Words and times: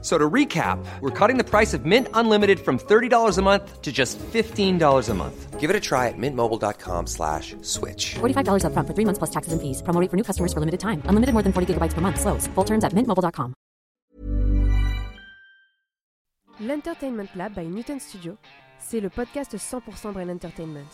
So 0.00 0.16
to 0.16 0.30
recap, 0.30 0.78
we're 1.00 1.10
cutting 1.10 1.38
the 1.38 1.44
price 1.44 1.74
of 1.74 1.84
Mint 1.84 2.06
Unlimited 2.14 2.60
from 2.60 2.78
$30 2.78 3.36
a 3.36 3.42
month 3.42 3.82
to 3.82 3.90
just 3.90 4.16
$15 4.18 5.08
a 5.08 5.14
month. 5.14 5.58
Give 5.58 5.70
it 5.70 5.74
a 5.74 5.80
try 5.80 6.06
at 6.06 6.14
mintmobile.com 6.16 7.08
slash 7.08 7.56
switch. 7.62 8.14
$45 8.20 8.62
upfront 8.62 8.86
for 8.86 8.94
three 8.94 9.04
months 9.04 9.18
plus 9.18 9.30
taxes 9.30 9.52
and 9.52 9.60
fees. 9.60 9.82
Promo 9.82 10.00
rate 10.00 10.08
for 10.08 10.16
new 10.16 10.22
customers 10.22 10.52
for 10.52 10.60
limited 10.60 10.78
time. 10.78 11.02
Unlimited 11.06 11.32
more 11.34 11.42
than 11.42 11.52
40 11.52 11.74
gigabytes 11.74 11.94
per 11.94 12.00
month. 12.00 12.20
Slows. 12.20 12.46
Full 12.54 12.64
terms 12.64 12.84
at 12.84 12.92
mintmobile.com. 12.92 13.54
L'Entertainment 16.60 17.28
Lab 17.36 17.54
by 17.54 17.66
Newton 17.66 17.98
Studio, 18.00 18.36
c'est 18.78 19.00
le 19.00 19.08
podcast 19.10 19.56
100% 19.56 20.12
Brain 20.12 20.28
Entertainment. 20.28 20.86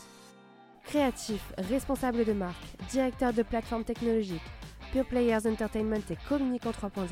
Créatifs, 0.87 1.53
responsables 1.71 2.25
de 2.25 2.35
marque, 2.35 2.63
directeurs 2.91 3.33
de 3.33 3.43
plateformes 3.43 3.85
technologiques, 3.85 4.43
Pure 4.95 5.07
Players 5.07 5.49
Entertainment 5.49 5.97
et 6.09 6.17
Communicant 6.29 6.71
3.0 6.71 7.09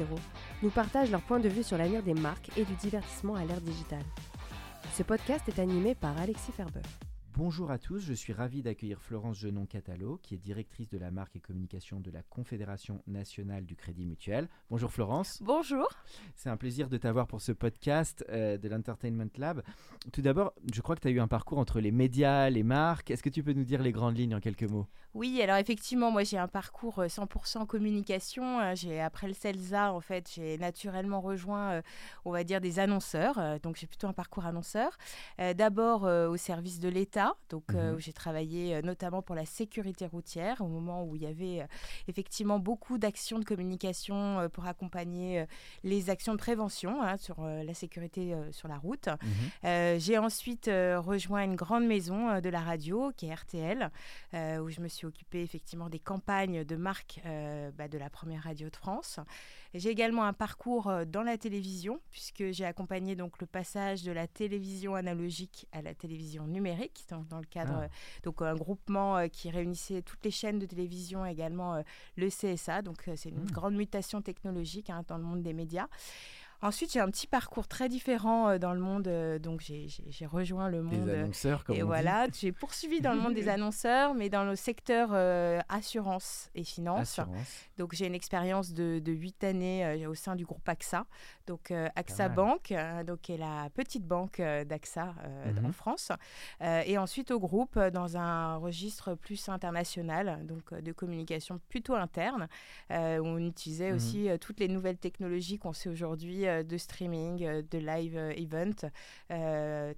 nous 0.62 0.70
partagent 0.70 1.10
leur 1.10 1.20
point 1.20 1.40
de 1.40 1.48
vue 1.48 1.64
sur 1.64 1.76
l'avenir 1.76 2.00
des 2.04 2.14
marques 2.14 2.56
et 2.56 2.64
du 2.64 2.74
divertissement 2.74 3.34
à 3.34 3.44
l'ère 3.44 3.60
digitale. 3.60 4.04
Ce 4.94 5.02
podcast 5.02 5.48
est 5.48 5.58
animé 5.58 5.96
par 5.96 6.16
Alexis 6.16 6.52
Ferbeuf. 6.52 7.11
Bonjour 7.34 7.70
à 7.70 7.78
tous, 7.78 7.98
je 7.98 8.12
suis 8.12 8.34
ravi 8.34 8.60
d'accueillir 8.60 9.00
Florence 9.00 9.38
Genon 9.38 9.64
Catalo, 9.64 10.20
qui 10.22 10.34
est 10.34 10.38
directrice 10.38 10.90
de 10.90 10.98
la 10.98 11.10
marque 11.10 11.34
et 11.34 11.40
communication 11.40 11.98
de 11.98 12.10
la 12.10 12.22
Confédération 12.22 13.02
nationale 13.06 13.64
du 13.64 13.74
Crédit 13.74 14.04
Mutuel. 14.04 14.50
Bonjour 14.68 14.92
Florence. 14.92 15.38
Bonjour. 15.42 15.88
C'est 16.36 16.50
un 16.50 16.58
plaisir 16.58 16.90
de 16.90 16.98
t'avoir 16.98 17.26
pour 17.26 17.40
ce 17.40 17.52
podcast 17.52 18.22
euh, 18.28 18.58
de 18.58 18.68
l'Entertainment 18.68 19.30
Lab. 19.38 19.62
Tout 20.12 20.20
d'abord, 20.20 20.52
je 20.74 20.82
crois 20.82 20.94
que 20.94 21.00
tu 21.00 21.08
as 21.08 21.10
eu 21.10 21.20
un 21.20 21.28
parcours 21.28 21.56
entre 21.56 21.80
les 21.80 21.90
médias, 21.90 22.50
les 22.50 22.62
marques. 22.62 23.10
Est-ce 23.10 23.22
que 23.22 23.30
tu 23.30 23.42
peux 23.42 23.54
nous 23.54 23.64
dire 23.64 23.80
les 23.80 23.92
grandes 23.92 24.18
lignes 24.18 24.34
en 24.34 24.40
quelques 24.40 24.64
mots? 24.64 24.86
Oui, 25.14 25.40
alors 25.40 25.56
effectivement, 25.56 26.10
moi 26.10 26.24
j'ai 26.24 26.38
un 26.38 26.48
parcours 26.48 26.98
100% 26.98 27.62
euh, 27.62 27.64
communication. 27.64 28.60
Euh, 28.60 28.74
j'ai 28.74 29.00
après 29.00 29.26
le 29.26 29.34
CELSA, 29.34 29.94
en 29.94 30.00
fait, 30.00 30.30
j'ai 30.34 30.58
naturellement 30.58 31.22
rejoint, 31.22 31.80
on 32.26 32.30
va 32.30 32.44
dire, 32.44 32.60
des 32.60 32.78
annonceurs. 32.78 33.58
donc 33.62 33.76
j'ai 33.76 33.86
plutôt 33.86 34.06
un 34.06 34.12
parcours 34.12 34.44
annonceur. 34.44 34.98
D'abord 35.38 36.02
au 36.02 36.36
service 36.36 36.78
de 36.78 36.88
l'État 36.88 37.21
donc 37.48 37.64
euh, 37.74 37.92
Mhm. 37.92 38.00
j'ai 38.00 38.12
travaillé 38.12 38.74
euh, 38.74 38.82
notamment 38.82 39.22
pour 39.22 39.34
la 39.34 39.44
sécurité 39.44 40.06
routière 40.06 40.60
au 40.60 40.68
moment 40.68 41.04
où 41.04 41.16
il 41.16 41.22
y 41.22 41.26
avait 41.26 41.60
euh, 41.62 41.66
effectivement 42.08 42.58
beaucoup 42.58 42.98
d'actions 42.98 43.38
de 43.38 43.44
communication 43.44 44.48
pour 44.52 44.66
accompagner 44.66 45.44
les 45.84 46.10
actions 46.10 46.32
de 46.32 46.38
prévention 46.38 47.02
hein, 47.02 47.16
sur 47.16 47.42
la 47.42 47.74
sécurité 47.74 48.34
sur 48.50 48.68
la 48.68 48.76
route. 48.78 49.08
Mhm. 49.62 49.98
J'ai 49.98 50.18
ensuite 50.18 50.66
rejoint 50.66 51.44
une 51.44 51.56
grande 51.56 51.86
maison 51.86 52.40
de 52.40 52.48
la 52.48 52.60
radio 52.60 53.12
qui 53.16 53.26
est 53.26 53.34
RTL, 53.34 53.90
où 54.60 54.70
je 54.70 54.80
me 54.80 54.88
suis 54.88 55.06
occupée 55.06 55.42
effectivement 55.42 55.88
des 55.88 55.98
campagnes 55.98 56.64
de 56.64 56.76
marque 56.76 57.20
bah, 57.24 57.88
de 57.88 57.98
la 57.98 58.10
première 58.10 58.44
radio 58.44 58.68
de 58.68 58.76
France. 58.76 59.20
J'ai 59.74 59.88
également 59.90 60.24
un 60.24 60.32
parcours 60.34 60.88
euh, 60.88 61.04
dans 61.06 61.22
la 61.22 61.38
télévision, 61.38 62.00
puisque 62.10 62.50
j'ai 62.52 62.64
accompagné 62.64 63.16
donc 63.16 63.40
le 63.40 63.46
passage 63.46 64.02
de 64.02 64.12
la 64.12 64.26
télévision 64.26 64.94
analogique 64.94 65.66
à 65.72 65.80
la 65.80 65.94
télévision 65.94 66.46
numérique, 66.46 67.04
donc 67.10 67.26
dans 67.28 67.38
le 67.38 67.46
cadre 67.46 67.72
Ah. 67.76 67.82
euh, 67.84 67.88
donc 68.22 68.42
un 68.42 68.54
groupement 68.54 69.16
euh, 69.16 69.28
qui 69.28 69.50
réunissait 69.50 70.02
toutes 70.02 70.24
les 70.24 70.30
chaînes 70.30 70.58
de 70.58 70.66
télévision, 70.66 71.24
également 71.24 71.82
le 72.16 72.28
CSA. 72.28 72.82
Donc 72.82 73.08
c'est 73.16 73.30
une 73.30 73.42
Mm. 73.44 73.50
grande 73.50 73.74
mutation 73.74 74.20
technologique 74.22 74.90
hein, 74.90 75.04
dans 75.08 75.16
le 75.16 75.24
monde 75.24 75.42
des 75.42 75.52
médias. 75.54 75.88
Ensuite, 76.62 76.92
j'ai 76.92 77.00
un 77.00 77.10
petit 77.10 77.26
parcours 77.26 77.66
très 77.66 77.88
différent 77.88 78.48
euh, 78.48 78.58
dans 78.58 78.72
le 78.72 78.78
monde. 78.80 79.08
euh, 79.08 79.38
donc, 79.40 79.60
j'ai- 79.60 79.88
rejoint 80.26 80.68
le 80.68 80.80
monde. 80.82 81.06
Des 81.06 81.10
euh, 81.10 81.22
annonceurs, 81.24 81.64
comme 81.64 81.74
et 81.76 81.82
on 81.82 81.86
voilà, 81.86 82.28
j'ai 82.32 82.52
poursuivi 82.52 83.00
dans 83.00 83.12
le 83.12 83.20
monde 83.20 83.34
des 83.34 83.48
annonceurs, 83.48 84.14
mais 84.14 84.28
dans 84.28 84.44
le 84.44 84.54
secteur 84.54 85.10
euh, 85.12 85.58
assurance 85.68 86.48
et 86.54 86.62
finance. 86.62 87.18
Assurance. 87.18 87.66
Donc 87.78 87.92
j'ai 87.94 88.06
une 88.06 88.14
expérience 88.14 88.72
de, 88.72 89.00
de 89.00 89.12
8 89.12 89.42
années 89.44 89.84
euh, 89.84 90.08
au 90.10 90.14
sein 90.14 90.36
du 90.36 90.44
groupe 90.44 90.66
AXA, 90.68 91.04
donc 91.48 91.70
euh, 91.72 91.88
AXA. 91.96 92.28
Bank, 92.28 92.72
donc 93.06 93.20
qui 93.22 93.32
est 93.32 93.36
la 93.36 93.68
petite 93.74 94.06
banque 94.06 94.40
d'AXA 94.40 95.14
Mhm. 95.56 95.66
en 95.66 95.72
France, 95.72 96.12
et 96.60 96.96
ensuite 96.98 97.30
au 97.32 97.40
groupe 97.40 97.78
dans 97.78 98.16
un 98.16 98.56
registre 98.56 99.14
plus 99.14 99.48
international, 99.48 100.46
donc 100.46 100.72
de 100.72 100.92
communication 100.92 101.58
plutôt 101.68 101.94
interne, 101.94 102.46
où 102.90 102.94
on 102.94 103.38
utilisait 103.38 103.90
Mhm. 103.90 103.96
aussi 103.96 104.28
toutes 104.40 104.60
les 104.60 104.68
nouvelles 104.68 104.98
technologies 104.98 105.58
qu'on 105.58 105.72
sait 105.72 105.88
aujourd'hui 105.88 106.44
euh, 106.60 106.62
de 106.62 106.76
streaming, 106.76 107.44
euh, 107.44 107.62
de 107.70 107.78
live 107.78 108.16
euh, 108.16 108.32
event, 108.36 108.88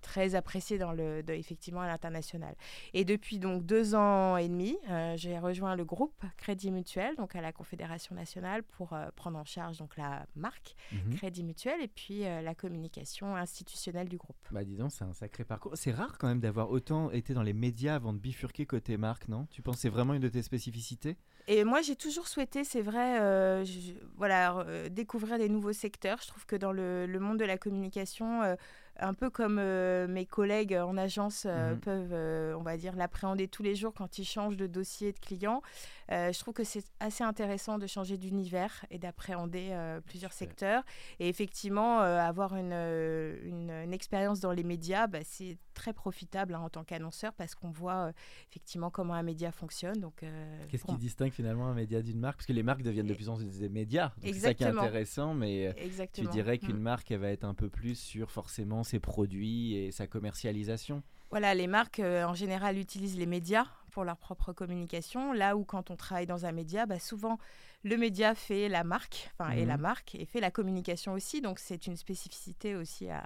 très 0.00 0.34
appréciées 0.34 0.78
dans 0.78 0.92
le, 0.92 1.22
de- 1.22 1.32
effectivement 1.32 1.80
à 1.80 1.86
l'international. 1.86 2.54
Et 2.92 3.04
depuis 3.04 3.38
donc 3.38 3.64
deux 3.64 3.94
ans 3.94 4.36
et 4.36 4.48
demi, 4.48 4.76
j'ai 5.16 5.38
rejoint 5.38 5.76
le 5.76 5.84
groupe 5.84 6.24
Crédit 6.36 6.70
Mutuel, 6.70 7.16
donc 7.16 7.34
à 7.36 7.40
la 7.40 7.52
Confédération 7.52 8.14
nationale, 8.14 8.62
pour 8.62 8.96
prendre 9.16 9.38
en 9.38 9.44
charge 9.44 9.78
donc 9.78 9.96
la 9.96 10.26
marque 10.36 10.74
Mhm. 10.92 11.16
Crédit 11.16 11.42
Mutuel 11.44 11.80
et 11.82 11.88
puis 11.88 12.20
la 12.20 12.54
communication 12.54 13.36
institutionnelle 13.36 14.08
du 14.08 14.16
groupe. 14.16 14.36
Bah 14.50 14.64
dis 14.64 14.76
donc, 14.76 14.92
c'est 14.92 15.04
un 15.04 15.12
sacré 15.12 15.44
parcours. 15.44 15.72
C'est 15.76 15.92
rare 15.92 16.18
quand 16.18 16.28
même 16.28 16.40
d'avoir 16.40 16.70
autant 16.70 17.10
été 17.10 17.34
dans 17.34 17.42
les 17.42 17.52
médias 17.52 17.94
avant 17.96 18.12
de 18.12 18.18
bifurquer 18.18 18.66
côté 18.66 18.96
marque, 18.96 19.28
non? 19.28 19.46
Tu 19.50 19.62
penses 19.62 19.78
c'est 19.78 19.88
vraiment 19.88 20.14
une 20.14 20.22
de 20.22 20.28
tes 20.28 20.42
spécificités? 20.42 21.16
Et 21.46 21.64
moi, 21.64 21.82
j'ai 21.82 21.94
toujours 21.96 22.26
souhaité, 22.26 22.64
c'est 22.64 22.80
vrai, 22.80 23.20
euh, 23.20 23.64
voilà, 24.16 24.58
euh, 24.60 24.88
découvrir 24.88 25.38
des 25.38 25.50
nouveaux 25.50 25.74
secteurs. 25.74 26.18
Je 26.22 26.28
trouve 26.28 26.46
que 26.46 26.56
dans 26.56 26.72
le, 26.72 27.06
le 27.06 27.20
monde 27.20 27.38
de 27.38 27.44
la 27.44 27.58
communication, 27.58 28.42
euh, 28.42 28.54
un 29.00 29.14
peu 29.14 29.28
comme 29.30 29.58
euh, 29.58 30.06
mes 30.06 30.26
collègues 30.26 30.74
en 30.74 30.96
agence 30.96 31.46
euh, 31.46 31.72
Mhm. 31.74 31.80
peuvent, 31.80 32.12
euh, 32.12 32.54
on 32.58 32.62
va 32.62 32.76
dire, 32.76 32.94
l'appréhender 32.96 33.48
tous 33.48 33.62
les 33.62 33.74
jours 33.74 33.92
quand 33.94 34.18
ils 34.18 34.24
changent 34.24 34.56
de 34.56 34.66
dossier 34.66 35.12
de 35.12 35.18
client, 35.18 35.62
je 36.10 36.38
trouve 36.38 36.52
que 36.54 36.64
c'est 36.64 36.84
assez 37.00 37.24
intéressant 37.24 37.78
de 37.78 37.86
changer 37.86 38.16
d'univers 38.18 38.84
et 38.90 38.98
d'appréhender 38.98 39.74
plusieurs 40.06 40.32
secteurs. 40.32 40.82
Et 41.18 41.28
effectivement, 41.28 42.00
avoir 42.00 42.54
une, 42.56 42.72
une, 42.72 43.70
une 43.70 43.92
expérience 43.92 44.38
dans 44.40 44.52
les 44.52 44.64
médias, 44.64 45.06
bah, 45.06 45.20
c'est 45.24 45.56
très 45.72 45.92
profitable 45.92 46.54
hein, 46.54 46.60
en 46.60 46.68
tant 46.68 46.84
qu'annonceur 46.84 47.32
parce 47.32 47.54
qu'on 47.54 47.70
voit 47.70 48.12
effectivement 48.50 48.90
comment 48.90 49.14
un 49.14 49.22
média 49.22 49.50
fonctionne. 49.50 49.98
Donc, 50.00 50.24
Qu'est-ce 50.68 50.84
qui 50.84 50.96
distingue 50.98 51.32
finalement 51.32 51.68
un 51.68 51.74
média 51.74 52.02
d'une 52.02 52.20
marque? 52.20 52.36
Parce 52.36 52.46
que 52.46 52.52
les 52.52 52.62
marques 52.62 52.82
deviennent 52.82 53.06
de 53.06 53.14
plus 53.14 53.28
en 53.30 53.36
plus 53.36 53.58
des 53.58 53.68
médias. 53.70 54.08
donc 54.18 54.34
C'est 54.34 54.40
ça 54.40 54.54
qui 54.54 54.62
est 54.62 54.66
Exactement. 54.66 54.82
intéressant, 54.82 55.34
mais 55.34 55.68
euh, 55.68 55.72
tu 55.72 55.84
Exactement. 55.84 56.30
dirais 56.30 56.58
qu'une 56.58 56.76
Mm. 56.76 56.82
marque, 56.82 57.10
elle 57.10 57.20
va 57.20 57.30
être 57.30 57.44
un 57.44 57.54
peu 57.54 57.70
plus 57.70 57.94
sur 57.98 58.30
forcément 58.30 58.83
ses 58.84 59.00
produits 59.00 59.74
et 59.74 59.90
sa 59.90 60.06
commercialisation. 60.06 61.02
Voilà, 61.30 61.54
les 61.54 61.66
marques 61.66 61.98
euh, 62.00 62.24
en 62.24 62.34
général 62.34 62.78
utilisent 62.78 63.18
les 63.18 63.26
médias 63.26 63.66
pour 63.90 64.04
leur 64.04 64.16
propre 64.16 64.52
communication. 64.52 65.32
Là 65.32 65.56
où 65.56 65.64
quand 65.64 65.90
on 65.90 65.96
travaille 65.96 66.26
dans 66.26 66.46
un 66.46 66.52
média, 66.52 66.86
bah, 66.86 66.98
souvent 67.00 67.38
le 67.82 67.96
média 67.96 68.34
fait 68.34 68.68
la 68.68 68.84
marque, 68.84 69.30
enfin 69.38 69.50
et 69.52 69.64
la 69.64 69.76
Mhm. 69.76 69.82
marque 69.82 70.14
et 70.14 70.26
fait 70.26 70.40
la 70.40 70.50
communication 70.50 71.12
aussi. 71.12 71.40
Donc 71.40 71.58
c'est 71.58 71.86
une 71.86 71.96
spécificité 71.96 72.76
aussi 72.76 73.08
à, 73.08 73.24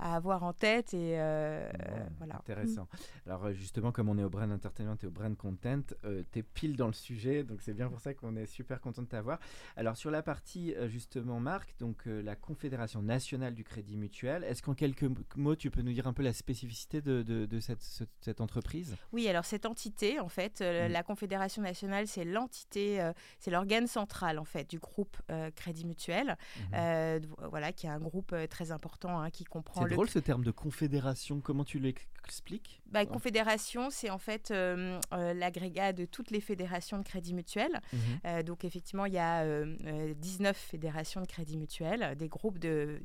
à 0.00 0.16
avoir 0.16 0.42
en 0.42 0.52
tête 0.52 0.94
et 0.94 1.20
euh, 1.20 1.70
Bon, 1.72 1.96
voilà. 2.18 2.36
Intéressant. 2.36 2.88
Alors 3.26 3.44
euh, 3.44 3.52
justement, 3.52 3.92
comme 3.92 4.08
on 4.08 4.16
est 4.18 4.22
au 4.24 4.30
brand 4.30 4.50
entertainment 4.50 4.96
et 5.02 5.06
au 5.06 5.10
brand 5.10 5.36
content, 5.36 5.82
euh, 6.04 6.22
t'es 6.32 6.42
pile 6.42 6.76
dans 6.76 6.86
le 6.86 6.92
sujet, 6.92 7.44
donc 7.44 7.60
c'est 7.62 7.74
bien 7.74 7.88
pour 7.88 8.00
ça 8.00 8.14
qu'on 8.14 8.34
est 8.36 8.46
super 8.46 8.80
content 8.80 9.02
de 9.02 9.06
t'avoir. 9.08 9.38
Alors 9.76 9.96
sur 9.96 10.10
la 10.10 10.22
partie 10.22 10.74
euh, 10.74 10.88
justement 10.88 11.38
marque, 11.40 11.74
donc 11.78 12.02
la 12.06 12.34
Confédération 12.36 13.02
nationale 13.02 13.54
du 13.54 13.62
crédit 13.64 13.96
mutuel, 13.96 14.42
est-ce 14.44 14.62
qu'en 14.62 14.74
quelques 14.74 15.06
mots 15.36 15.56
tu 15.56 15.70
peux 15.70 15.82
nous 15.82 15.92
dire 15.92 16.06
un 16.06 16.12
peu 16.12 16.22
la 16.22 16.32
spécificité 16.32 17.00
de, 17.02 17.22
de- 17.22 17.46
de 17.46 17.60
cette, 17.60 17.82
ce- 17.82 18.04
cette 18.20 18.40
entreprise? 18.40 18.96
Oui, 19.12 19.28
alors 19.28 19.44
cette 19.44 19.66
entité, 19.66 20.18
en 20.20 20.28
fait, 20.28 20.60
Mm. 20.60 20.92
la 20.92 21.02
Confédération 21.02 21.62
nationale, 21.62 22.06
c'est 22.06 22.24
l'entité, 22.24 23.10
c'est 23.38 23.50
l'organe 23.50 23.86
central 23.86 24.38
en 24.38 24.44
fait 24.44 24.68
du 24.68 24.78
groupe 24.78 25.16
Crédit 25.56 25.84
Mutuel, 25.86 26.36
d- 26.72 27.20
voilà, 27.48 27.72
qui 27.72 27.86
est 27.86 27.90
un 27.90 27.98
groupe 27.98 28.34
très 28.48 28.72
important 28.72 29.20
hein, 29.20 29.30
qui 29.30 29.44
comprend 29.44 29.82
le 29.90 29.94
drôle 29.96 30.08
ce 30.08 30.18
terme 30.18 30.44
de 30.44 30.50
confédération, 30.50 31.40
comment 31.40 31.64
tu 31.64 31.78
l'expliques? 31.78 32.80
Bah, 32.86 33.06
confédération, 33.06 33.88
c'est 33.90 34.10
en 34.10 34.18
fait 34.18 34.50
euh, 34.50 34.98
euh, 35.12 35.32
l'agrégat 35.34 35.92
de 35.92 36.04
toutes 36.06 36.30
les 36.32 36.40
fédérations 36.40 36.98
de 36.98 37.04
crédit 37.04 37.34
mutuel. 37.34 37.80
Mhm. 37.92 37.98
Euh, 38.26 38.42
donc 38.42 38.64
effectivement, 38.64 39.06
il 39.06 39.12
y 39.14 39.18
a 39.18 39.42
euh, 39.42 39.76
euh, 39.86 40.14
19 40.14 40.56
fédérations 40.56 41.20
de 41.20 41.26
crédit 41.26 41.56
mutuel, 41.56 42.16
des 42.16 42.28
groupes 42.28 42.58
de, 42.58 43.00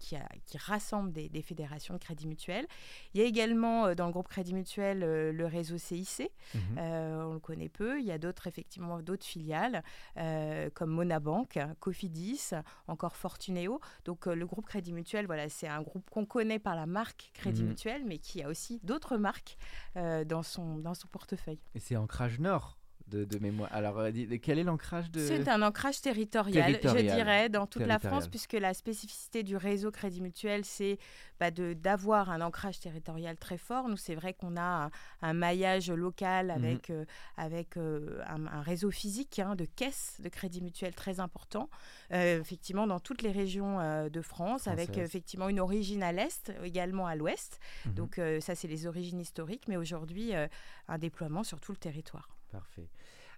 qui, 0.00 0.16
a- 0.16 0.28
qui 0.46 0.58
rassemblent 0.58 1.12
des, 1.12 1.28
des 1.28 1.42
fédérations 1.42 1.94
de 1.94 1.98
crédit 2.00 2.26
mutuel. 2.26 2.66
Il 3.14 3.20
y 3.20 3.24
a 3.24 3.26
également 3.26 3.94
dans 3.94 4.06
le 4.06 4.12
groupe 4.12 4.26
crédit 4.28 4.52
mutuel 4.54 4.98
le 5.00 5.46
réseau 5.46 5.78
CIC, 5.78 6.28
Mhm. 6.54 6.78
on 6.78 7.32
le 7.34 7.38
connaît 7.40 7.68
peu. 7.68 8.00
Il 8.00 8.06
y 8.06 8.10
a 8.10 8.18
d'autres 8.18 8.46
effectivement 8.48 9.00
d'autres 9.00 9.24
filiales 9.26 9.82
comme 10.74 10.90
Monabank, 10.90 11.58
Cofidis, 11.78 12.50
encore 12.88 13.16
Fortuneo. 13.16 13.80
Donc 14.04 14.26
le 14.26 14.46
groupe 14.46 14.66
Crédit 14.66 14.92
Mutuel, 14.92 15.26
voilà, 15.26 15.48
c'est 15.48 15.68
un 15.68 15.82
groupe 15.82 16.08
qu'on 16.20 16.26
connaît 16.26 16.58
par 16.58 16.74
la 16.76 16.86
marque 16.86 17.30
Crédit 17.34 17.62
Mhm. 17.62 17.68
Mutuel, 17.70 18.04
mais 18.04 18.18
qui 18.18 18.42
a 18.42 18.48
aussi 18.48 18.80
d'autres 18.82 19.16
marques 19.16 19.56
euh, 19.96 20.24
dans 20.24 20.42
son 20.42 20.76
dans 20.78 20.94
son 20.94 21.08
portefeuille. 21.08 21.60
Et 21.74 21.80
c'est 21.80 21.96
ancrage 21.96 22.38
nord 22.40 22.78
de, 23.10 23.24
de 23.24 23.38
mémoire. 23.38 23.68
Alors, 23.72 23.98
euh, 23.98 24.10
quel 24.42 24.58
est 24.58 24.64
l'ancrage 24.64 25.10
de 25.10 25.20
C'est 25.20 25.48
un 25.48 25.62
ancrage 25.62 26.00
territorial, 26.00 26.64
Territorial. 26.64 27.08
je 27.08 27.14
dirais, 27.14 27.48
dans 27.48 27.66
toute 27.66 27.82
la. 27.82 27.98
France, 27.98 28.28
puisque 28.28 28.54
la 28.54 28.72
spécificité 28.72 29.42
du 29.42 29.56
réseau 29.56 29.90
Crédit 29.90 30.22
Mutuel, 30.22 30.64
c'est 30.64 30.98
bah, 31.40 31.50
d'avoir 31.50 32.30
un 32.30 32.42
ancrage 32.42 32.80
territorial 32.80 33.36
très 33.38 33.56
fort. 33.56 33.88
Nous, 33.88 33.96
c'est 33.96 34.14
vrai 34.14 34.34
qu'on 34.34 34.56
a 34.56 34.86
un, 34.86 34.90
un 35.22 35.32
maillage 35.32 35.90
local 35.90 36.50
avec, 36.50 36.90
euh, 36.90 37.06
avec 37.38 37.76
euh, 37.76 38.22
un, 38.26 38.46
un 38.46 38.60
réseau 38.60 38.90
physique 38.90 39.38
hein, 39.38 39.54
de 39.56 39.64
caisses 39.64 40.20
de 40.22 40.28
Crédit 40.28 40.60
Mutuel 40.60 40.94
très 40.94 41.18
important, 41.18 41.70
euh, 42.12 42.40
effectivement, 42.40 42.86
dans 42.86 43.00
toutes 43.00 43.22
les 43.22 43.32
régions 43.32 43.78
de 44.10 44.20
France, 44.20 44.68
avec 44.68 44.98
effectivement 44.98 45.48
une 45.48 45.60
origine 45.60 46.02
à 46.02 46.12
l'Est, 46.12 46.52
également 46.62 47.06
à 47.06 47.14
l'Ouest. 47.14 47.58
Mhm. 47.86 47.94
Donc, 47.94 48.20
ça, 48.40 48.54
c'est 48.54 48.68
les 48.68 48.86
origines 48.86 49.20
historiques, 49.20 49.66
mais 49.68 49.76
aujourd'hui, 49.76 50.32
un 50.34 50.98
déploiement 50.98 51.42
sur 51.42 51.60
tout 51.60 51.72
le 51.72 51.78
territoire. 51.78 52.28
Parfait. 52.50 52.88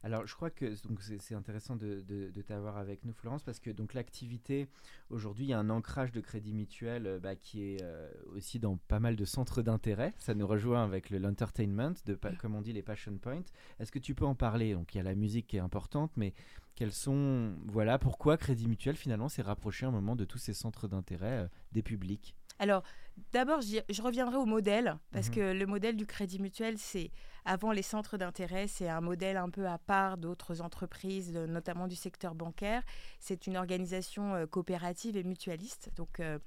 Alors, 0.05 0.27
je 0.27 0.35
crois 0.35 0.51
que 0.51 0.75
c'est 1.21 1.35
intéressant 1.35 1.77
de, 1.77 2.01
de- 2.01 2.43
t'avoir 2.43 2.77
avec 2.77 3.05
nous, 3.05 3.13
Florence, 3.13 3.45
parce 3.45 3.61
que 3.61 3.71
l'activité 3.95 4.67
aujourd'hui, 5.11 5.45
il 5.45 5.49
y 5.51 5.53
a 5.53 5.59
un 5.61 5.71
ancrage 5.71 6.11
de 6.11 6.21
crédit 6.21 6.55
mutuel 6.55 7.07
euh, 7.07 7.21
bah, 7.21 7.37
qui 7.37 7.63
est 7.63 7.83
euh, 7.83 8.11
aussi 8.35 8.59
dans 8.59 8.79
pas 8.89 8.99
mal 8.99 9.15
de 9.15 9.25
centres 9.25 9.63
d'intérêt. 9.63 10.13
Ça 10.19 10.35
nous 10.35 10.47
rejoint 10.47 10.83
avec 10.83 11.11
le 11.11 11.19
l'entertainment, 11.19 11.93
pa- 12.15 12.35
comme 12.35 12.57
on 12.57 12.63
dit 12.63 12.73
les 12.73 12.83
passion 12.83 13.17
points. 13.19 13.45
Est-ce 13.79 13.93
que 13.93 14.01
tu 14.01 14.15
peux 14.17 14.25
en 14.27 14.35
parler? 14.35 14.75
Donc, 14.75 14.93
il 14.95 14.99
y 14.99 15.01
a 15.01 15.05
la 15.05 15.15
musique 15.15 15.47
qui 15.47 15.57
est 15.57 15.61
importante, 15.61 16.11
mais 16.17 16.35
quels 16.75 16.93
sont 16.93 17.55
voilà 17.67 17.99
pourquoi 17.99 18.37
Crédit 18.39 18.67
Mutuel 18.67 18.97
finalement 18.97 19.29
s'est 19.29 19.43
rapproché 19.43 19.87
un 19.87 19.91
moment 19.93 20.17
de 20.17 20.25
tous 20.25 20.39
ces 20.39 20.55
centres 20.55 20.89
d'intérêt 20.89 21.45
euh, 21.45 21.49
des 21.73 21.83
publics? 21.83 22.35
Alors, 22.63 22.85
d'abord, 23.33 23.61
je, 23.61 24.03
reviendrai 24.03 24.37
au 24.37 24.47
modèle, 24.47 24.97
parce 25.11 25.31
Mhm. 25.31 25.35
que 25.35 25.41
le 25.53 25.67
modèle 25.67 25.97
du 25.97 26.07
crédit 26.07 26.39
mutuel, 26.39 26.79
c'est, 26.79 27.11
avant 27.45 27.73
les 27.73 27.83
centres 27.83 28.17
d'intérêt, 28.19 28.69
c'est 28.69 28.89
un 28.89 29.01
modèle 29.01 29.37
un 29.37 29.51
peu 29.51 29.67
à 29.67 29.79
part 29.79 30.17
d'autres 30.17 30.61
entreprises, 30.61 31.33
de- 31.33 31.45
notamment 31.47 31.89
du 31.89 31.97
secteur 31.97 32.37
bancaire. 32.37 32.85
C'est 33.19 33.49
une 33.49 33.57
organisation 33.57 34.35
euh, 34.37 34.47
coopérative 34.47 35.17
et 35.17 35.25
mutualiste. 35.25 35.91
Donc, 35.97 36.21
euh, 36.21 36.39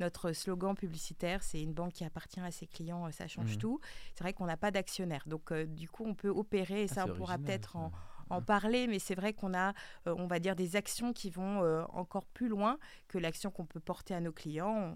notre 0.00 0.32
slogan 0.32 0.74
publicitaire, 0.74 1.40
c'est 1.44 1.62
une 1.62 1.72
banque 1.72 1.92
qui 1.92 2.04
appartient 2.04 2.40
à 2.40 2.50
ses 2.50 2.66
clients, 2.66 3.06
euh, 3.06 3.12
ça 3.12 3.28
change 3.28 3.52
Mhm. 3.52 3.58
tout. 3.58 3.80
C'est 4.16 4.24
vrai 4.24 4.32
qu'on 4.32 4.46
n'a 4.46 4.56
pas 4.56 4.72
d'actionnaire. 4.72 5.22
Donc, 5.28 5.52
du 5.52 5.88
coup, 5.88 6.04
on 6.04 6.14
peut 6.16 6.30
opérer, 6.30 6.82
et 6.82 6.86
Ah, 6.90 6.94
ça, 6.94 7.04
on 7.06 7.14
pourra 7.14 7.38
peut-être 7.38 7.76
en, 7.76 7.92
en 8.30 8.40
parler, 8.40 8.86
mais 8.86 8.98
c'est 8.98 9.14
vrai 9.14 9.32
qu'on 9.32 9.54
a, 9.54 9.74
euh, 10.06 10.14
on 10.16 10.26
va 10.26 10.38
dire, 10.38 10.56
des 10.56 10.76
actions 10.76 11.12
qui 11.12 11.30
vont 11.30 11.62
euh, 11.62 11.82
encore 11.92 12.26
plus 12.26 12.48
loin 12.48 12.78
que 13.08 13.18
l'action 13.18 13.50
qu'on 13.50 13.66
peut 13.66 13.80
porter 13.80 14.14
à 14.14 14.20
nos 14.20 14.32
clients. 14.32 14.94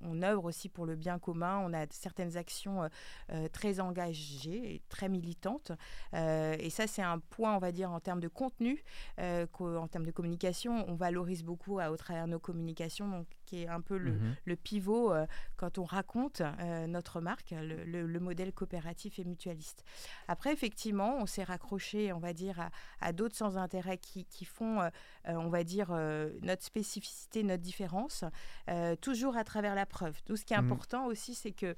On, 0.00 0.22
œuvre 0.22 0.46
aussi 0.46 0.68
pour 0.68 0.84
le 0.84 0.96
bien 0.96 1.18
commun. 1.20 1.60
On 1.64 1.72
a 1.72 1.86
certaines 1.90 2.36
actions 2.36 2.88
euh, 3.30 3.48
très 3.48 3.78
engagées 3.78 4.74
et 4.74 4.82
très 4.88 5.08
militantes. 5.08 5.70
Et 6.12 6.70
ça, 6.70 6.88
c'est 6.88 7.02
un 7.02 7.18
point, 7.18 7.54
on 7.54 7.58
va 7.58 7.70
dire, 7.70 7.90
en 7.90 8.00
termes 8.00 8.20
de 8.20 8.28
contenu, 8.28 8.82
en 9.18 9.88
termes 9.88 10.06
de 10.06 10.10
communication, 10.10 10.84
on 10.88 10.94
valorise 10.94 11.44
beaucoup 11.44 11.78
à, 11.78 11.90
au 11.90 11.96
travers 11.96 12.26
de 12.26 12.32
nos 12.32 12.40
communications, 12.40 13.26
qui 13.48 13.62
est 13.62 13.68
un 13.68 13.80
peu 13.80 13.96
le, 13.96 14.12
Mhm. 14.12 14.34
le 14.44 14.56
pivot 14.56 15.12
euh, 15.12 15.26
quand 15.56 15.78
on 15.78 15.84
raconte 15.84 16.40
euh, 16.42 16.86
notre 16.86 17.20
marque, 17.20 17.50
le, 17.52 17.84
le- 17.84 18.06
le 18.06 18.20
modèle 18.20 18.52
coopératif 18.52 19.18
et 19.18 19.24
mutualiste. 19.24 19.84
Après, 20.28 20.52
effectivement, 20.52 21.16
on 21.18 21.26
s'est 21.26 21.44
raccroché, 21.44 22.12
on 22.12 22.18
va 22.18 22.32
dire, 22.32 22.60
à, 22.60 22.70
à 23.00 23.12
d'autres 23.12 23.36
sans 23.36 23.56
intérêt 23.56 23.96
qui, 23.98 24.24
qui 24.26 24.44
font, 24.44 24.80
euh, 24.80 24.90
on 25.26 25.48
va 25.48 25.64
dire, 25.64 25.90
notre 26.42 26.62
spécificité, 26.64 27.42
notre 27.42 27.62
différence, 27.62 28.24
toujours 29.00 29.36
à 29.36 29.44
travers 29.44 29.74
la 29.74 29.86
preuve. 29.86 30.20
Tout 30.24 30.36
ce 30.36 30.44
qui 30.44 30.52
est 30.54 30.58
Mhm. 30.58 30.66
important 30.72 31.06
aussi, 31.06 31.34
c'est 31.34 31.52
que 31.52 31.74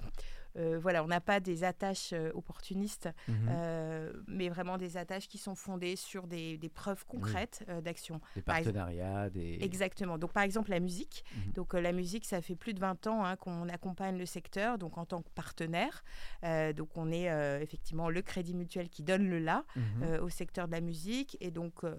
voilà, 0.56 1.04
on 1.04 1.06
n'a 1.06 1.20
pas 1.20 1.40
des 1.40 1.64
attaches 1.64 2.12
euh, 2.12 2.30
opportunistes, 2.34 3.08
Mhm. 3.28 3.34
euh, 3.50 4.12
mais 4.26 4.48
vraiment 4.48 4.78
des 4.78 4.96
attaches 4.96 5.28
qui 5.28 5.38
sont 5.38 5.54
fondées 5.54 5.96
sur 5.96 6.26
des, 6.26 6.58
des 6.58 6.68
preuves 6.68 7.04
concrètes 7.06 7.64
euh, 7.68 7.80
d'action. 7.80 8.16
des 8.34 8.40
exemple- 8.40 8.44
partenariats, 8.64 9.30
des 9.30 9.58
Exactement. 9.60 10.18
Donc, 10.18 10.32
par 10.32 10.42
exemple, 10.42 10.70
la 10.70 10.80
musique. 10.80 11.24
Mhm. 11.36 11.52
Donc, 11.52 11.74
euh, 11.74 11.80
la 11.80 11.92
musique, 11.92 12.24
ça 12.24 12.40
fait 12.42 12.56
plus 12.56 12.74
de 12.74 12.80
20 12.80 13.06
ans 13.06 13.24
hein, 13.24 13.36
qu'on 13.36 13.68
accompagne 13.68 14.18
le 14.18 14.26
secteur, 14.26 14.78
donc 14.78 14.98
en 14.98 15.04
tant 15.06 15.22
que 15.22 15.30
partenaire. 15.30 16.02
Euh, 16.44 16.72
donc, 16.72 16.96
on 16.96 17.10
est 17.10 17.30
euh, 17.30 17.60
effectivement 17.60 18.08
le 18.10 18.22
Crédit 18.22 18.54
Mutuel 18.54 18.88
qui 18.88 19.02
donne 19.02 19.28
le 19.28 19.38
là 19.38 19.64
Mhm. 19.76 19.82
euh, 20.02 20.20
au 20.22 20.28
secteur 20.28 20.66
de 20.66 20.72
la 20.72 20.80
musique. 20.80 21.36
Et 21.40 21.50
donc, 21.50 21.84
euh, 21.84 21.94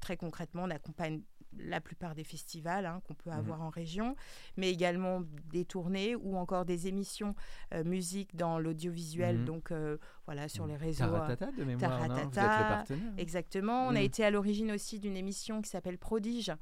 très 0.00 0.16
concrètement, 0.16 0.64
on 0.64 0.70
accompagne 0.70 1.20
la 1.58 1.80
plupart 1.80 2.14
des 2.14 2.24
festivals 2.24 2.86
hein, 2.86 3.00
qu'on 3.06 3.14
peut 3.14 3.30
Mhm. 3.30 3.36
avoir 3.38 3.62
en 3.62 3.68
région, 3.70 4.16
mais 4.56 4.70
également 4.70 5.22
des 5.52 5.64
tournées 5.64 6.16
ou 6.16 6.36
encore 6.36 6.64
des 6.64 6.86
émissions 6.88 7.34
euh, 7.74 7.84
musique 7.84 8.34
dans 8.36 8.58
l'audiovisuel, 8.58 9.38
Mhm. 9.38 9.44
donc 9.44 9.70
euh, 9.70 9.98
voilà, 10.26 10.48
sur 10.48 10.66
les 10.66 10.76
réseaux. 10.76 11.04
euh, 11.04 11.10
Taratata 11.10 11.52
de 11.52 11.64
mémoire, 11.64 12.00
non 12.08 12.14
Vous 12.14 12.20
êtes 12.20 12.24
le 12.26 12.30
Taratata, 12.32 12.74
partenaire 12.76 13.12
Exactement. 13.18 13.86
On 13.86 13.94
a 13.96 14.00
été 14.00 14.24
à 14.24 14.30
l'origine 14.30 14.72
aussi 14.72 14.98
d'une 14.98 15.16
émission 15.16 15.60
qui 15.62 15.68
s'appelle 15.70 15.98
Prodige, 15.98 16.52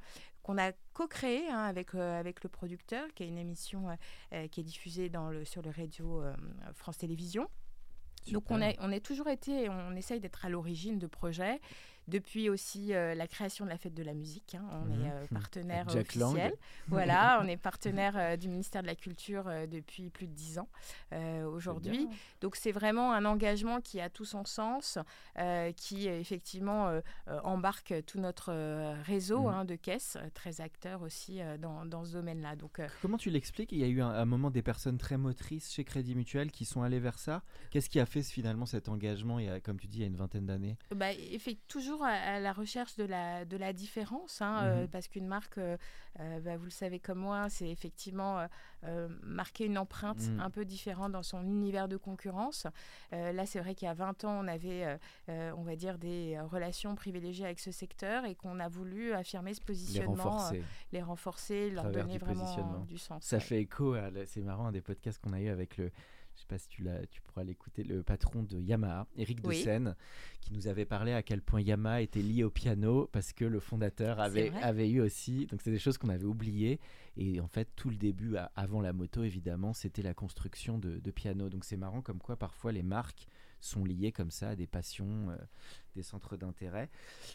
qu'on 0.43 0.59
a 0.59 0.73
co-créée 0.95 1.49
hein, 1.51 1.59
avec, 1.65 1.95
euh, 1.95 2.19
avec 2.19 2.43
le 2.43 2.49
producteur, 2.49 3.07
qui 3.15 3.23
est 3.25 3.29
une 3.29 3.39
émission 3.39 3.89
euh, 3.91 3.95
euh, 4.33 4.49
qui 4.49 4.61
est 4.61 4.65
diffusée 4.65 5.09
dans 5.09 5.31
le, 5.31 5.45
sur 5.45 5.63
le 5.63 5.71
radio 5.71 6.23
euh, 6.23 6.35
France 6.75 6.99
Télévisions. 6.99 7.49
Donc 8.33 8.51
on, 8.51 8.61
a, 8.61 8.73
on 8.81 8.93
a 8.93 9.01
toujours 9.01 9.29
été, 9.29 9.69
on 9.71 9.97
essaye 9.97 10.21
d'être 10.21 10.45
à 10.45 10.51
l'origine 10.51 10.99
de 10.99 11.07
projets. 11.07 11.59
Depuis 12.11 12.49
aussi 12.51 12.93
euh, 12.93 13.15
la 13.15 13.27
création 13.29 13.65
de 13.65 13.71
la 13.71 13.79
fête 13.79 13.95
de 13.95 14.03
la 14.03 14.15
musique, 14.15 14.55
hein. 14.55 14.65
on 14.73 14.85
Mhm. 14.87 15.05
est 15.05 15.11
euh, 15.11 15.27
partenaire 15.33 15.89
Avec 15.89 16.07
Jack 16.11 16.15
Lang. 16.17 16.31
officiel. 16.33 16.55
Voilà, 16.89 17.41
on 17.43 17.47
est 17.49 17.57
partenaire 17.57 18.15
euh, 18.17 18.37
du 18.37 18.49
ministère 18.49 18.83
de 18.83 18.87
la 18.89 18.95
Culture 18.97 19.45
depuis 19.71 20.11
plus 20.11 20.27
de 20.27 20.33
dix 20.33 20.59
ans 20.59 20.69
aujourd'hui. 21.47 22.09
Donc 22.41 22.57
c'est 22.57 22.73
vraiment 22.73 23.13
un 23.13 23.25
engagement 23.25 23.81
qui 23.81 24.01
a 24.01 24.11
tout 24.11 24.25
son 24.25 24.45
sens, 24.45 24.99
qui 25.77 26.09
effectivement 26.09 27.01
embarque 27.45 27.95
tout 28.07 28.19
notre 28.19 28.53
réseau 29.03 29.43
Mhm. 29.43 29.55
hein, 29.55 29.65
de 29.65 29.77
caisses, 29.77 30.17
très 30.35 30.61
acteurs 30.61 31.03
aussi 31.03 31.41
dans, 31.61 31.85
dans 31.87 32.05
ce 32.05 32.13
domaine-là. 32.13 32.57
Donc 32.57 32.81
Comment 33.03 33.19
tu 33.19 33.31
l'expliques? 33.31 33.73
Il 33.73 33.79
y 33.79 33.85
a 33.85 33.89
eu 33.89 34.01
un, 34.03 34.09
un 34.11 34.25
moment 34.25 34.51
des 34.51 34.63
personnes 34.63 34.99
très 34.99 35.17
motrices 35.17 35.73
chez 35.73 35.85
Crédit 35.85 36.15
Mutuel 36.15 36.51
qui 36.51 36.65
sont 36.65 36.83
allées 36.83 37.01
vers 37.01 37.19
ça. 37.19 37.43
Qu'est-ce 37.71 37.89
qui 37.89 38.01
a 38.01 38.07
fait 38.07 38.23
finalement 38.23 38.67
cet 38.67 38.89
engagement, 38.89 39.39
il 39.39 39.47
y 39.47 39.49
a, 39.49 39.61
comme 39.61 39.79
tu 39.79 39.87
dis, 39.87 39.99
il 39.99 40.01
y 40.01 40.05
a 40.05 40.07
une 40.09 40.17
vingtaine 40.17 40.47
d'années? 40.47 40.77
Bah, 40.95 41.13
effe- 41.13 41.59
toujours 42.01 42.07
à, 42.07 42.41
la 42.41 42.53
recherche 42.53 42.97
de 42.97 43.05
la, 43.05 43.45
de 43.45 43.57
la 43.57 43.73
différence, 43.73 44.41
hein, 44.43 44.63
euh, 44.65 44.83
Mhm. 44.83 44.89
parce 44.89 45.09
qu'une 45.09 45.27
marque, 45.27 45.59
euh, 45.59 45.77
euh, 46.19 46.41
bah, 46.41 46.57
vous 46.57 46.65
le 46.65 46.71
savez 46.71 46.99
comme 46.99 47.19
moi, 47.19 47.49
c'est 47.49 47.69
effectivement 47.69 48.47
euh, 48.85 49.09
marquer 49.23 49.67
une 49.67 49.77
empreinte 49.79 50.21
Mhm. 50.29 50.41
un 50.41 50.51
peu 50.51 50.65
différente 50.65 51.13
dans 51.13 51.23
son 51.23 51.43
univers 51.43 51.89
de 51.89 51.97
concurrence. 51.97 52.67
Là, 53.13 53.45
c'est 53.47 53.61
vrai 53.61 53.75
qu'il 53.75 53.87
y 53.87 53.91
a 53.91 53.95
20 53.95 54.25
ans, 54.25 54.41
on 54.45 54.49
avait, 54.49 54.99
on 55.29 55.63
va 55.63 55.77
dire, 55.77 55.99
des 55.99 56.39
relations 56.41 56.95
privilégiées 56.95 57.45
avec 57.45 57.61
ce 57.61 57.71
secteur 57.71 58.25
et 58.25 58.35
qu'on 58.35 58.59
a 58.61 58.69
voulu 58.69 59.13
affirmer 59.13 59.55
ce 59.55 59.61
Les 59.61 59.67
positionnement, 59.67 60.13
euh, 60.25 60.29
renforcer. 60.29 60.63
les 60.93 61.03
renforcer, 61.03 61.71
leur 61.71 61.91
donner 61.91 62.15
du 62.15 62.19
vraiment 62.19 62.85
du 62.87 62.99
sens. 62.99 63.23
Ça 63.25 63.37
ouais. 63.37 63.41
fait 63.43 63.61
écho, 63.61 63.95
c'est 64.27 64.41
marrant, 64.41 64.67
un 64.67 64.73
des 64.73 64.81
podcasts 64.81 65.21
qu'on 65.23 65.33
a 65.33 65.41
eu 65.41 65.49
avec 65.49 65.77
le, 65.77 65.91
je 66.41 66.45
sais 66.45 66.49
pas 66.49 66.59
si 66.59 66.69
tu, 66.69 66.87
tu 67.11 67.21
pourras 67.21 67.45
l'écouter, 67.45 67.85
le 67.85 68.03
patron 68.03 68.43
de 68.43 68.59
Yamaha, 68.59 69.07
Eric 69.19 69.41
Oui. 69.45 69.63
qui 70.41 70.55
nous 70.55 70.69
avait 70.69 70.87
parlé 70.87 71.13
à 71.13 71.23
quel 71.23 71.43
point 71.43 71.61
Yamaha 71.61 72.01
était 72.01 72.23
lié 72.23 72.45
au 72.45 72.51
piano 72.51 73.11
parce 73.13 73.35
que 73.35 73.45
le 73.45 73.61
fondateur 73.61 74.21
avait, 74.21 74.51
avait 74.63 74.89
eu 74.89 75.01
aussi, 75.03 75.45
donc 75.47 75.61
c'est 75.61 75.71
des 75.71 75.79
choses 75.79 75.99
qu'on 75.99 76.09
avait 76.09 76.25
oubliées. 76.25 76.81
Et 77.19 77.41
en 77.41 77.47
fait, 77.47 77.69
tout 77.77 77.91
le 77.91 77.97
début, 77.97 78.37
avant 78.57 78.81
la 78.81 78.95
moto, 78.95 79.23
évidemment, 79.23 79.75
c'était 79.75 80.01
la 80.03 80.15
construction 80.15 80.79
de, 80.79 80.99
de 80.99 81.11
piano. 81.11 81.51
Donc 81.51 81.65
c'est 81.65 81.77
marrant 81.77 82.01
comme 82.01 82.21
quoi 82.21 82.37
parfois 82.37 82.73
les 82.73 82.83
marques 82.83 83.27
sont 83.61 83.85
liées 83.85 84.13
comme 84.13 84.31
ça 84.31 84.51
à 84.51 84.57
des 84.57 84.67
passions, 84.67 85.31
euh, 85.31 85.37
des 85.97 86.03
centres 86.03 86.37
d'intérêt. 86.37 86.91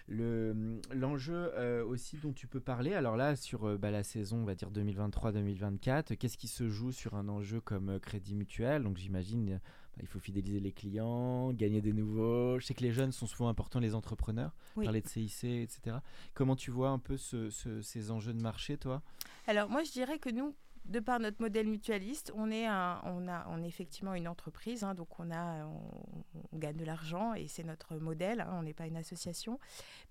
Le- 0.08 0.79
L'enjeu 0.94 1.51
euh, 1.55 1.86
aussi 1.86 2.17
dont 2.17 2.34
tu 2.34 2.48
peux 2.48 2.60
parler, 2.60 2.94
alors 2.94 3.15
là, 3.15 3.36
sur 3.36 3.65
euh, 3.67 3.77
bah, 3.77 3.91
la 3.91 4.03
saison, 4.03 4.38
on 4.38 4.46
va 4.46 4.55
dire 4.55 4.72
2023-2024, 4.72 6.15
qu'est-ce 6.17 6.38
qui 6.38 6.48
se 6.48 6.70
joue 6.70 6.91
sur 6.91 7.15
un 7.15 7.27
enjeu 7.29 7.62
comme 7.62 8.00
Crédit 8.00 8.36
Mutuel? 8.36 8.84
Donc 8.84 8.98
j'imagine, 8.98 9.60
bah, 9.96 10.01
il 10.01 10.08
faut 10.08 10.20
fidéliser 10.20 10.60
les 10.60 10.72
clients, 10.72 11.51
gagner 11.53 11.82
des 11.82 11.94
nouveaux. 11.94 12.60
Je 12.60 12.65
sais 12.65 12.74
que 12.74 12.82
les 12.84 12.91
jeunes 12.91 13.12
sont 13.12 13.27
souvent 13.27 13.50
importants, 13.50 13.79
les 13.79 13.96
entrepreneurs, 13.96 14.55
Oui. 14.75 14.86
parler 14.86 15.01
de 15.01 15.08
CIC, 15.08 15.44
etc. 15.46 15.98
Comment 16.34 16.55
tu 16.55 16.72
vois 16.72 16.89
un 16.89 17.00
peu 17.00 17.17
ce- 17.17 17.50
ce- 17.50 17.82
ces 17.82 18.12
enjeux 18.12 18.34
de 18.34 18.41
marché, 18.41 18.77
toi? 18.77 19.01
Alors 19.48 19.70
moi 19.70 19.84
je 19.84 19.91
dirais 19.91 20.20
que 20.20 20.29
nous, 20.29 20.55
de 20.86 21.00
par 21.00 21.20
notre 21.20 21.42
modèle 21.42 21.68
mutualiste, 21.68 22.32
on 22.36 22.51
est, 22.51 22.65
un, 22.65 23.01
on 23.06 23.27
a, 23.27 23.46
effectivement 23.65 24.13
une 24.13 24.27
entreprise, 24.27 24.84
hein, 24.84 24.94
donc 24.94 25.20
on, 25.20 25.32
a, 25.32 25.65
on 25.65 26.58
gagne 26.58 26.77
de 26.77 26.86
l'argent 26.86 27.34
et 27.34 27.48
c'est 27.48 27.63
notre 27.63 27.96
modèle, 27.96 28.42
hein, 28.42 28.54
on 28.54 28.63
n'est 28.63 28.74
pas 28.74 28.86
une 28.86 28.98
association, 28.98 29.60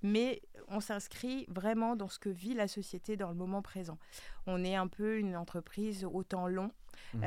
mais 0.02 0.42
on 0.68 0.80
s'inscrit 0.80 1.46
vraiment 1.48 1.96
dans 1.96 2.08
ce 2.08 2.18
que 2.18 2.28
vit 2.28 2.54
la 2.54 2.68
société 2.68 3.16
dans 3.16 3.28
le 3.28 3.34
moment 3.34 3.62
présent. 3.62 3.98
On 4.46 4.64
est 4.64 4.74
un 4.74 4.88
peu 4.88 5.18
une 5.18 5.36
entreprise 5.36 6.04
au 6.04 6.22
temps 6.22 6.48
long. 6.48 6.70
Mmh 7.14 7.24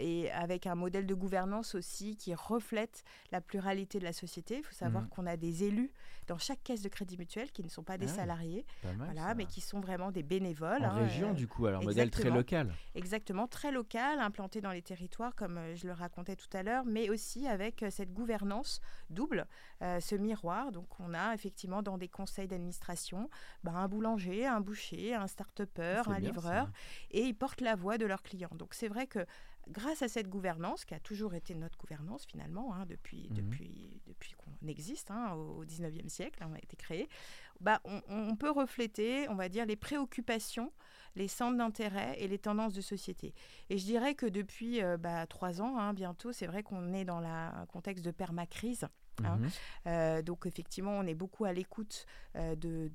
et 0.00 0.30
avec 0.32 0.66
un 0.66 0.74
modèle 0.74 1.06
de 1.06 1.14
gouvernance 1.14 1.74
aussi 1.74 2.16
qui 2.16 2.34
reflète 2.34 3.04
la 3.32 3.40
pluralité 3.40 3.98
de 3.98 4.04
la 4.04 4.12
société. 4.12 4.58
Il 4.58 4.62
faut 4.62 4.74
savoir 4.74 5.04
mmh 5.04 5.08
qu'on 5.08 5.26
a 5.26 5.36
des 5.36 5.64
élus 5.64 5.90
dans 6.28 6.38
chaque 6.38 6.62
caisse 6.62 6.82
de 6.82 6.88
crédit 6.88 7.16
mutuel 7.16 7.50
qui 7.50 7.64
ne 7.64 7.68
sont 7.68 7.82
pas 7.82 7.98
des 7.98 8.08
ah 8.10 8.16
salariés, 8.16 8.64
voilà, 8.82 9.34
mais 9.34 9.46
qui 9.46 9.60
sont 9.60 9.80
vraiment 9.80 10.12
des 10.12 10.22
bénévoles. 10.22 10.84
En 10.84 10.90
hein, 10.90 11.04
région, 11.06 11.32
du 11.32 11.48
coup, 11.48 11.66
alors 11.66 11.82
modèle 11.82 12.10
très 12.10 12.30
local. 12.30 12.72
Exactement, 12.94 13.48
très 13.48 13.72
local, 13.72 14.20
implanté 14.20 14.60
dans 14.60 14.70
les 14.70 14.82
territoires, 14.82 15.34
comme 15.34 15.58
je 15.74 15.86
le 15.86 15.92
racontais 15.94 16.36
tout 16.36 16.48
à 16.52 16.62
l'heure, 16.62 16.84
mais 16.84 17.08
aussi 17.08 17.48
avec 17.48 17.84
cette 17.90 18.12
gouvernance 18.12 18.80
double, 19.10 19.46
ce 19.80 20.14
miroir. 20.14 20.70
Donc, 20.70 21.00
on 21.00 21.14
a 21.14 21.34
effectivement 21.34 21.82
dans 21.82 21.98
des 21.98 22.08
conseils 22.08 22.46
d'administration 22.46 23.30
bah, 23.64 23.72
un 23.74 23.88
boulanger, 23.88 24.46
un 24.46 24.60
boucher, 24.60 25.14
un 25.14 25.26
start-upper, 25.26 26.02
un 26.06 26.18
livreur, 26.18 26.70
et 27.10 27.22
ils 27.22 27.34
portent 27.34 27.62
la 27.62 27.74
voix 27.74 27.96
de 27.96 28.04
leurs 28.04 28.22
clients. 28.22 28.50
Donc, 28.52 28.74
c'est 28.74 28.88
vrai 28.88 29.06
que 29.08 29.26
grâce 29.70 30.02
à 30.02 30.08
cette 30.08 30.28
gouvernance, 30.28 30.84
qui 30.84 30.94
a 30.94 31.00
toujours 31.00 31.34
été 31.34 31.54
notre 31.54 31.78
gouvernance 31.78 32.24
finalement, 32.26 32.74
hein, 32.74 32.86
depuis, 32.86 33.28
mmh 33.30 33.34
depuis, 33.34 34.00
depuis 34.06 34.32
qu'on 34.32 34.66
existe, 34.66 35.10
hein, 35.10 35.34
au 35.34 35.64
19e 35.64 36.08
siècle, 36.08 36.44
on 36.48 36.54
a 36.54 36.58
été 36.58 36.76
créé, 36.76 37.08
bah, 37.60 37.80
on, 37.84 38.36
peut 38.36 38.50
refléter, 38.50 39.28
on 39.28 39.34
va 39.34 39.48
dire, 39.48 39.66
les 39.66 39.76
préoccupations, 39.76 40.72
les 41.16 41.28
centres 41.28 41.58
d'intérêt 41.58 42.14
et 42.18 42.28
les 42.28 42.38
tendances 42.38 42.72
de 42.72 42.80
société. 42.80 43.34
Et 43.68 43.78
je 43.78 43.84
dirais 43.84 44.14
que 44.14 44.26
depuis 44.26 44.82
euh, 44.82 44.96
bah, 44.96 45.26
trois 45.26 45.60
ans, 45.60 45.78
hein, 45.78 45.92
bientôt, 45.92 46.32
c'est 46.32 46.46
vrai 46.46 46.62
qu'on 46.62 46.92
est 46.94 47.04
dans 47.04 47.18
un 47.18 47.66
contexte 47.66 48.04
de 48.04 48.12
permacrise. 48.12 48.86
Hein. 49.24 49.36
Mhm. 49.36 49.50
Euh, 49.86 50.22
donc 50.22 50.46
effectivement, 50.46 50.92
on 50.92 51.06
est 51.06 51.14
beaucoup 51.14 51.44
à 51.44 51.52
l'écoute 51.52 52.06
euh, 52.36 52.54
de, 52.56 52.90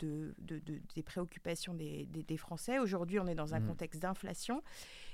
des 0.95 1.03
préoccupations 1.03 1.73
des, 1.73 2.37
Français. 2.37 2.79
Aujourd'hui, 2.79 3.19
on 3.19 3.27
est 3.27 3.35
dans 3.35 3.53
un 3.53 3.59
mhm. 3.59 3.67
contexte 3.67 4.01
d'inflation. 4.01 4.63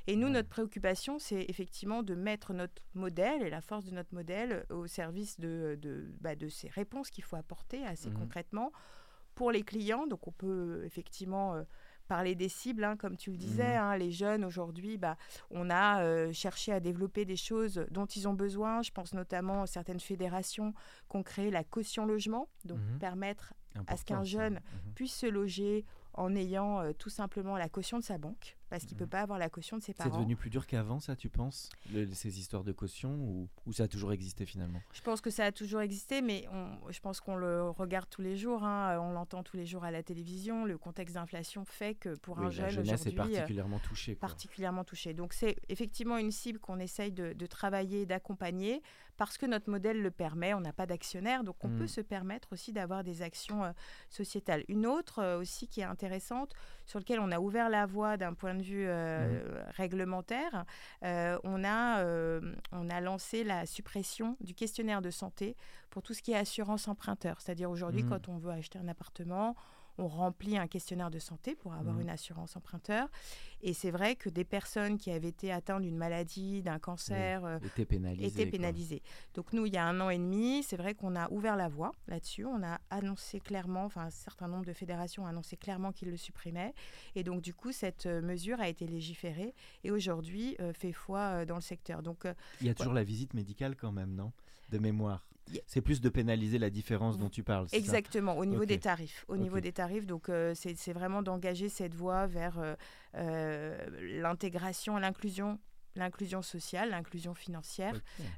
Et 0.10 0.16
nous, 0.16 0.30
notre 0.30 0.50
préoccupation, 0.50 1.20
c'est 1.20 1.46
effectivement 1.50 2.01
de 2.01 2.16
mettre 2.16 2.51
notre 2.51 2.82
modèle 2.96 3.44
et 3.44 3.50
la 3.51 3.62
force 3.62 3.86
de 3.86 3.92
notre 3.92 4.12
modèle 4.16 4.66
au 4.72 4.88
service 4.88 5.39
de, 5.39 5.78
de, 5.80 6.12
bah, 6.20 6.32
ces 6.50 6.68
réponses 6.68 7.12
qu'il 7.12 7.24
faut 7.24 7.36
apporter 7.36 7.86
assez 7.86 8.10
mhm. 8.10 8.18
concrètement 8.18 8.72
pour 9.36 9.51
les 9.51 9.62
clients. 9.62 10.08
Donc 10.08 10.28
on 10.28 10.32
peut 10.32 10.84
effectivement... 10.86 11.56
Euh, 11.56 11.63
parler 12.08 12.34
des 12.34 12.50
cibles, 12.50 12.84
hein, 12.84 12.98
comme 12.98 13.16
tu 13.16 13.30
le 13.30 13.38
disais, 13.38 13.75
mhm. 13.75 13.84
hein, 13.84 13.96
les 13.96 14.12
jeunes 14.12 14.44
aujourd'hui, 14.44 14.98
bah, 14.98 15.16
on 15.51 15.70
a 15.70 16.01
euh, 16.01 16.34
cherché 16.34 16.74
à 16.74 16.80
développer 16.80 17.24
des 17.24 17.36
choses 17.36 17.86
dont 17.92 18.08
ils 18.08 18.28
ont 18.28 18.34
besoin. 18.34 18.82
Je 18.82 18.89
pense 18.89 19.13
notamment 19.13 19.62
à 19.62 19.68
certaines 19.68 20.00
fédérations 20.00 20.74
qui 21.08 21.18
ont 21.18 21.22
créé 21.22 21.51
la 21.51 21.63
caution 21.63 22.08
logement, 22.08 22.50
donc 22.66 22.80
mhm. 22.80 22.98
permettre 22.98 23.54
à 23.86 23.96
ce 23.96 24.04
qu'un 24.04 24.24
jeune 24.24 24.60
puisse 24.96 25.13
se 25.13 25.28
loger 25.28 25.86
en 26.13 26.36
ayant 26.36 26.82
euh, 26.82 26.92
tout 26.94 27.12
simplement 27.12 27.56
la 27.56 27.70
caution 27.70 28.00
de 28.00 28.04
sa 28.04 28.18
banque, 28.18 28.58
parce 28.69 28.85
qu'il 28.85 28.95
ne 28.95 28.99
peut 28.99 29.07
pas 29.07 29.21
avoir 29.21 29.39
la 29.39 29.49
caution 29.49 29.77
de 29.77 29.83
ses 29.83 29.93
parents. 29.93 30.09
C'est 30.09 30.15
devenu 30.15 30.35
plus 30.35 30.49
dur 30.49 30.67
qu'avant, 30.67 30.99
ça, 30.99 31.15
tu 31.15 31.29
penses, 31.29 31.69
ces 32.13 32.39
histoires 32.39 32.63
de 32.63 32.71
caution, 32.71 33.15
ou, 33.15 33.49
ou, 33.65 33.73
ça 33.73 33.83
a 33.83 33.88
toujours 33.88 34.13
existé 34.13 34.45
finalement? 34.45 34.81
Je 34.93 35.01
pense 35.01 35.21
que 35.21 35.29
ça 35.29 35.45
a 35.45 35.51
toujours 35.51 35.81
existé, 35.81 36.21
mais 36.21 36.45
on, 36.51 36.91
je 36.91 36.99
pense 36.99 37.19
qu'on 37.19 37.35
le 37.35 37.69
regarde 37.69 38.09
tous 38.09 38.21
les 38.21 38.38
jours, 38.38 38.63
hein, 38.63 38.99
on 38.99 39.11
l'entend 39.11 39.43
tous 39.43 39.57
les 39.57 39.65
jours 39.65 39.83
à 39.83 39.91
la 39.91 40.03
télévision. 40.03 40.65
Le 40.65 40.77
contexte 40.77 41.15
d'inflation 41.15 41.65
fait 41.65 41.95
que 41.95 42.15
pour 42.15 42.39
un 42.39 42.49
jeune 42.49 42.79
aujourd'hui, 42.79 42.91
est 42.91 43.15
particulièrement 43.15 43.79
touché. 43.79 44.15
Particulièrement 44.15 44.83
touché. 44.83 45.13
Donc 45.13 45.33
c'est 45.33 45.55
effectivement 45.69 46.17
une 46.17 46.31
cible 46.31 46.59
qu'on 46.59 46.79
essaye 46.79 47.11
de, 47.11 47.33
de 47.33 47.45
travailler, 47.45 48.05
d'accompagner, 48.05 48.81
parce 49.19 49.38
que 49.38 49.45
notre 49.45 49.69
modèle 49.69 50.01
le 50.01 50.11
permet. 50.11 50.53
On 50.53 50.61
n'a 50.61 50.71
pas 50.71 50.85
d'actionnaire, 50.85 51.43
donc 51.43 51.57
on 51.65 51.69
peut 51.69 51.83
mm. 51.83 51.88
se 51.89 52.01
permettre 52.01 52.53
aussi 52.53 52.71
d'avoir 52.71 53.03
des 53.03 53.21
actions 53.21 53.65
euh, 53.65 53.71
sociétales. 54.09 54.63
Une 54.69 54.85
autre 54.85 55.19
euh, 55.19 55.39
aussi 55.39 55.67
qui 55.67 55.81
est 55.81 55.85
intéressante, 55.85 56.53
sur 56.85 56.99
laquelle 56.99 57.19
on 57.19 57.31
a 57.31 57.39
ouvert 57.39 57.69
la 57.69 57.85
voie 57.85 58.15
d'un 58.15 58.33
point 58.33 58.55
de 58.55 58.59
vue 58.62 58.86
euh, 58.88 59.28
mm. 59.28 59.72
réglementaire, 59.75 60.66
on, 61.01 61.63
a, 61.63 62.04
on 62.72 62.89
a 62.89 63.01
lancé 63.01 63.44
la 63.44 63.66
suppression 63.66 64.38
du 64.42 64.54
questionnaire 64.54 65.01
de 65.01 65.12
santé 65.12 65.56
pour 65.89 66.04
tout 66.04 66.13
ce 66.13 66.22
qui 66.22 66.32
est 66.32 66.38
assurance 66.38 66.88
emprunteur. 66.88 67.42
C'est-à-dire 67.42 67.70
aujourd'hui, 67.70 68.04
mm. 68.04 68.10
quand 68.10 68.30
on 68.30 68.38
veut 68.38 68.51
acheter 68.51 68.80
un 68.80 68.88
appartement, 68.88 69.56
on 70.00 70.08
remplit 70.08 70.58
un 70.58 70.68
questionnaire 70.68 71.12
de 71.12 71.20
santé 71.20 71.56
pour 71.56 71.74
avoir 71.74 71.96
mmh. 71.96 72.01
une 72.01 72.10
assurance 72.10 72.56
emprunteur. 72.56 73.10
Et 73.62 73.74
c'est 73.74 73.91
vrai 73.91 74.15
que 74.15 74.29
des 74.29 74.46
personnes 74.46 74.98
qui 74.98 75.12
avaient 75.12 75.27
été 75.27 75.51
atteintes 75.51 75.82
d'une 75.82 75.98
maladie, 75.98 76.63
d'un 76.63 76.79
cancer, 76.79 77.44
euh, 77.44 77.60
étaient 77.65 77.86
pénalisées. 78.46 79.01
Donc 79.34 79.51
nous, 79.51 79.65
il 79.65 79.74
y 79.74 79.77
a 79.77 79.86
un 79.86 80.00
an 80.00 80.10
et 80.10 80.18
demi, 80.18 80.63
c'est 80.63 80.77
vrai 80.77 80.96
qu'on 80.96 81.15
a 81.15 81.29
ouvert 81.29 81.58
la 81.58 81.68
voie 81.68 81.91
là-dessus. 82.08 82.46
On 82.46 82.63
a 82.63 82.79
annoncé 82.89 83.41
clairement, 83.41 83.84
enfin 83.84 84.06
un 84.06 84.10
certain 84.10 84.48
nombre 84.48 84.65
de 84.65 84.74
fédérations 84.74 85.24
ont 85.24 85.27
annoncé 85.27 85.58
clairement 85.58 85.91
qu'ils 85.91 86.10
le 86.10 86.18
supprimaient. 86.18 86.74
Et 87.15 87.24
donc 87.24 87.41
du 87.41 87.53
coup, 87.53 87.74
cette 87.74 88.06
euh, 88.06 88.22
mesure 88.22 88.62
a 88.62 88.70
été 88.70 88.88
légiférée 88.88 89.53
et 89.84 89.91
aujourd'hui 89.91 90.56
euh, 90.62 90.72
fait 90.72 90.94
foi 90.94 91.46
dans 91.46 91.56
le 91.56 91.62
secteur. 91.62 92.01
Donc 92.01 92.25
il 92.62 92.68
y 92.68 92.70
a 92.70 92.74
toujours 92.74 92.94
la 92.94 93.03
visite 93.03 93.34
médicale 93.34 93.75
quand 93.75 93.91
même, 93.91 94.15
non? 94.15 94.32
De 94.70 94.77
mémoire. 94.77 95.28
C'est 95.68 95.82
plus 95.82 96.01
de 96.01 96.10
pénaliser 96.10 96.58
la 96.60 96.70
différence 96.70 97.18
dont 97.18 97.29
tu 97.29 97.44
parles. 97.44 97.68
Exactement, 97.72 98.38
au 98.38 98.46
niveau 98.46 98.65
des 98.65 98.79
tarifs. 98.79 99.25
Au 99.27 99.38
niveau 99.38 99.60
des 99.60 99.72
tarifs, 99.72 100.06
donc 100.06 100.29
euh, 100.29 100.53
c'est 100.56 100.94
vraiment 100.94 101.22
d'engager 101.22 101.70
cette 101.70 101.94
voie 101.94 102.27
vers 102.27 102.60
euh, 102.60 102.75
euh, 103.15 104.22
l'intégration, 104.22 104.98
l'inclusion 104.98 105.60
l'inclusion 105.96 106.41
sociale, 106.41 106.91
l'inclusion 106.91 107.34
financière. 107.34 107.93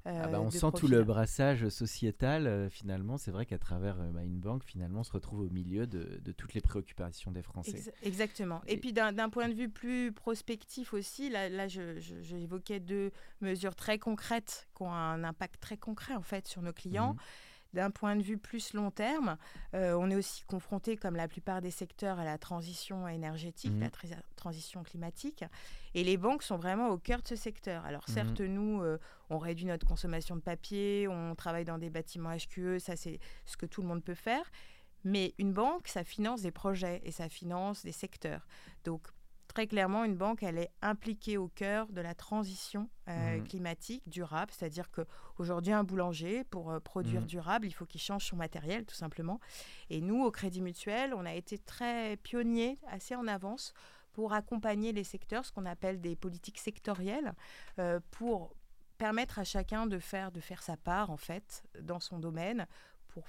Ah 0.06 0.28
bah, 0.28 0.42
on 0.42 0.50
sent 0.50 0.72
tout 0.78 0.88
le 0.88 1.04
brassage 1.04 1.68
sociétal, 1.70 2.70
finalement. 2.70 3.18
C'est 3.18 3.32
vrai 3.32 3.46
qu'à 3.46 3.58
travers 3.58 4.02
une 4.02 4.40
banque, 4.40 4.64
finalement, 4.64 5.02
on 5.02 5.04
se 5.04 5.12
retrouve 5.12 5.42
au 5.42 5.50
milieu 5.50 5.88
de, 5.88 6.32
toutes 6.32 6.54
les 6.54 6.62
préoccupations 6.62 7.32
des 7.32 7.42
Français. 7.42 7.94
exactement. 8.02 8.62
Et, 8.68 8.78
puis 8.78 8.94
d'un 8.94 9.30
point 9.30 9.50
de 9.50 9.54
vue 9.54 9.70
plus 9.70 10.12
prospectif 10.12 10.94
aussi, 10.94 11.30
là, 11.30 11.50
là 11.50 11.68
j'évoquais 11.68 12.80
deux 12.80 13.12
mesures 13.42 13.76
très 13.76 14.00
concrètes 14.00 14.68
qui 14.76 14.84
ont 14.84 14.94
un 14.94 15.24
impact 15.24 15.60
très 15.62 15.78
concret 15.78 16.16
en 16.16 16.24
fait 16.24 16.48
sur 16.48 16.62
nos 16.62 16.74
clients. 16.74 17.14
Mhm 17.14 17.20
d'un 17.74 17.92
point 17.92 18.16
de 18.16 18.22
vue 18.22 18.38
plus 18.38 18.74
long 18.74 18.92
terme, 18.92 19.38
euh, 19.74 19.94
on 19.94 20.10
est 20.10 20.16
aussi 20.16 20.44
confronté, 20.44 20.98
comme 20.98 21.16
la 21.16 21.28
plupart 21.28 21.62
des 21.62 21.72
secteurs, 21.72 22.20
à 22.20 22.26
la 22.26 22.38
transition 22.38 23.08
énergétique, 23.08 23.74
la 23.80 23.88
mhm. 23.88 24.22
transition 24.36 24.84
climatique. 24.84 25.44
Et 25.94 26.04
les 26.04 26.18
banques 26.18 26.44
sont 26.44 26.58
vraiment 26.58 26.90
au 26.90 26.98
cœur 26.98 27.22
de 27.22 27.28
ce 27.28 27.36
secteur. 27.36 27.86
Alors 27.86 28.04
mhm. 28.08 28.14
certes, 28.14 28.42
nous, 28.42 28.82
euh, 28.82 28.98
on 29.30 29.38
réduit 29.38 29.66
notre 29.66 29.88
consommation 29.88 30.36
de 30.36 30.42
papier, 30.42 31.08
on 31.08 31.36
travaille 31.36 31.66
dans 31.66 31.78
des 31.78 31.90
bâtiments 31.90 32.36
HQE, 32.36 32.80
ça 32.80 32.96
c'est 32.96 33.20
ce 33.46 33.58
que 33.58 33.66
tout 33.66 33.82
le 33.82 33.88
monde 33.88 34.04
peut 34.04 34.16
faire. 34.16 34.52
Mais 35.04 35.34
une 35.40 35.54
banque, 35.54 35.88
ça 35.88 36.04
finance 36.04 36.42
des 36.42 36.52
projets 36.52 37.02
et 37.04 37.12
ça 37.12 37.28
finance 37.28 37.84
des 37.84 37.92
secteurs. 37.92 38.46
Donc 38.84 39.08
très 39.52 39.68
clairement, 39.68 40.06
une 40.06 40.16
banque, 40.16 40.44
elle 40.44 40.58
est 40.58 40.72
impliquée 40.82 41.38
au 41.38 41.50
cœur 41.50 41.88
de 41.88 42.00
la 42.00 42.16
transition 42.16 42.90
euh, 43.10 43.38
mmh. 43.38 43.44
climatique 43.44 44.08
durable. 44.08 44.52
C'est-à-dire 44.56 44.90
qu'aujourd'hui, 44.92 45.74
un 45.74 45.84
boulanger, 45.84 46.46
pour 46.46 46.72
euh, 46.72 46.80
produire 46.80 47.22
mmh. 47.22 47.26
durable, 47.26 47.68
il 47.68 47.72
faut 47.72 47.86
qu'il 47.86 48.00
change 48.00 48.26
son 48.26 48.38
matériel, 48.38 48.86
tout 48.86 48.96
simplement. 48.96 49.42
Et 49.90 50.00
nous, 50.00 50.24
au 50.24 50.32
Crédit 50.32 50.62
Mutuel, 50.62 51.14
on 51.14 51.26
a 51.26 51.34
été 51.34 51.58
très 51.58 52.16
pionniers, 52.18 52.80
assez 52.88 53.14
en 53.14 53.28
avance, 53.28 53.74
pour 54.14 54.32
accompagner 54.34 54.94
les 54.94 55.04
secteurs, 55.04 55.46
ce 55.46 55.52
qu'on 55.52 55.66
appelle 55.66 56.00
des 56.00 56.16
politiques 56.16 56.60
sectorielles, 56.60 57.34
euh, 57.80 58.00
pour 58.12 58.56
permettre 58.98 59.40
à 59.40 59.44
chacun 59.44 59.86
de 59.86 60.00
faire, 60.00 60.32
de 60.32 60.40
faire 60.40 60.64
sa 60.64 60.78
part, 60.78 61.10
en 61.10 61.18
fait, 61.18 61.64
dans 61.82 62.00
son 62.00 62.20
domaine, 62.20 62.68
pour 63.10 63.26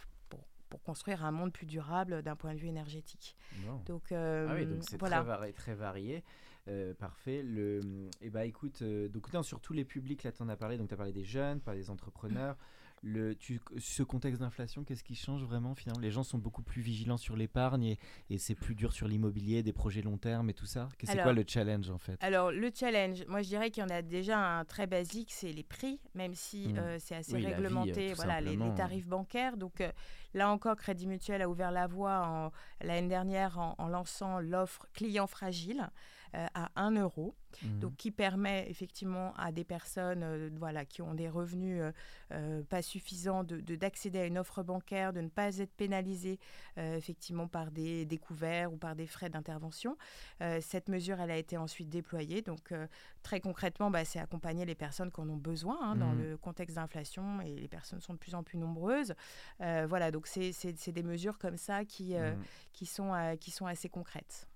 pour 0.73 0.83
construire 0.83 1.23
un 1.23 1.33
monde 1.33 1.53
plus 1.53 1.67
durable 1.67 2.23
d'un 2.23 2.35
point 2.35 2.55
de 2.55 2.59
vue 2.59 2.69
énergétique. 2.69 3.37
Donc, 3.85 4.11
euh, 4.11 4.47
ah 4.49 4.55
oui, 4.55 4.65
donc 4.65 4.83
c'est 4.89 4.97
très, 4.97 5.23
varié. 5.23 5.53
Très 5.53 5.75
varié. 5.75 6.25
Euh, 6.69 6.95
parfait. 6.95 7.43
Le, 7.43 7.81
et 8.23 8.29
eh 8.29 8.31
ben, 8.31 8.41
écoute, 8.41 8.81
euh, 8.81 9.07
donc, 9.09 9.29
sur 9.45 9.61
tous 9.61 9.75
les 9.75 9.85
publics, 9.85 10.23
là, 10.23 10.33
tu 10.33 10.43
en 10.43 10.49
as 10.49 10.57
parlé. 10.57 10.79
Donc, 10.79 10.89
tu 10.89 10.95
as 10.95 10.97
parlé 10.97 11.13
des 11.13 11.25
jeunes, 11.25 11.61
parlé 11.61 11.81
des 11.81 11.91
entrepreneurs. 11.91 12.57
Le, 13.03 13.35
tu, 13.35 13.61
ce 13.79 14.05
contexte 14.05 14.41
d'inflation, 14.41 14.85
qu'est-ce 14.85 15.03
qui 15.03 15.17
change 15.17 15.43
vraiment 15.43 15.75
finalement? 15.75 16.01
Les 16.01 16.13
gens 16.13 16.23
sont 16.23 16.39
beaucoup 16.39 16.63
plus 16.63 16.83
vigilants 16.83 17.17
sur 17.17 17.35
l'épargne 17.37 17.85
et, 17.85 17.99
et 18.31 18.39
c'est 18.39 18.55
plus 18.55 18.77
dur 18.77 18.93
sur 18.93 19.09
l'immobilier, 19.09 19.65
des 19.65 19.73
projets 19.73 20.03
long 20.03 20.19
terme 20.19 20.51
et 20.51 20.55
tout 20.55 20.67
ça. 20.67 20.89
C'est 21.03 21.21
quoi 21.21 21.33
le 21.33 21.45
challenge 21.47 21.91
en 21.91 21.99
fait? 21.99 22.17
Alors 22.21 22.53
le 22.53 22.71
challenge, 22.73 23.25
moi 23.27 23.43
je 23.43 23.49
dirais 23.49 23.71
qu'il 23.71 23.83
y 23.83 23.87
en 23.87 23.91
a 23.91 24.03
déjà 24.03 24.39
un 24.39 24.65
très 24.65 24.87
basique, 24.87 25.33
c'est 25.33 25.53
les 25.53 25.65
prix, 25.65 26.01
même 26.15 26.35
si 26.35 26.69
mmh. 26.69 26.99
c'est 27.01 27.17
assez 27.17 27.37
réglementé, 27.39 28.13
voilà, 28.15 28.41
les, 28.41 28.57
tarifs 28.77 29.07
bancaires. 29.07 29.57
Donc 29.57 29.83
Là 30.35 30.51
encore, 30.51 30.77
Crédit 30.77 31.07
Mutuel 31.07 31.43
a 31.43 31.49
ouvert 31.49 31.71
la 31.71 31.87
voie 31.87 32.51
l'année 32.81 33.09
dernière 33.09 33.59
en, 33.59 33.89
lançant 33.89 34.41
l'offre 34.41 34.87
client 34.95 35.27
fragile 35.27 35.91
euh, 36.35 36.47
à 36.55 36.71
1 36.77 36.93
euro. 36.93 37.35
Mhm. 37.63 37.81
Donc, 37.81 37.97
qui 37.97 38.11
permet 38.11 38.67
effectivement 38.71 39.35
à 39.37 39.53
des 39.53 39.65
personnes 39.65 40.23
euh, 40.23 40.49
voilà, 40.57 40.87
qui 40.87 41.03
ont 41.03 41.13
des 41.13 41.29
revenus 41.29 41.83
euh, 42.33 42.63
pas 42.71 42.81
suffisants 42.81 43.45
d'accéder 43.45 44.19
de, 44.19 44.25
à 44.25 44.27
une 44.27 44.39
offre 44.39 44.63
bancaire, 44.63 45.13
de 45.13 45.21
ne 45.21 45.29
pas 45.29 45.59
être 45.59 45.75
pénalisées 45.75 46.39
effectivement 46.79 47.49
par 47.49 47.71
des 47.71 48.07
découverts 48.07 48.73
ou 48.73 48.79
par 48.79 48.97
des 48.97 49.07
frais 49.07 49.29
d'intervention. 49.29 49.99
cette 50.61 50.89
mesure, 50.89 51.21
elle 51.21 51.31
a 51.31 51.37
été 51.37 51.59
ensuite 51.59 51.91
déployée. 51.91 52.41
Donc, 52.41 52.73
très 53.23 53.41
concrètement, 53.41 53.91
bah, 53.91 54.07
c'est 54.07 54.19
accompagner 54.19 54.65
les 54.65 54.75
personnes 54.75 55.13
qui 55.13 55.21
en 55.21 55.29
ont 55.29 55.37
besoin 55.37 55.79
hein, 55.83 55.97
dans 55.97 56.13
mhm. 56.13 56.23
le 56.23 56.37
contexte 56.39 56.77
d'inflation 56.77 57.43
et 57.43 57.55
les 57.55 57.69
personnes 57.69 58.01
sont 58.01 58.15
de 58.15 58.19
plus 58.19 58.35
en 58.35 58.43
plus 58.43 58.57
nombreuses. 58.57 59.13
voilà, 59.59 60.11
donc 60.11 60.27
c'est 60.27 60.93
des 60.93 61.03
mesures 61.03 61.39
comme 61.39 61.59
ça 61.59 61.85
qui, 61.85 62.15
mmh. 62.15 62.37
qui, 62.73 62.87
sont, 62.87 63.13
qui 63.39 63.51
sont 63.51 63.67
assez 63.67 63.91
concrètes. 63.91 64.49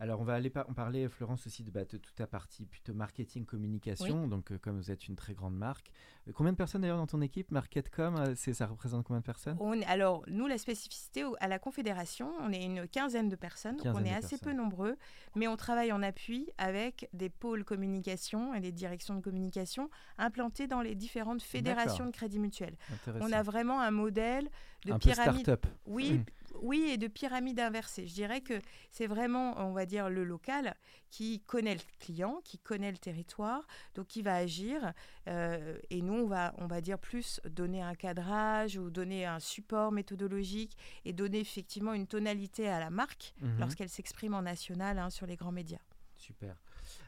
Alors, 0.00 0.20
on 0.20 0.24
va 0.24 0.34
aller 0.34 0.50
par- 0.50 0.64
on 0.68 0.74
parlait, 0.74 1.08
Florence, 1.08 1.46
aussi 1.46 1.62
de, 1.62 1.70
bah, 1.70 1.84
de 1.84 1.96
toute 1.98 2.14
ta 2.16 2.26
partie 2.26 2.66
plutôt 2.66 2.94
marketing, 2.94 3.44
communication. 3.44 4.26
Donc, 4.26 4.50
euh, 4.50 4.58
comme 4.58 4.76
vous 4.76 4.90
êtes 4.90 5.06
une 5.06 5.14
très 5.16 5.34
grande 5.34 5.56
marque. 5.56 5.90
Euh, 6.28 6.32
combien 6.34 6.52
de 6.52 6.56
personnes 6.56 6.80
d'ailleurs 6.82 6.96
dans 6.98 7.06
ton 7.06 7.20
équipe 7.20 7.50
Marketcom, 7.52 8.16
euh, 8.16 8.34
ça 8.34 8.66
représente 8.66 9.04
combien 9.04 9.20
de 9.20 9.24
personnes? 9.24 9.56
On 9.60 9.80
alors, 9.82 10.24
nous, 10.26 10.46
la 10.46 10.58
spécificité 10.58 11.24
à 11.40 11.46
la 11.48 11.58
Confédération, 11.58 12.32
on 12.40 12.52
est 12.52 12.64
une 12.64 12.88
quinzaine 12.88 13.28
de 13.28 13.36
personnes, 13.36 13.76
donc 13.76 13.86
on 13.94 14.04
est 14.04 14.12
assez 14.12 14.36
peu 14.38 14.52
nombreux, 14.52 14.96
mais 15.36 15.46
on 15.48 15.56
travaille 15.56 15.92
en 15.92 16.02
appui 16.02 16.50
avec 16.58 17.08
des 17.12 17.28
pôles 17.28 17.64
communication 17.64 18.52
et 18.54 18.60
des 18.60 18.72
directions 18.72 19.14
de 19.14 19.20
communication 19.20 19.90
implantés 20.18 20.66
dans 20.66 20.80
les 20.82 20.94
différentes 20.94 21.42
fédérations 21.42 22.06
de 22.06 22.10
crédit 22.10 22.38
mutuel. 22.40 22.76
On 23.20 23.30
a 23.32 23.42
vraiment 23.42 23.80
un 23.80 23.90
modèle 23.92 24.50
de 24.86 24.92
un 24.92 24.98
peu 24.98 25.10
pyramide. 25.10 25.42
start-up. 25.42 25.66
Oui, 25.86 26.14
Mm. 26.14 26.24
Oui, 26.60 26.88
et 26.90 26.96
de 26.96 27.06
pyramide 27.08 27.60
inversée. 27.60 28.06
Je 28.06 28.14
dirais 28.14 28.40
que 28.40 28.60
c'est 28.90 29.06
vraiment, 29.06 29.54
on 29.58 29.72
va 29.72 29.86
dire, 29.86 30.08
le 30.10 30.24
local 30.24 30.74
qui 31.10 31.40
connaît 31.40 31.74
le 31.74 31.80
client, 32.00 32.40
qui 32.44 32.58
connaît 32.58 32.90
le 32.90 32.98
territoire, 32.98 33.66
donc 33.94 34.06
qui 34.08 34.22
va 34.22 34.34
agir. 34.36 34.92
euh, 35.28 35.78
et 35.90 36.02
nous, 36.02 36.14
on 36.14 36.26
va, 36.26 36.54
on 36.58 36.66
va 36.66 36.80
dire 36.80 36.98
plus 36.98 37.40
donner 37.48 37.80
un 37.82 37.94
cadrage 37.94 38.76
ou 38.76 38.90
donner 38.90 39.24
un 39.26 39.40
support 39.40 39.90
méthodologique 39.92 40.76
et 41.04 41.12
donner 41.12 41.40
effectivement 41.40 41.92
une 41.94 42.06
tonalité 42.06 42.68
à 42.68 42.80
la 42.80 42.90
marque 42.90 43.34
Mhm. 43.40 43.58
lorsqu'elle 43.60 43.88
s'exprime 43.88 44.34
en 44.34 44.42
national 44.42 44.98
hein, 44.98 45.10
sur 45.10 45.26
les 45.26 45.36
grands 45.36 45.52
médias. 45.52 45.78
Super. 46.16 46.56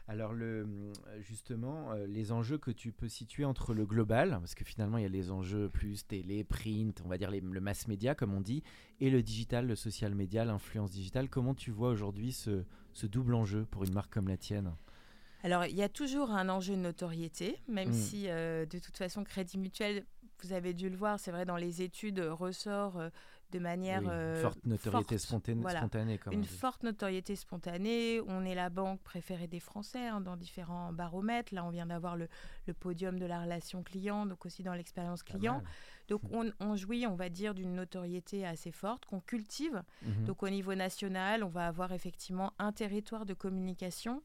Alors 0.09 0.31
le, 0.31 0.65
justement, 1.19 1.91
euh, 1.91 2.07
les 2.07 2.31
enjeux 2.31 2.57
que 2.57 2.71
tu 2.71 2.93
peux 2.93 3.09
situer 3.09 3.43
entre 3.43 3.73
le 3.73 3.85
global, 3.85 4.29
parce 4.39 4.55
que 4.55 4.63
finalement 4.63 4.97
il 4.97 5.01
y 5.03 5.05
a 5.05 5.09
les 5.09 5.31
enjeux 5.31 5.67
plus 5.67 6.07
télé, 6.07 6.45
print, 6.45 7.01
on 7.03 7.09
va 7.09 7.17
dire 7.17 7.29
les- 7.29 7.41
le 7.41 7.59
mass 7.59 7.89
média 7.89 8.15
comme 8.15 8.33
on 8.33 8.39
dit, 8.39 8.63
et 9.01 9.09
le 9.09 9.21
digital, 9.21 9.67
le 9.67 9.75
social 9.75 10.15
média, 10.15 10.45
l'influence 10.45 10.91
digitale. 10.91 11.27
Comment 11.27 11.53
tu 11.55 11.71
vois 11.71 11.89
aujourd'hui 11.89 12.31
ce, 12.31 12.63
ce 12.93 13.05
double 13.05 13.35
enjeu 13.35 13.65
pour 13.69 13.83
une 13.83 13.93
marque 13.93 14.13
comme 14.13 14.29
la 14.29 14.37
tienne? 14.37 14.71
Alors, 15.43 15.65
il 15.65 15.75
y 15.75 15.83
a 15.83 15.89
toujours 15.89 16.31
un 16.31 16.47
enjeu 16.49 16.75
de 16.75 16.81
notoriété, 16.81 17.57
même 17.67 17.89
Mm. 17.89 17.93
si 17.93 18.29
euh, 18.29 18.65
de 18.65 18.79
toute 18.79 18.97
façon, 18.97 19.23
Crédit 19.25 19.57
Mutuel, 19.57 20.05
vous 20.41 20.53
avez 20.53 20.73
dû 20.73 20.89
le 20.89 20.95
voir, 20.95 21.19
c'est 21.19 21.31
vrai, 21.31 21.45
dans 21.45 21.57
les 21.57 21.81
études, 21.81 22.19
euh, 22.19 22.33
ressort 22.33 22.97
euh, 22.97 23.09
de 23.51 23.59
manière 23.59 24.01
Oui, 24.01 24.09
euh, 24.09 24.41
forte 24.41 24.65
notoriété 24.65 25.15
forte. 25.17 25.27
spontanée, 25.27 25.61
Voilà. 25.61 25.79
spontanée 25.79 26.17
comme 26.17 26.33
on 26.33 26.37
Une 26.37 26.43
forte 26.43 26.83
notoriété 26.83 27.35
spontanée. 27.35 28.21
On 28.27 28.43
est 28.45 28.55
la 28.55 28.69
banque 28.69 29.01
préférée 29.01 29.47
des 29.47 29.59
Français 29.59 30.07
hein, 30.07 30.21
dans 30.21 30.35
différents 30.35 30.91
baromètres. 30.93 31.53
Là, 31.53 31.63
on 31.65 31.69
vient 31.69 31.85
d'avoir 31.85 32.15
le, 32.17 32.27
le 32.67 32.73
podium 32.73 33.17
de 33.19 33.25
la 33.25 33.41
relation 33.41 33.83
client, 33.83 34.25
donc 34.25 34.45
aussi 34.45 34.63
dans 34.63 34.73
l'expérience 34.73 35.23
client. 35.23 35.61
Donc, 36.09 36.21
on, 36.31 36.51
on 36.59 36.75
jouit, 36.77 37.05
on 37.07 37.15
va 37.15 37.29
dire, 37.29 37.53
d'une 37.53 37.73
notoriété 37.73 38.45
assez 38.45 38.71
forte 38.71 39.05
qu'on 39.05 39.19
cultive. 39.19 39.81
Mhm. 40.03 40.25
Donc 40.25 40.43
au 40.43 40.49
niveau 40.49 40.73
national, 40.75 41.43
on 41.43 41.49
va 41.49 41.67
avoir 41.67 41.91
effectivement 41.91 42.53
un 42.59 42.71
territoire 42.71 43.25
de 43.25 43.33
communication, 43.33 44.21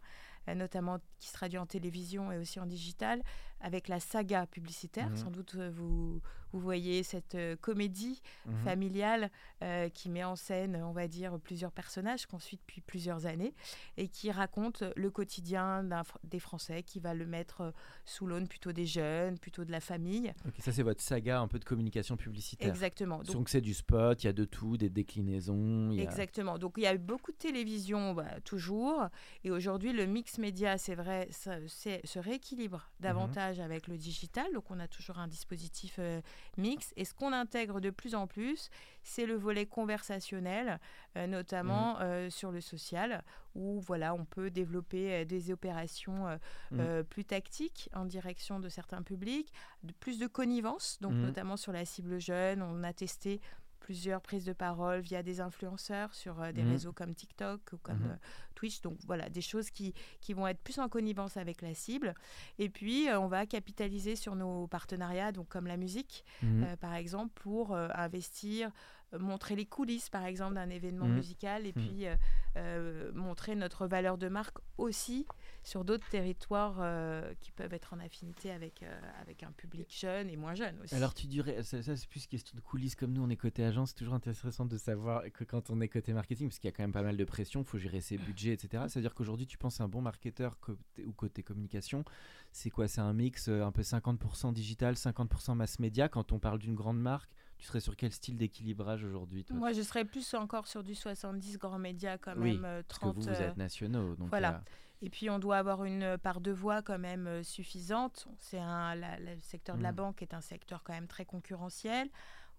euh, 0.49 0.55
notamment 0.55 0.99
qui 1.19 1.29
se 1.29 1.35
traduit 1.35 1.59
en 1.59 1.67
télévision 1.67 2.31
et 2.33 2.38
aussi 2.38 2.61
en 2.61 2.67
digital, 2.67 3.23
avec 3.62 3.88
la 3.88 3.99
saga 4.00 4.47
publicitaire. 4.47 5.09
Mhm. 5.11 5.16
Sans 5.16 5.31
doute 5.31 5.54
euh, 5.57 5.71
vous, 5.73 6.21
vous 6.52 6.61
voyez 6.61 7.02
cette 7.02 7.35
euh, 7.35 7.57
comédie 7.57 8.21
Mhm. 8.47 8.57
familiale 8.64 9.31
euh, 9.62 9.88
qui 9.88 10.11
met 10.11 10.25
en 10.25 10.37
scène, 10.37 10.76
on 10.85 10.92
va 10.92 11.09
dire, 11.09 11.38
plusieurs 11.40 11.73
personnages 11.73 12.26
qu'on 12.26 12.38
suit 12.38 12.57
depuis 12.59 12.81
plusieurs 12.83 13.25
années 13.26 13.54
et 13.97 14.09
qui 14.09 14.31
raconte 14.31 14.83
le 14.97 15.11
quotidien 15.11 15.85
des 16.25 16.38
Français, 16.40 16.83
qui 16.83 17.00
va 17.00 17.14
le 17.14 17.25
mettre 17.26 17.73
sous 18.04 18.26
l'aune 18.26 18.49
plutôt 18.49 18.73
des 18.73 18.85
jeunes, 18.87 19.38
plutôt 19.38 19.64
de 19.64 19.71
la 19.73 19.81
famille. 19.81 20.33
Ok, 20.47 20.54
ça 20.59 20.73
c'est 20.73 20.83
votre 20.83 21.00
saga 21.00 21.40
un 21.40 21.49
peu 21.49 21.59
de 21.59 21.64
communication 21.64 22.16
publicitaire. 22.16 22.69
Exactement. 22.69 23.23
Donc, 23.23 23.49
c'est 23.49 23.61
du 23.61 23.73
spot, 23.75 24.23
il 24.23 24.26
y 24.26 24.31
a 24.31 24.33
de 24.33 24.45
tout, 24.45 24.76
des 24.76 24.90
déclinaisons. 24.90 25.90
il 25.92 25.97
y 25.99 26.00
a- 26.00 26.04
Exactement. 26.04 26.59
Donc 26.59 26.75
il 26.76 26.83
y 26.83 26.87
a 26.87 26.95
eu 26.95 26.99
beaucoup 26.99 27.31
de 27.33 27.37
télévision, 27.37 28.12
bah, 28.14 28.40
toujours. 28.45 29.07
Et 29.45 29.50
aujourd'hui, 29.50 29.92
le 29.92 30.07
mix 30.07 30.38
média, 30.38 30.76
c'est 30.78 30.95
vrai, 30.95 31.28
ça, 31.31 31.57
se 31.69 32.19
rééquilibre 32.19 32.90
davantage 33.00 33.51
avec 33.61 33.88
le 33.88 33.97
digital. 33.97 34.47
Donc 34.54 34.71
on 34.71 34.78
a 34.80 34.88
toujours 34.88 35.18
un 35.18 35.28
dispositif 35.28 35.97
euh, 35.99 36.21
mix. 36.56 36.92
Et 36.97 37.04
ce 37.04 37.14
qu'on 37.14 37.32
intègre 37.32 37.80
de 37.80 37.90
plus 37.90 38.14
en 38.14 38.26
plus, 38.26 38.71
c'est 39.02 39.26
le 39.26 39.35
volet 39.35 39.66
conversationnel, 39.66 40.78
euh, 41.16 41.26
notamment 41.26 41.99
euh, 42.00 42.30
sur 42.30 42.50
le 42.50 42.61
social, 42.61 43.23
où 43.54 43.80
voilà, 43.80 44.14
on 44.14 44.25
peut 44.25 44.50
développer 44.50 45.12
euh, 45.12 45.25
des 45.25 45.50
opérations 45.52 46.38
euh, 46.73 47.02
plus 47.02 47.25
tactiques 47.25 47.88
en 47.94 48.04
direction 48.04 48.61
de 48.61 48.68
certains 48.68 49.02
publics, 49.02 49.52
de 49.82 49.92
plus 49.92 50.18
de 50.18 50.26
connivence, 50.26 50.99
donc 51.00 51.12
Mhm. 51.12 51.23
notamment 51.26 51.56
sur 51.56 51.73
la 51.73 51.85
cible 51.85 52.21
jeune. 52.21 52.62
On 52.62 52.82
a 52.85 52.92
testé 52.92 53.40
plusieurs 53.83 54.21
prises 54.23 54.45
de 54.45 54.53
parole 54.53 55.01
via 55.01 55.23
des 55.23 55.41
influenceurs 55.41 56.15
sur 56.15 56.41
euh, 56.41 56.53
des 56.53 56.62
Mhm. 56.62 56.71
réseaux 56.71 56.93
comme 56.93 57.15
TikTok 57.15 57.61
ou 57.73 57.79
comme 57.79 57.99
Mhm. 58.05 58.11
euh, 58.12 58.17
Twitch. 58.55 58.81
Donc 58.83 58.97
voilà, 59.07 59.29
des 59.29 59.41
choses 59.41 59.71
qui, 59.71 59.93
qui 60.21 60.33
vont 60.35 60.47
être 60.47 60.61
plus 60.62 60.79
en 60.79 60.89
connivence 60.89 61.37
avec 61.37 61.62
la 61.62 61.75
cible. 61.75 62.15
Et 62.59 62.69
puis, 62.69 63.09
euh, 63.09 63.19
on 63.21 63.27
va 63.27 63.45
capitaliser 63.47 64.14
sur 64.16 64.37
nos 64.37 64.66
partenariats, 64.68 65.33
donc 65.33 65.49
comme 65.49 65.66
la 65.66 65.77
musique, 65.77 66.25
Mhm. 66.42 66.77
par 66.81 66.95
exemple, 66.95 67.33
pour 67.35 67.75
investir, 67.77 68.71
montrer 69.18 69.57
les 69.57 69.66
coulisses, 69.66 70.09
par 70.11 70.25
exemple, 70.25 70.55
d'un 70.55 70.70
événement 70.70 71.07
Mhm. 71.07 71.14
musical 71.14 71.66
et 71.66 71.72
Mhm. 71.77 71.83
puis 71.85 72.07
euh, 72.07 72.16
euh, 72.57 73.12
montrer 73.14 73.55
notre 73.55 73.87
valeur 73.87 74.18
de 74.18 74.29
marque 74.29 74.57
aussi 74.79 75.27
sur 75.62 75.85
d'autres 75.85 76.09
territoires 76.09 76.77
euh, 76.81 77.33
qui 77.40 77.51
peuvent 77.53 77.72
être 77.75 77.94
en 77.94 78.01
affinité 78.01 78.51
avec, 78.51 78.85
avec 79.20 79.42
un 79.42 79.53
public 79.53 79.94
jeune 79.96 80.29
et 80.31 80.37
moins 80.37 80.55
jeune 80.55 80.81
aussi. 80.83 80.94
Alors 80.94 81.14
tu 81.14 81.27
dirais, 81.27 81.62
ça, 81.62 81.83
ça, 81.83 81.96
c'est 81.96 82.09
plus 82.09 82.27
question 82.27 82.57
de 82.57 82.61
coulisses 82.62 82.94
comme 82.94 83.12
nous 83.12 83.22
on 83.22 83.31
est 83.31 83.37
côté 83.37 83.64
agence, 83.64 83.90
c'est 83.90 83.96
toujours 83.96 84.14
intéressant 84.14 84.64
de 84.66 84.77
savoir 84.77 85.22
que 85.33 85.44
quand 85.44 85.70
on 85.70 85.81
est 85.81 85.88
côté 85.88 86.12
marketing, 86.12 86.48
parce 86.48 86.59
qu'il 86.59 86.68
y 86.68 86.72
a 86.72 86.77
quand 86.77 86.83
même 86.83 86.92
pas 86.92 87.03
mal 87.03 87.16
de 87.16 87.25
pression, 87.25 87.61
il 87.61 87.66
faut 87.66 87.79
gérer 87.79 88.01
ses 88.01 88.18
budgets, 88.18 88.53
etc. 88.53 88.85
C'est-à-dire 88.88 89.14
qu'aujourd'hui 89.14 89.46
tu 89.46 89.59
penses 89.59 89.81
un 89.81 89.88
bon 89.88 90.01
marketeur 90.03 90.59
côté, 90.61 91.05
ou 91.05 91.12
côté 91.12 91.42
communication, 91.42 92.05
c'est 92.51 92.70
quoi? 92.70 92.88
C'est 92.88 93.01
un 93.01 93.12
mix 93.12 93.48
un 93.48 93.72
peu 93.72 93.83
50% 93.83 94.53
digital, 94.53 94.94
50% 94.96 95.55
mass 95.55 95.79
média. 95.79 96.09
Quand 96.09 96.33
on 96.33 96.38
parle 96.38 96.59
d'une 96.59 96.75
grande 96.75 97.01
marque, 97.01 97.31
tu 97.62 97.68
serais 97.68 97.79
sur 97.81 97.94
quel 97.94 98.11
style 98.11 98.37
d'équilibrage 98.37 99.05
aujourd'hui 99.05 99.46
Moi, 99.51 99.70
je 99.72 99.83
serais 99.83 100.05
plus 100.05 100.35
encore 100.35 100.66
sur 100.66 100.83
du 100.83 100.96
70 100.96 101.59
grands 101.59 101.79
médias 101.79 102.18
quand 102.18 102.35
Oui, 102.37 102.55
même, 102.57 102.64
euh, 102.64 102.83
Parce 102.88 102.98
30. 102.98 103.14
que 103.14 103.20
vous, 103.20 103.27
vous 103.29 103.29
euh, 103.40 103.51
êtes 103.51 103.57
nationaux. 103.57 104.16
Donc 104.16 104.31
voilà. 104.31 104.48
a- 104.48 104.62
Et 105.01 105.11
puis, 105.11 105.31
on 105.31 105.38
doit 105.38 105.59
avoir 105.59 105.85
une 105.85 106.18
part 106.18 106.40
de 106.40 106.51
voix 106.51 106.83
quand 106.83 106.98
même 106.98 107.29
euh, 107.29 107.44
suffisante. 107.44 108.27
C'est 108.40 108.59
un, 108.59 108.96
la- 108.96 109.16
le 109.20 109.38
secteur 109.42 109.77
de 109.77 109.83
la 109.85 109.92
Mm. 109.92 109.96
banque 109.96 110.22
est 110.22 110.35
un 110.35 110.40
secteur 110.40 110.83
quand 110.83 110.92
même 110.92 111.07
très 111.07 111.25
concurrentiel, 111.25 112.09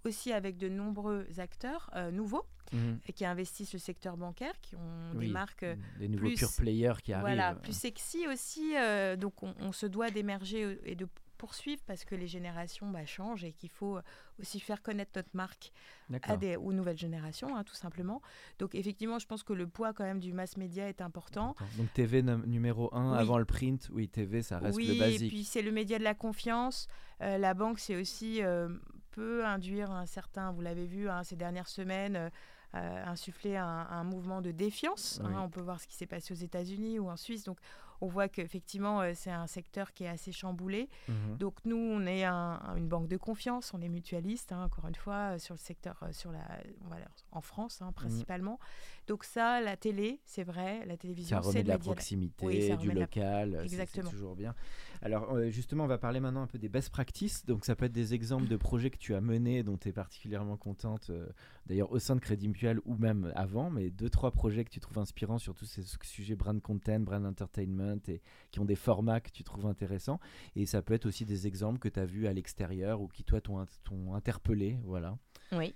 aussi 0.05 0.31
avec 0.31 0.55
de 0.57 0.69
nombreux 0.69 1.27
acteurs 1.37 1.89
euh, 1.95 2.09
nouveaux 2.09 2.45
et 3.05 3.13
qui 3.13 3.23
investissent 3.25 3.73
le 3.73 3.79
secteur 3.79 4.15
bancaire, 4.17 4.53
qui 4.61 4.75
ont 4.77 5.13
des 5.19 5.27
marques 5.27 5.63
euh, 5.63 5.75
des 5.99 6.07
nouveaux 6.07 6.27
plus- 6.27 6.35
pure 6.37 6.51
players 6.57 6.93
qui 7.03 7.11
arrivent. 7.13 7.25
voilà, 7.27 7.55
plus 7.55 7.77
sexy 7.77 8.25
aussi. 8.29 8.75
euh, 8.77 9.15
donc, 9.17 9.43
on, 9.43 9.53
on 9.59 9.71
se 9.73 9.85
doit 9.85 10.09
d'émerger 10.11 10.63
euh, 10.63 10.79
et 10.85 10.95
de 10.95 11.07
poursuivre 11.43 11.81
parce 11.85 12.05
que 12.05 12.15
les 12.15 12.27
générations 12.27 12.89
bah, 12.89 13.05
changent 13.05 13.43
et 13.43 13.51
qu'il 13.51 13.69
faut 13.69 13.99
aussi 14.39 14.61
faire 14.61 14.81
connaître 14.81 15.11
notre 15.15 15.33
marque 15.33 15.73
à 16.21 16.37
des, 16.37 16.55
aux 16.55 16.71
nouvelles 16.71 16.97
générations, 16.97 17.53
hein, 17.57 17.65
tout 17.65 17.75
simplement. 17.75 18.21
Donc, 18.59 18.75
effectivement, 18.75 19.19
je 19.19 19.27
pense 19.27 19.43
que 19.43 19.51
le 19.51 19.67
poids 19.67 19.91
quand 19.93 20.05
même 20.05 20.21
du 20.21 20.31
mass 20.31 20.55
média 20.55 20.87
est 20.87 21.01
important. 21.01 21.53
Donc 21.77 21.91
TV 21.93 22.21
num- 22.21 22.45
numéro 22.45 22.89
1 22.95 23.11
Oui. 23.11 23.17
avant 23.19 23.37
le 23.39 23.45
print, 23.45 23.89
oui 23.91 24.07
TV 24.07 24.41
ça 24.41 24.57
reste 24.59 24.77
oui, 24.77 24.87
le 24.87 24.93
et 24.93 24.99
basique. 24.99 25.29
puis 25.33 25.43
c'est 25.43 25.61
le 25.61 25.71
média 25.73 25.99
de 25.99 26.03
la 26.05 26.13
confiance. 26.13 26.87
Euh, 27.21 27.37
la 27.37 27.53
banque, 27.53 27.79
c'est 27.79 27.97
aussi 27.97 28.41
euh, 28.41 28.69
peut 29.11 29.45
induire 29.45 29.91
un 29.91 30.05
certain, 30.05 30.51
vous 30.53 30.61
l'avez 30.61 30.85
vu 30.85 31.09
hein, 31.09 31.23
ces 31.25 31.35
dernières 31.35 31.67
semaines, 31.67 32.31
euh, 32.75 33.03
insuffler 33.05 33.55
un, 33.57 33.67
un 33.67 34.03
mouvement 34.05 34.41
de 34.41 34.51
défiance. 34.51 35.19
hein. 35.21 35.27
Oui. 35.29 35.35
on 35.37 35.49
peut 35.49 35.61
voir 35.61 35.79
ce 35.81 35.87
qui 35.87 35.95
s'est 35.95 36.07
passé 36.07 36.33
aux 36.33 36.37
États-Unis 36.49 36.99
ou 36.99 37.09
en 37.09 37.17
Suisse. 37.17 37.43
Donc, 37.43 37.59
on 38.01 38.07
voit 38.07 38.27
qu'effectivement, 38.27 39.01
euh, 39.01 39.11
c'est 39.15 39.31
un 39.31 39.47
secteur 39.47 39.93
qui 39.93 40.03
est 40.03 40.09
assez 40.09 40.31
chamboulé. 40.31 40.89
Mhm. 41.07 41.37
Donc 41.37 41.55
nous, 41.65 41.77
on 41.77 42.05
est 42.05 42.23
un- 42.23 42.59
un- 42.63 42.75
une 42.75 42.87
banque 42.87 43.07
de 43.07 43.17
confiance, 43.17 43.73
on 43.73 43.81
est 43.81 43.89
mutualiste, 43.89 44.51
hein, 44.51 44.63
encore 44.63 44.87
une 44.87 44.95
fois, 44.95 45.35
euh, 45.35 45.39
sur 45.39 45.53
le 45.55 45.59
secteur, 45.59 45.97
euh, 46.03 46.11
sur 46.11 46.31
la, 46.31 46.45
voilà, 46.81 47.05
en 47.31 47.41
France 47.41 47.81
hein, 47.81 47.91
principalement. 47.91 48.59
Donc 49.07 49.25
ça, 49.25 49.59
la 49.59 49.75
télé, 49.75 50.21
c'est 50.25 50.43
vrai, 50.43 50.85
la 50.85 50.95
télévision, 50.95 51.37
Ça 51.37 51.41
c'est 51.43 51.49
remet 51.49 51.63
de 51.63 51.67
la 51.67 51.77
proximité, 51.77 52.45
Oui, 52.45 52.77
du 52.77 52.87
la- 52.87 53.01
local, 53.01 53.65
c'est- 53.67 54.01
toujours 54.01 54.35
bien. 54.35 54.55
Alors 55.01 55.33
euh, 55.33 55.49
justement, 55.49 55.83
on 55.83 55.87
va 55.87 55.97
parler 55.97 56.21
maintenant 56.21 56.43
un 56.43 56.47
peu 56.47 56.57
des 56.57 56.69
best 56.69 56.89
practices. 56.89 57.45
Donc 57.45 57.65
ça 57.65 57.75
peut 57.75 57.85
être 57.85 57.91
des 57.91 58.13
exemples 58.13 58.47
de 58.47 58.55
projets 58.55 58.89
que 58.89 58.97
tu 58.97 59.13
as 59.13 59.19
menés 59.19 59.61
dont 59.63 59.77
tu 59.77 59.89
es 59.89 59.91
particulièrement 59.91 60.55
contente, 60.55 61.09
euh, 61.09 61.27
d'ailleurs 61.65 61.91
au 61.91 61.99
sein 61.99 62.15
de 62.15 62.21
Crédit 62.21 62.47
Mutuel 62.47 62.79
ou 62.85 62.95
même 62.95 63.33
avant, 63.35 63.69
mais 63.69 63.89
deux, 63.89 64.09
trois 64.09 64.31
projets 64.31 64.63
que 64.63 64.69
tu 64.69 64.79
trouves 64.79 64.99
inspirants 64.99 65.37
sur 65.39 65.53
tous 65.53 65.65
ces 65.65 65.83
sujets 66.03 66.35
brand 66.35 66.61
content, 66.61 67.01
brand 67.01 67.25
entertainment 67.25 67.99
et 68.07 68.21
qui 68.51 68.59
ont 68.61 68.65
des 68.65 68.75
formats 68.77 69.19
que 69.19 69.31
tu 69.31 69.43
trouves 69.43 69.65
intéressants. 69.65 70.19
Et 70.55 70.65
ça 70.65 70.81
peut 70.81 70.93
être 70.93 71.05
aussi 71.05 71.25
des 71.25 71.47
exemples 71.47 71.79
que 71.79 71.89
tu 71.89 71.99
as 71.99 72.05
vus 72.05 72.27
à 72.27 72.33
l'extérieur 72.33 73.01
ou 73.01 73.09
qui 73.09 73.25
toi 73.25 73.41
t'ont 73.41 73.65
interpellé. 74.13 74.77
Voilà. 74.85 75.17
Oui. 75.51 75.75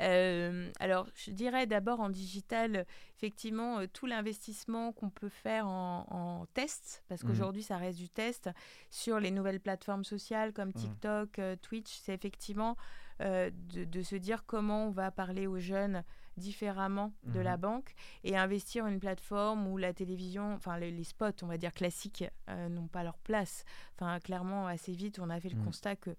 Euh, 0.00 0.70
alors, 0.80 1.06
je 1.14 1.30
dirais 1.30 1.66
d'abord 1.66 2.00
en 2.00 2.08
digital, 2.08 2.86
effectivement, 3.16 3.80
euh, 3.80 3.86
tout 3.92 4.06
l'investissement 4.06 4.92
qu'on 4.92 5.10
peut 5.10 5.28
faire 5.28 5.66
en, 5.66 6.06
en 6.10 6.46
test, 6.54 7.02
parce 7.08 7.22
Mhm. 7.22 7.28
qu'aujourd'hui, 7.30 7.62
ça 7.62 7.76
reste 7.76 7.98
du 7.98 8.08
test, 8.08 8.50
sur 8.90 9.18
les 9.20 9.30
nouvelles 9.30 9.60
plateformes 9.60 10.04
sociales 10.04 10.52
comme 10.52 10.68
Mhm. 10.68 10.74
TikTok, 10.74 11.38
euh, 11.38 11.56
Twitch, 11.60 11.98
c'est 12.02 12.14
effectivement 12.14 12.76
de, 13.20 13.50
de 13.84 14.02
se 14.02 14.14
dire 14.14 14.44
comment 14.46 14.86
on 14.86 14.90
va 14.90 15.10
parler 15.10 15.48
aux 15.48 15.58
jeunes 15.58 16.04
différemment 16.36 17.12
de 17.24 17.40
la 17.40 17.56
Mhm. 17.56 17.60
banque 17.62 17.94
et 18.22 18.36
investir 18.36 18.86
une 18.86 19.00
plateforme 19.00 19.66
où 19.66 19.76
la 19.76 19.92
télévision, 19.92 20.54
enfin 20.54 20.78
les, 20.78 20.92
les 20.92 21.02
spots, 21.02 21.42
on 21.42 21.46
va 21.48 21.58
dire 21.58 21.74
classiques, 21.74 22.22
n'ont 22.70 22.86
pas 22.86 23.02
leur 23.02 23.18
place. 23.18 23.64
Enfin, 23.96 24.20
clairement, 24.20 24.68
assez 24.68 24.92
vite, 24.92 25.18
on 25.18 25.30
a 25.30 25.40
fait 25.40 25.48
le 25.48 25.60
constat 25.64 25.96
que 25.96 26.10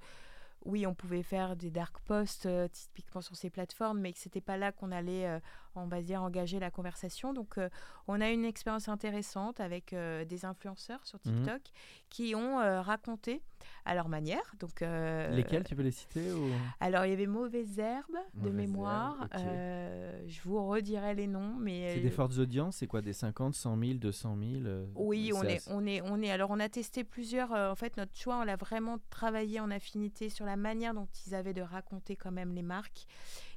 oui, 0.66 0.86
on 0.86 0.94
pouvait 0.94 1.24
faire 1.24 1.56
des 1.56 1.72
dark 1.72 2.00
posts 2.06 2.46
euh, 2.46 2.68
typiquement 2.68 3.22
sur 3.22 3.36
ces 3.36 3.50
plateformes, 3.50 4.00
mais 4.00 4.12
que 4.14 4.20
c'était 4.20 4.42
pas 4.42 4.58
là 4.58 4.72
qu'on 4.72 4.92
allait, 4.92 5.26
euh, 5.28 5.40
on 5.76 5.88
va 5.88 6.02
dire, 6.02 6.22
engager 6.22 6.60
la 6.60 6.70
conversation. 6.72 7.34
Donc, 7.34 7.58
euh, 7.58 7.70
on 8.08 8.20
a 8.22 8.30
eu 8.30 8.34
une 8.34 8.46
expérience 8.46 8.90
intéressante 8.90 9.60
avec 9.60 9.96
des 9.96 10.46
influenceurs 10.46 11.06
sur 11.06 11.20
Mhm. 11.26 11.34
TikTok 11.44 11.62
qui 12.10 12.36
ont 12.36 12.58
raconté 12.82 13.42
à 13.86 13.96
leur 13.96 14.10
manière. 14.10 14.56
Donc, 14.60 14.82
euh, 14.82 15.30
Lesquels 15.36 15.64
tu 15.64 15.76
peux 15.76 15.82
les 15.82 15.92
citer 15.92 16.32
ou... 16.32 16.50
Alors, 16.80 17.06
il 17.06 17.10
y 17.10 17.14
avait 17.14 17.28
Mauvaise 17.28 17.80
Herbe 17.80 18.06
de 18.36 18.50
Mauvaise 18.50 18.56
mémoire. 18.56 19.28
Herbe. 19.32 19.44
Euh, 19.46 20.22
je 20.28 20.42
vous 20.42 20.66
redirai 20.68 21.16
les 21.16 21.28
noms, 21.28 21.56
mais 21.60 21.94
C'est 21.94 22.00
euh, 22.00 22.04
des 22.04 22.10
fortes 22.10 22.38
audiences, 22.38 22.78
c'est 22.78 22.88
quoi 22.88 23.02
Des 23.02 23.14
50, 23.14 23.54
100 23.54 23.78
000, 23.80 23.94
200 23.96 24.38
000 24.40 24.66
euh, 24.66 24.86
oui, 24.96 25.32
on 25.34 25.44
est, 25.44 25.62
on 25.70 25.86
est, 25.86 26.02
on 26.02 26.22
est. 26.22 26.32
Alors, 26.32 26.52
on 26.52 26.60
a 26.60 26.70
testé 26.70 27.04
plusieurs. 27.04 27.52
en 27.52 27.76
fait, 27.76 27.98
notre 27.98 28.16
choix, 28.16 28.40
on 28.40 28.44
l'a 28.44 28.56
vraiment 28.56 28.98
travaillé 29.10 29.60
en 29.60 29.72
affinité 29.72 30.30
sur 30.30 30.46
la 30.46 30.58
manière 30.58 30.94
dont 30.94 31.08
ils 31.26 31.36
avaient 31.36 31.54
de 31.54 31.62
raconter 31.62 32.16
quand 32.16 32.32
même 32.32 32.54
les 32.54 32.64
marques 32.64 33.08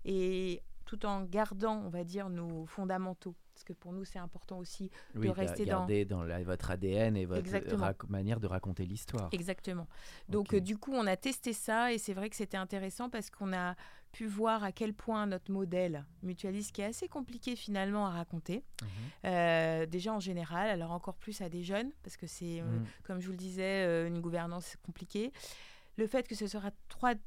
et 0.05 0.63
tout 0.85 1.05
en 1.07 1.23
gardant, 1.23 1.77
on 1.85 1.89
va 1.89 2.05
dire, 2.05 2.29
nos 2.29 2.67
fondamentaux. 2.67 3.35
Parce 3.55 3.65
que 3.65 3.75
pour 3.75 3.93
nous, 3.93 4.05
c'est 4.05 4.19
important 4.19 4.59
aussi. 4.59 4.91
oui, 5.15 5.27
ga- 5.27 5.33
rester 5.35 5.65
dans- 5.67 5.81
garder 5.81 6.05
dans, 6.07 6.23
la- 6.23 6.43
votre 6.43 6.71
ADN 6.71 7.17
et 7.17 7.27
votre 7.27 7.43
rac- 7.77 8.09
manière 8.09 8.41
de 8.41 8.47
raconter 8.47 8.87
l'histoire. 8.87 9.29
Exactement. 9.33 9.87
Donc, 10.29 10.55
euh, 10.55 10.61
du 10.61 10.79
coup, 10.79 10.93
on 10.95 11.07
a 11.07 11.17
testé 11.17 11.53
ça 11.53 11.93
et 11.93 11.99
c'est 11.99 12.15
vrai 12.15 12.31
que 12.31 12.37
c'était 12.37 12.57
intéressant 12.57 13.11
parce 13.11 13.29
qu'on 13.29 13.53
a 13.53 13.75
pu 14.11 14.27
voir 14.27 14.65
à 14.65 14.73
quel 14.73 14.95
point 14.95 15.27
notre 15.27 15.51
modèle 15.53 16.05
mutualiste, 16.23 16.73
qui 16.73 16.81
est 16.83 16.87
assez 16.87 17.09
compliqué 17.09 17.55
finalement 17.57 18.07
à 18.07 18.11
raconter, 18.11 18.65
Mhm. 18.83 18.89
euh, 19.27 19.87
déjà 19.87 20.13
en 20.15 20.21
général, 20.21 20.69
alors 20.69 20.91
encore 20.93 21.17
plus 21.17 21.41
à 21.43 21.49
des 21.49 21.63
jeunes, 21.63 21.91
parce 22.03 22.17
que 22.17 22.27
c'est, 22.27 22.61
euh, 22.61 22.65
Mhm. 22.65 22.87
comme 23.05 23.21
je 23.21 23.27
vous 23.27 23.33
le 23.33 23.39
disais, 23.39 24.07
une 24.07 24.21
gouvernance 24.21 24.77
compliquée. 24.83 25.33
Le 25.99 26.07
fait 26.07 26.27
que 26.27 26.35
ce 26.35 26.47
sera 26.47 26.71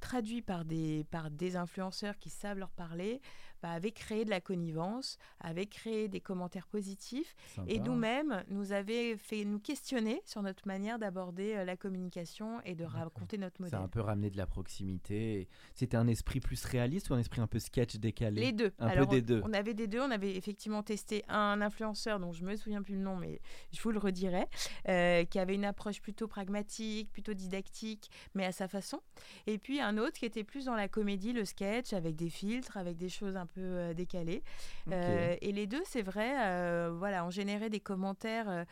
traduit 0.01 0.41
par 0.41 0.65
des, 0.65 1.05
par 1.11 1.29
des 1.29 1.55
influenceurs 1.55 2.17
qui 2.17 2.29
savent 2.31 2.57
leur 2.57 2.71
parler, 2.71 3.21
bah, 3.65 3.71
avait 3.71 3.91
créé 3.91 4.25
de 4.25 4.29
la 4.29 4.41
connivence, 4.41 5.17
avait 5.39 5.65
créé 5.65 6.07
des 6.07 6.21
commentaires 6.21 6.67
positifs 6.67 7.35
Sympa. 7.55 7.71
et 7.71 7.79
nous-mêmes 7.79 8.43
nous 8.49 8.73
avait 8.73 9.17
fait 9.17 9.43
nous 9.43 9.57
questionner 9.59 10.21
sur 10.23 10.43
notre 10.43 10.67
manière 10.67 10.99
d'aborder 10.99 11.55
euh, 11.55 11.65
la 11.65 11.75
communication 11.75 12.61
et 12.63 12.75
de 12.75 12.83
raconter 12.85 13.39
notre 13.39 13.57
Ça 13.57 13.63
a 13.63 13.79
modèle. 13.79 13.79
un 13.85 13.87
peu 13.87 14.01
ramené 14.01 14.29
de 14.29 14.37
la 14.37 14.45
proximité. 14.45 15.47
C'était 15.73 15.97
un 15.97 16.07
esprit 16.07 16.39
plus 16.39 16.63
réaliste 16.63 17.09
ou 17.09 17.15
un 17.15 17.19
esprit 17.19 17.41
un 17.41 17.47
peu 17.47 17.57
sketch 17.57 17.95
décalé? 17.95 18.41
Les 18.41 18.51
deux. 18.51 18.71
Un 18.77 18.85
peu 18.87 18.91
Alors, 18.91 19.07
des 19.07 19.17
on- 19.21 19.25
deux. 19.25 19.41
On 19.45 19.53
avait 19.53 19.73
des 19.73 19.87
deux. 19.87 19.99
On 20.01 20.11
avait 20.11 20.35
effectivement 20.35 20.83
testé 20.83 21.23
un 21.27 21.59
influenceur 21.61 22.19
dont 22.19 22.33
je 22.33 22.43
me 22.43 22.55
souviens 22.55 22.83
plus 22.83 22.93
le 22.95 23.01
nom, 23.01 23.15
mais 23.15 23.41
je 23.71 23.81
vous 23.81 23.89
le 23.89 23.97
redirai, 23.99 24.45
euh, 24.89 25.23
qui 25.25 25.39
avait 25.39 25.55
une 25.55 25.65
approche 25.65 26.01
plutôt 26.01 26.27
pragmatique, 26.27 27.11
plutôt 27.11 27.33
didactique, 27.33 28.11
mais 28.35 28.45
à 28.45 28.51
sa 28.51 28.67
façon. 28.67 29.01
Et 29.47 29.57
puis 29.57 29.81
un 29.81 29.97
autre 29.97 30.19
qui 30.19 30.25
était 30.25 30.43
plus 30.43 30.65
dans 30.65 30.75
la 30.75 30.87
comédie, 30.87 31.33
le 31.33 31.45
sketch, 31.45 31.93
avec 31.93 32.15
des 32.15 32.29
filtres, 32.29 32.77
avec 32.77 32.97
des 32.97 33.09
choses 33.09 33.35
un 33.37 33.47
peu 33.47 33.54
euh, 33.61 33.93
décalées. 33.93 34.43
Ok. 34.87 34.93
Euh, 34.93 35.35
et 35.41 35.51
les 35.51 35.67
deux, 35.67 35.83
c'est 35.85 36.01
vrai, 36.01 36.33
euh, 36.45 36.91
voilà, 36.95 37.25
ont 37.25 37.31
généré 37.31 37.69
des 37.69 37.79
commentaires. 37.79 38.65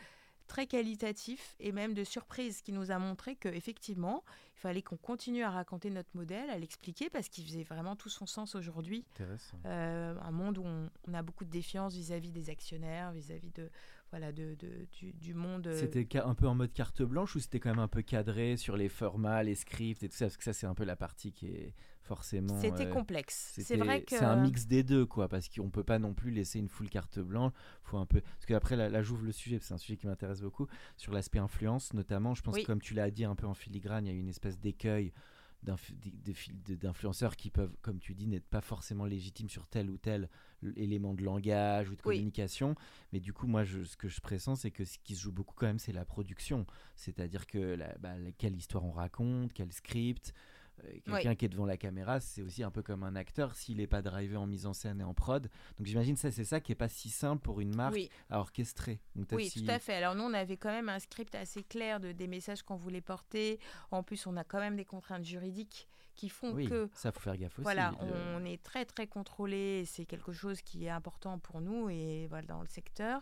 très 0.46 0.66
qualitatifs 0.66 1.56
et 1.58 1.72
même 1.72 1.94
de 1.94 2.04
surprise 2.04 2.60
qui 2.60 2.72
nous 2.72 2.90
a 2.90 2.98
montré 2.98 3.34
qu'effectivement, 3.34 4.22
il 4.56 4.60
fallait 4.60 4.82
qu'on 4.82 4.98
continue 4.98 5.42
à 5.42 5.50
raconter 5.50 5.88
notre 5.88 6.10
modèle, 6.14 6.50
à 6.50 6.58
l'expliquer 6.58 7.08
parce 7.08 7.30
qu'il 7.30 7.44
faisait 7.44 7.62
vraiment 7.62 7.96
tout 7.96 8.10
son 8.10 8.26
sens 8.26 8.54
aujourd'hui 8.54 9.06
euh, 9.64 10.14
un 10.20 10.30
monde 10.30 10.58
où 10.58 10.64
on, 10.66 10.90
on 11.08 11.14
a 11.14 11.22
beaucoup 11.22 11.46
de 11.46 11.50
défiance 11.50 11.94
vis-à-vis 11.94 12.30
des 12.30 12.50
actionnaires, 12.50 13.10
vis-à-vis 13.12 13.52
de 13.52 13.70
voilà 14.10 14.32
de, 14.32 14.54
de- 14.54 14.86
du, 14.92 15.12
du 15.12 15.34
monde. 15.34 15.66
euh, 15.66 15.78
C'était 15.78 16.20
un 16.20 16.34
peu 16.34 16.46
en 16.46 16.54
mode 16.54 16.72
carte 16.72 17.02
blanche 17.02 17.34
ou 17.34 17.40
c'était 17.40 17.58
quand 17.58 17.70
même 17.70 17.80
un 17.80 17.88
peu 17.88 18.02
cadré 18.02 18.56
sur 18.56 18.76
les 18.76 18.88
formats, 18.88 19.42
les 19.42 19.56
scripts 19.56 20.02
et 20.04 20.08
tout 20.08 20.16
ça? 20.16 20.26
Parce 20.26 20.36
que 20.36 20.44
ça, 20.44 20.52
c'est 20.52 20.66
un 20.66 20.74
peu 20.74 20.84
la 20.84 20.94
partie 20.96 21.32
qui 21.32 21.48
est 21.48 21.74
forcément. 22.02 22.60
C'était 22.60 22.86
euh, 22.86 22.90
complexe. 22.92 23.54
C'est 23.58 23.76
vrai 23.76 24.02
que 24.02 24.10
C'est 24.16 24.24
un 24.24 24.36
mix 24.36 24.66
des 24.66 24.84
deux, 24.84 25.04
quoi, 25.04 25.28
parce 25.28 25.48
qu'on 25.48 25.70
peut 25.70 25.82
pas 25.82 25.98
non 25.98 26.14
plus 26.14 26.30
laisser 26.30 26.60
une 26.60 26.68
full 26.68 26.88
carte 26.90 27.18
blanche. 27.18 27.52
Faut 27.82 27.96
un 27.98 28.06
peu. 28.06 28.20
Parce 28.20 28.46
qu'après, 28.46 28.76
là, 28.76 28.88
là 28.88 29.02
j'ouvre 29.02 29.24
le 29.24 29.32
sujet, 29.32 29.58
c'est 29.60 29.74
un 29.74 29.78
sujet 29.78 29.96
qui 29.96 30.06
m'intéresse 30.06 30.42
beaucoup, 30.42 30.68
sur 30.96 31.12
l'aspect 31.12 31.38
influence, 31.40 31.92
notamment. 31.92 32.34
Je 32.34 32.42
pense 32.42 32.54
Oui. 32.54 32.62
que, 32.62 32.66
comme 32.66 32.80
tu 32.80 32.94
l'as 32.94 33.10
dit 33.10 33.24
un 33.24 33.34
peu 33.34 33.46
en 33.46 33.54
filigrane, 33.54 34.06
il 34.06 34.12
y 34.12 34.16
a 34.16 34.18
une 34.18 34.28
espèce 34.28 34.60
d'écueil 34.60 35.12
d'influenceurs 35.64 37.36
qui 37.36 37.50
peuvent, 37.50 37.74
comme 37.82 37.98
tu 37.98 38.14
dis, 38.14 38.26
n'être 38.26 38.46
pas 38.46 38.60
forcément 38.60 39.04
légitimes 39.04 39.48
sur 39.48 39.66
tel 39.66 39.90
ou 39.90 39.98
tel 39.98 40.28
élément 40.76 41.14
de 41.14 41.22
langage 41.22 41.88
ou 41.90 41.92
de 41.96 42.00
Oui. 42.04 42.16
communication. 42.16 42.74
Mais 43.12 43.20
du 43.20 43.32
coup, 43.32 43.46
moi, 43.46 43.64
je, 43.64 43.82
ce 43.84 43.96
que 43.96 44.08
je 44.08 44.20
pressens, 44.20 44.56
c'est 44.56 44.70
que 44.70 44.84
ce 44.84 44.98
qui 45.02 45.14
se 45.14 45.22
joue 45.22 45.32
beaucoup 45.32 45.54
quand 45.54 45.66
même, 45.66 45.78
c'est 45.78 45.92
la 45.92 46.04
production. 46.04 46.66
C'est-à-dire 46.96 47.46
que 47.46 47.58
la- 47.58 47.96
bah, 47.98 48.14
quelle 48.38 48.56
histoire 48.56 48.84
on 48.84 48.92
raconte, 48.92 49.52
quel 49.52 49.72
script. 49.72 50.32
Euh, 50.82 50.98
Quelqu'un 51.04 51.34
qui 51.36 51.44
est 51.44 51.48
devant 51.48 51.66
la 51.66 51.76
caméra, 51.76 52.18
c'est 52.18 52.42
aussi 52.42 52.62
un 52.64 52.70
peu 52.70 52.82
comme 52.82 53.04
un 53.04 53.14
acteur 53.14 53.54
s'il 53.54 53.76
n'est 53.76 53.86
pas 53.86 54.02
drivé 54.02 54.36
en 54.36 54.46
mise 54.46 54.66
en 54.66 54.72
scène 54.72 55.00
et 55.00 55.04
en 55.04 55.14
prod. 55.14 55.48
Donc 55.78 55.86
j'imagine 55.86 56.16
ça, 56.16 56.30
c'est 56.32 56.44
ça 56.44 56.60
qui 56.60 56.72
est 56.72 56.76
pas 56.76 56.88
si 56.88 57.10
simple 57.10 57.42
pour 57.42 57.60
une 57.60 57.74
marque 57.76 57.94
oui, 57.94 58.10
à 58.28 58.40
orchestrer. 58.40 59.00
Donc, 59.14 59.28
oui, 59.32 59.48
si- 59.48 59.64
tout 59.64 59.70
à 59.70 59.78
fait. 59.78 59.94
Alors 59.94 60.14
nous, 60.16 60.24
on 60.24 60.34
avait 60.34 60.56
quand 60.56 60.70
même 60.72 60.88
un 60.88 60.98
script 60.98 61.34
assez 61.36 61.62
clair 61.62 62.00
de 62.00 62.10
des 62.12 62.26
messages 62.26 62.62
qu'on 62.62 62.76
voulait 62.76 63.00
porter. 63.00 63.60
En 63.92 64.02
plus, 64.02 64.26
on 64.26 64.36
a 64.36 64.42
quand 64.44 64.58
même 64.58 64.76
des 64.76 64.84
contraintes 64.84 65.24
juridiques 65.24 65.86
qui 66.16 66.28
font 66.28 66.52
Oui, 66.52 66.68
que 66.68 66.88
ça 66.94 67.10
faut 67.10 67.18
faire 67.20 67.36
gaffe 67.36 67.58
aussi. 67.58 67.62
Voilà, 67.64 67.92
Le- 68.00 68.36
on 68.36 68.44
est 68.44 68.62
très 68.62 68.84
très 68.84 69.06
contrôlé. 69.06 69.84
C'est 69.84 70.04
quelque 70.04 70.32
chose 70.32 70.60
qui 70.62 70.84
est 70.86 70.90
important 70.90 71.38
pour 71.38 71.60
nous 71.60 71.88
et 71.88 72.26
voilà 72.28 72.46
dans 72.46 72.60
le 72.62 72.68
secteur. 72.68 73.20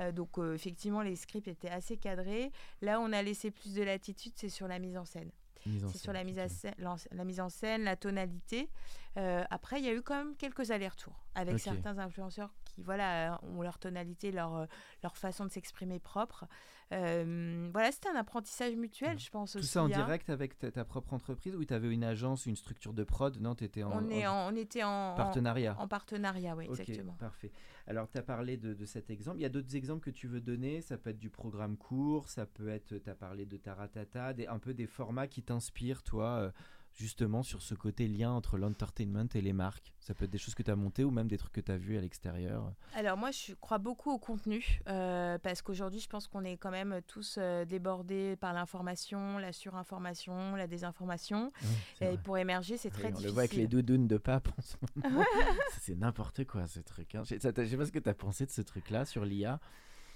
Euh, 0.00 0.10
donc 0.12 0.38
euh, 0.38 0.54
effectivement, 0.54 1.02
les 1.02 1.14
scripts 1.16 1.46
étaient 1.48 1.68
assez 1.70 1.96
cadrés. 1.96 2.50
Là, 2.80 3.00
on 3.00 3.12
a 3.12 3.22
laissé 3.22 3.50
plus 3.50 3.74
de 3.74 3.82
latitude, 3.82 4.32
c'est 4.36 4.48
sur 4.48 4.66
la 4.68 4.78
mise 4.78 4.96
en 4.96 5.04
scène. 5.04 5.30
C'est 5.64 5.98
sur 5.98 6.12
la 6.12 6.24
mise, 6.24 6.38
à 6.38 6.48
scène, 6.48 6.74
la, 6.78 7.24
mise 7.24 7.40
en 7.40 7.48
scène, 7.48 7.84
la 7.84 7.96
tonalité. 7.96 8.68
Euh, 9.16 9.44
après, 9.50 9.78
il 9.78 9.84
y 9.84 9.88
a 9.88 9.94
eu 9.94 10.02
quand 10.02 10.16
même 10.16 10.36
quelques 10.36 10.70
allers-retours 10.70 11.24
avec 11.34 11.58
certains 11.58 11.98
influenceurs 11.98 12.52
qui 12.72 12.82
voilà, 12.82 13.40
ont 13.42 13.62
leur 13.62 13.78
tonalité, 13.78 14.32
leur, 14.32 14.56
euh, 14.56 14.66
leur 15.02 15.16
façon 15.16 15.44
de 15.46 15.50
s'exprimer 15.50 15.98
propre. 16.00 16.46
Euh, 16.92 17.70
voilà, 17.72 17.90
c'était 17.90 18.10
un 18.10 18.16
apprentissage 18.16 18.74
mutuel, 18.76 19.18
je 19.18 19.30
pense 19.30 19.52
Tout 19.52 19.58
aussi. 19.58 19.68
ça 19.68 19.82
en 19.82 19.86
hein. 19.86 19.88
direct 19.88 20.28
avec 20.28 20.58
ta, 20.58 20.70
ta 20.70 20.84
propre 20.84 21.14
entreprise 21.14 21.54
ou 21.56 21.64
tu 21.64 21.72
avais 21.72 21.90
une 21.90 22.04
agence, 22.04 22.44
une 22.44 22.56
structure 22.56 22.92
de 22.92 23.02
prod? 23.04 23.40
Non, 23.40 23.54
tu 23.54 23.64
étais 23.64 23.82
en, 23.82 23.92
On, 23.92 24.10
est 24.10 24.26
en 24.26 24.48
on 24.52 24.56
était 24.56 24.82
en, 24.82 25.12
en- 25.12 25.14
partenariat. 25.14 25.74
en 25.78 25.88
partenariat, 25.88 26.54
oui, 26.54 26.66
exactement. 26.66 27.14
parfait. 27.14 27.50
Alors, 27.86 28.10
tu 28.10 28.18
as 28.18 28.22
parlé 28.22 28.56
de, 28.58 28.74
de 28.74 28.84
cet 28.84 29.10
exemple. 29.10 29.38
Il 29.38 29.42
y 29.42 29.46
a 29.46 29.48
d'autres 29.48 29.74
exemples 29.74 30.02
que 30.04 30.10
tu 30.10 30.26
veux 30.28 30.40
donner? 30.40 30.82
Ça 30.82 30.98
peut 30.98 31.10
être 31.10 31.18
du 31.18 31.30
programme 31.30 31.76
court, 31.76 32.28
ça 32.28 32.44
peut 32.46 32.68
être, 32.68 32.98
tu 32.98 33.10
as 33.10 33.14
parlé 33.14 33.46
de 33.46 33.56
Taratata, 33.56 34.34
des, 34.34 34.46
un 34.46 34.58
peu 34.58 34.74
des 34.74 34.86
formats 34.86 35.26
qui 35.26 35.42
t'inspirent, 35.42 36.02
toi, 36.02 36.26
euh, 36.26 36.50
justement, 36.94 37.42
sur 37.42 37.62
ce 37.62 37.74
côté 37.74 38.06
lien 38.08 38.30
entre 38.32 38.58
l'entertainment 38.58 39.28
et 39.34 39.40
les 39.40 39.52
marques. 39.52 39.94
Ça 40.00 40.14
peut 40.14 40.24
être 40.24 40.30
des 40.30 40.38
choses 40.38 40.54
que 40.54 40.62
tu 40.62 40.70
as 40.70 40.76
montées 40.76 41.04
ou 41.04 41.10
même 41.10 41.28
des 41.28 41.38
trucs 41.38 41.52
que 41.52 41.60
tu 41.60 41.72
as 41.72 41.76
vus 41.78 41.96
à 41.96 42.00
l'extérieur. 42.00 42.72
Alors 42.94 43.16
moi, 43.16 43.30
je 43.30 43.54
crois 43.54 43.78
beaucoup 43.78 44.10
au 44.10 44.18
contenu 44.18 44.80
euh, 44.88 45.38
parce 45.38 45.62
qu'aujourd'hui, 45.62 46.00
je 46.00 46.08
pense 46.08 46.26
qu'on 46.28 46.44
est 46.44 46.56
quand 46.56 46.70
même 46.70 47.00
tous 47.06 47.36
euh, 47.38 47.64
débordés 47.64 48.36
par 48.36 48.52
l'information, 48.52 49.38
la 49.38 49.52
surinformation, 49.52 50.54
la 50.56 50.66
désinformation. 50.66 51.52
Et 52.00 52.16
pour 52.18 52.36
émerger, 52.38 52.76
c'est 52.76 52.88
Oui, 52.92 52.98
très 52.98 53.08
on 53.08 53.10
difficile. 53.10 53.26
le 53.28 53.32
voit 53.32 53.42
avec 53.42 53.54
les 53.54 53.66
doudounes 53.68 54.08
de 54.08 54.18
pape 54.18 54.48
en 54.58 54.62
ce 54.62 54.76
moment. 55.04 55.24
C'est 55.80 55.96
n'importe 55.96 56.44
quoi 56.46 56.66
ce 56.66 56.80
truc. 56.80 57.14
hein. 57.14 57.22
Je 57.24 57.34
je 57.36 57.40
sais 57.40 57.76
pas 57.76 57.86
ce 57.86 57.92
que 57.92 57.98
tu 57.98 58.08
as 58.08 58.14
pensé 58.14 58.46
de 58.46 58.50
ce 58.50 58.62
truc-là 58.62 59.04
sur 59.04 59.24
l'IA. 59.24 59.60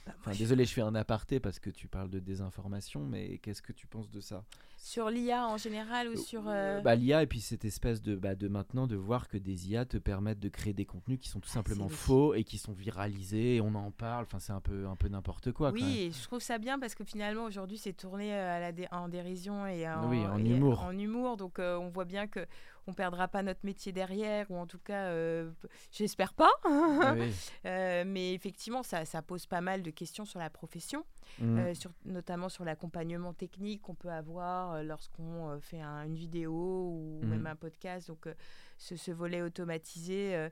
Bah, 0.07 0.13
Enfin, 0.21 0.33
désolé, 0.39 0.65
je 0.65 0.73
fais 0.73 0.81
un 0.83 0.95
aparté 0.95 1.41
parce 1.41 1.59
que 1.59 1.69
tu 1.71 1.89
parles 1.89 2.11
de 2.11 2.21
désinformation, 2.21 3.05
mais 3.05 3.39
qu'est-ce 3.39 3.63
que 3.63 3.73
tu 3.73 3.87
penses 3.87 4.11
de 4.11 4.21
ça? 4.21 4.45
Sur 4.77 5.11
l'IA 5.11 5.47
en 5.49 5.57
général 5.57 6.09
ou 6.11 6.17
sur... 6.17 6.45
euh, 6.47 6.81
bah, 6.81 6.95
L'IA 6.95 7.23
et 7.23 7.27
puis 7.27 7.41
cette 7.41 7.65
espèce 7.65 8.01
de, 8.03 8.15
bah, 8.15 8.35
de 8.37 8.47
maintenant 8.47 8.87
de 8.87 8.95
voir 8.95 9.27
que 9.29 9.37
des 9.37 9.69
IA 9.71 9.85
te 9.85 9.97
permettent 9.97 10.39
de 10.39 10.49
créer 10.49 10.73
des 10.75 10.85
contenus 10.85 11.19
qui 11.19 11.29
sont 11.29 11.41
tout 11.41 11.49
simplement 11.49 11.87
Ah, 11.87 11.91
c'est 11.91 11.97
faux 11.97 12.35
et 12.35 12.45
qui 12.45 12.59
sont 12.59 12.73
viralisés 12.73 13.57
et 13.57 13.61
on 13.61 13.75
en 13.75 13.91
parle. 13.91 14.25
Enfin, 14.25 14.39
c'est 14.39 14.53
un 14.53 14.61
peu, 14.61 14.87
un 14.87 14.95
peu 14.97 15.09
n'importe 15.09 15.51
quoi. 15.53 15.71
quand 15.73 15.79
même. 15.81 15.85
Oui, 15.87 15.99
et 16.03 16.13
je 16.13 16.23
trouve 16.23 16.41
ça 16.41 16.59
bien 16.59 16.79
parce 16.79 16.95
que 16.95 17.03
finalement 17.05 17.45
aujourd'hui 17.45 17.79
c'est 17.79 17.95
tourné 17.95 18.33
euh, 18.33 18.57
à 18.57 18.61
la 18.61 18.73
dé- 18.73 18.87
en 18.93 19.09
dérision 19.09 19.67
et 19.67 19.89
en, 19.89 20.09
Oui, 20.09 20.25
en 20.27 20.39
et 20.45 20.51
humour. 20.51 20.83
En 20.83 20.97
humour, 20.97 21.37
donc 21.37 21.59
euh, 21.59 21.77
on 21.79 21.89
voit 21.89 22.05
bien 22.05 22.27
que 22.29 22.47
on 22.87 22.93
perdra 22.93 23.29
pas 23.29 23.43
notre 23.43 23.65
métier 23.65 23.93
derrière, 23.93 24.51
ou 24.51 24.57
en 24.57 24.67
tout 24.67 24.79
cas, 24.79 25.07
euh, 25.07 25.51
j'espère 25.91 26.33
pas. 26.35 26.51
Oui. 26.65 27.33
Euh, 27.67 28.05
mais 28.07 28.33
effectivement, 28.33 28.83
ça, 28.83 29.05
ça 29.05 29.23
pose 29.23 29.47
pas 29.47 29.61
mal 29.61 29.83
de 29.83 29.91
questions 29.91 30.25
sur 30.25 30.39
la 30.39 30.51
profession, 30.51 31.05
Mm. 31.41 31.59
euh, 31.59 31.75
sur, 31.75 31.91
notamment 32.05 32.49
sur 32.49 32.65
l'accompagnement 32.65 33.33
technique 33.35 33.83
qu'on 33.83 33.95
peut 33.95 34.11
avoir 34.11 34.73
euh, 34.75 34.83
lorsqu'on 34.83 35.51
euh, 35.51 35.59
fait 35.61 35.81
un- 35.81 36.05
une 36.05 36.15
vidéo 36.15 36.53
ou 36.53 37.21
Mhm. 37.23 37.29
même 37.31 37.47
un 37.47 37.57
podcast. 37.57 38.09
Donc, 38.09 38.27
euh, 38.27 38.35
ce, 38.79 38.97
ce 38.97 39.11
volet 39.11 39.41
automatisé, 39.43 40.35
euh, 40.37 40.49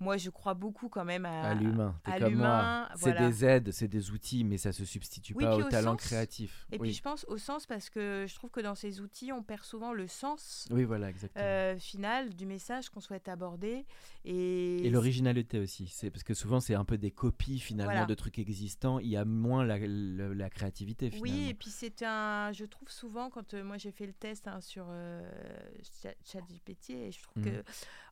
moi, 0.00 0.16
je 0.16 0.30
crois 0.30 0.54
beaucoup 0.54 0.88
quand 0.88 1.04
même 1.04 1.24
à, 1.24 1.42
à 1.50 1.54
l'humain. 1.54 1.98
T'es 2.04 2.12
à 2.12 2.20
comme 2.20 2.34
moi. 2.34 2.46
l'humain, 2.46 2.88
C'est 2.94 3.10
voilà. 3.12 3.28
des 3.28 3.44
aides, 3.44 3.70
c'est 3.72 3.88
des 3.88 4.10
outils, 4.10 4.44
mais 4.44 4.56
ça 4.58 4.72
se 4.72 4.84
substitue 4.84 5.34
Oui, 5.36 5.44
pas 5.44 5.56
au 5.56 5.60
au 5.62 5.68
talent 5.68 5.92
sens. 5.98 6.02
créatif. 6.06 6.66
Et 6.70 6.76
oui. 6.78 6.88
puis 6.88 6.92
je 6.92 7.02
pense 7.02 7.24
au 7.28 7.38
sens 7.38 7.66
parce 7.66 7.90
que 7.90 8.24
je 8.28 8.34
trouve 8.36 8.50
que 8.50 8.60
dans 8.60 8.74
ces 8.74 9.00
outils, 9.00 9.32
on 9.32 9.42
perd 9.42 9.62
souvent 9.64 9.92
le 9.92 10.06
sens 10.06 10.66
oui, 10.70 10.84
voilà, 10.84 11.08
exactement. 11.10 11.78
final 11.78 12.30
du 12.34 12.46
message 12.46 12.88
qu'on 12.90 13.00
souhaite 13.00 13.28
aborder. 13.28 13.84
Et, 14.24 14.86
Et 14.86 14.90
l'originalité 14.90 15.58
aussi, 15.58 15.86
c'est 15.88 16.10
parce 16.10 16.22
que 16.24 16.34
souvent 16.34 16.60
c'est 16.60 16.74
un 16.74 16.84
peu 16.84 16.98
des 16.98 17.10
copies 17.10 17.58
finalement 17.58 17.92
Voilà. 17.92 18.06
de 18.06 18.14
trucs 18.14 18.38
existants. 18.38 18.98
Il 18.98 19.08
y 19.08 19.16
a 19.16 19.24
moins 19.24 19.64
la, 19.64 19.78
la- 20.06 20.34
la 20.34 20.50
créativité 20.50 21.10
finalement. 21.10 21.36
Oui, 21.42 21.48
et 21.50 21.54
puis 21.54 21.70
c'est 21.70 22.02
un. 22.02 22.52
Je 22.52 22.64
trouve 22.64 22.88
souvent, 22.90 23.30
quand 23.30 23.54
euh, 23.54 23.64
moi 23.64 23.76
j'ai 23.78 23.90
fait 23.92 24.06
le 24.06 24.12
test 24.12 24.46
hein, 24.48 24.60
sur 24.60 24.86
euh, 24.88 25.22
Chat- 26.02 26.14
ChatGPT, 26.24 26.90
et 26.90 27.12
je 27.12 27.22
trouve 27.22 27.42
que, 27.42 27.62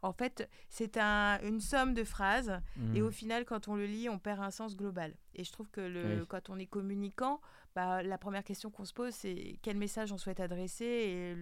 en 0.02 0.12
fait, 0.12 0.48
c'est 0.68 0.96
un, 0.96 1.38
une 1.42 1.61
somme 1.61 1.94
de 1.94 2.04
phrases, 2.04 2.61
et 2.94 3.02
au 3.02 3.11
final, 3.11 3.44
quand 3.44 3.68
on 3.68 3.76
le 3.76 3.87
lit, 3.87 4.09
on 4.09 4.18
perd 4.18 4.40
un 4.40 4.50
sens 4.50 4.76
global. 4.76 5.14
Et 5.35 5.44
je 5.44 5.52
trouve 5.52 5.70
que 5.70 5.80
le, 5.80 6.20
Oui. 6.20 6.26
quand 6.28 6.50
on 6.50 6.59
est 6.59 6.66
communicant, 6.66 7.40
bah, 7.74 8.02
la 8.02 8.18
première 8.18 8.44
question 8.44 8.70
qu'on 8.70 8.85
se 8.85 8.92
pose, 8.92 9.14
c'est 9.14 9.59
quel 9.62 9.76
message 9.76 10.12
on 10.12 10.18
souhaite 10.18 10.40
adresser, 10.40 10.85
et. 10.85 11.37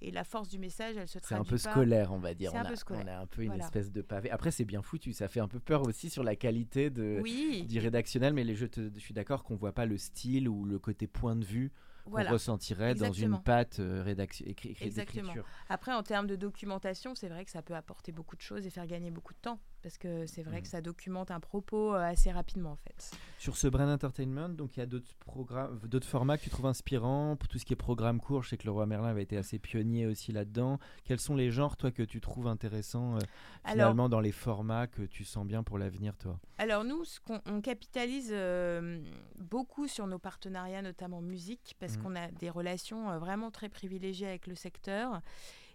Et 0.00 0.10
la 0.10 0.24
force 0.24 0.48
du 0.48 0.58
message, 0.58 0.96
elle 0.96 1.06
se 1.06 1.14
C'est 1.14 1.20
traduit 1.20 1.40
un 1.40 1.44
peu 1.56 1.62
pas. 1.62 1.70
scolaire, 1.70 2.12
on 2.12 2.18
va 2.18 2.34
dire. 2.34 2.50
C'est 2.50 2.56
On 2.58 2.60
un 2.60 2.64
a, 2.64 2.68
peu 2.68 2.76
scolaire. 2.76 3.04
on 3.06 3.08
a 3.08 3.16
un 3.22 3.26
peu 3.26 3.42
une 3.42 3.48
Voilà. 3.48 3.64
espèce 3.64 3.90
de 3.92 4.02
pavé. 4.02 4.30
Après, 4.30 4.50
c'est 4.50 4.64
bien 4.64 4.82
foutu. 4.82 5.12
Ça 5.12 5.28
fait 5.28 5.40
un 5.40 5.48
peu 5.48 5.60
peur 5.60 5.86
aussi 5.86 6.10
sur 6.10 6.22
la 6.24 6.36
qualité 6.36 6.90
de, 6.90 7.20
Oui, 7.22 7.64
du 7.68 7.78
rédactionnel, 7.78 8.34
mais 8.34 8.44
les 8.44 8.54
jeux, 8.54 8.68
te- 8.68 8.90
je 8.94 8.98
suis 9.00 9.14
d'accord 9.14 9.44
qu'on 9.44 9.56
voit 9.56 9.72
pas 9.72 9.86
le 9.86 9.96
style 9.98 10.48
ou 10.48 10.64
le 10.64 10.78
côté 10.78 11.06
point 11.06 11.36
de 11.36 11.44
vue 11.44 11.72
qu'on 12.04 12.10
voilà. 12.12 12.30
ressentirait 12.30 12.94
dans 12.94 13.12
une 13.12 13.40
patte 13.42 13.80
euh, 13.80 14.02
rédaction, 14.02 14.44
écrit- 14.46 14.76
Exactement. 14.80 15.32
Après, 15.68 15.92
en 15.92 16.02
termes 16.04 16.26
de 16.28 16.36
documentation, 16.36 17.14
c'est 17.16 17.28
vrai 17.28 17.44
que 17.44 17.50
ça 17.50 17.62
peut 17.62 17.74
apporter 17.74 18.12
beaucoup 18.12 18.36
de 18.36 18.42
choses 18.42 18.64
et 18.66 18.70
faire 18.70 18.86
gagner 18.86 19.10
beaucoup 19.10 19.32
de 19.34 19.38
temps. 19.40 19.58
Parce 19.86 19.98
que 19.98 20.26
c'est 20.26 20.42
vrai 20.42 20.62
que 20.62 20.66
ça 20.66 20.80
documente 20.80 21.30
un 21.30 21.38
propos 21.38 21.94
euh, 21.94 21.98
assez 22.00 22.32
rapidement, 22.32 22.72
en 22.72 22.76
fait. 22.76 23.12
Sur 23.38 23.56
ce 23.56 23.68
Brain 23.68 23.88
Entertainment, 23.94 24.48
donc 24.48 24.76
il 24.76 24.80
y 24.80 24.82
a 24.82 24.86
d'autres 24.86 25.14
programmes, 25.20 25.78
d'autres 25.84 26.08
formats 26.08 26.36
que 26.36 26.42
tu 26.42 26.50
trouves 26.50 26.66
inspirants 26.66 27.36
pour 27.36 27.46
tout 27.46 27.56
ce 27.60 27.64
qui 27.64 27.72
est 27.72 27.76
programme 27.76 28.20
court. 28.20 28.42
Je 28.42 28.48
sais 28.48 28.56
que 28.56 28.64
le 28.64 28.72
roi 28.72 28.86
Merlin 28.86 29.06
avait 29.06 29.22
été 29.22 29.36
assez 29.36 29.60
pionnier 29.60 30.08
aussi 30.08 30.32
là-dedans. 30.32 30.80
Quels 31.04 31.20
sont 31.20 31.36
les 31.36 31.52
genres, 31.52 31.76
toi, 31.76 31.92
que 31.92 32.02
tu 32.02 32.20
trouves 32.20 32.48
intéressants 32.48 33.14
euh, 33.14 33.18
Alors- 33.62 33.74
finalement 33.74 34.08
dans 34.08 34.18
les 34.18 34.32
formats 34.32 34.88
que 34.88 35.02
tu 35.02 35.22
sens 35.22 35.46
bien 35.46 35.62
pour 35.62 35.78
l'avenir, 35.78 36.16
toi? 36.16 36.36
Alors 36.58 36.82
nous, 36.82 37.04
ce 37.04 37.20
on 37.46 37.60
capitalise 37.60 38.30
euh, 38.32 39.00
beaucoup 39.38 39.86
sur 39.86 40.08
nos 40.08 40.18
partenariats, 40.18 40.82
notamment 40.82 41.20
musique, 41.22 41.76
parce 41.78 41.96
Mhm. 41.96 42.02
qu'on 42.02 42.16
a 42.16 42.26
des 42.32 42.50
relations 42.50 43.08
euh, 43.12 43.18
vraiment 43.20 43.52
très 43.52 43.68
privilégiées 43.68 44.26
avec 44.26 44.48
le 44.48 44.56
secteur. 44.56 45.20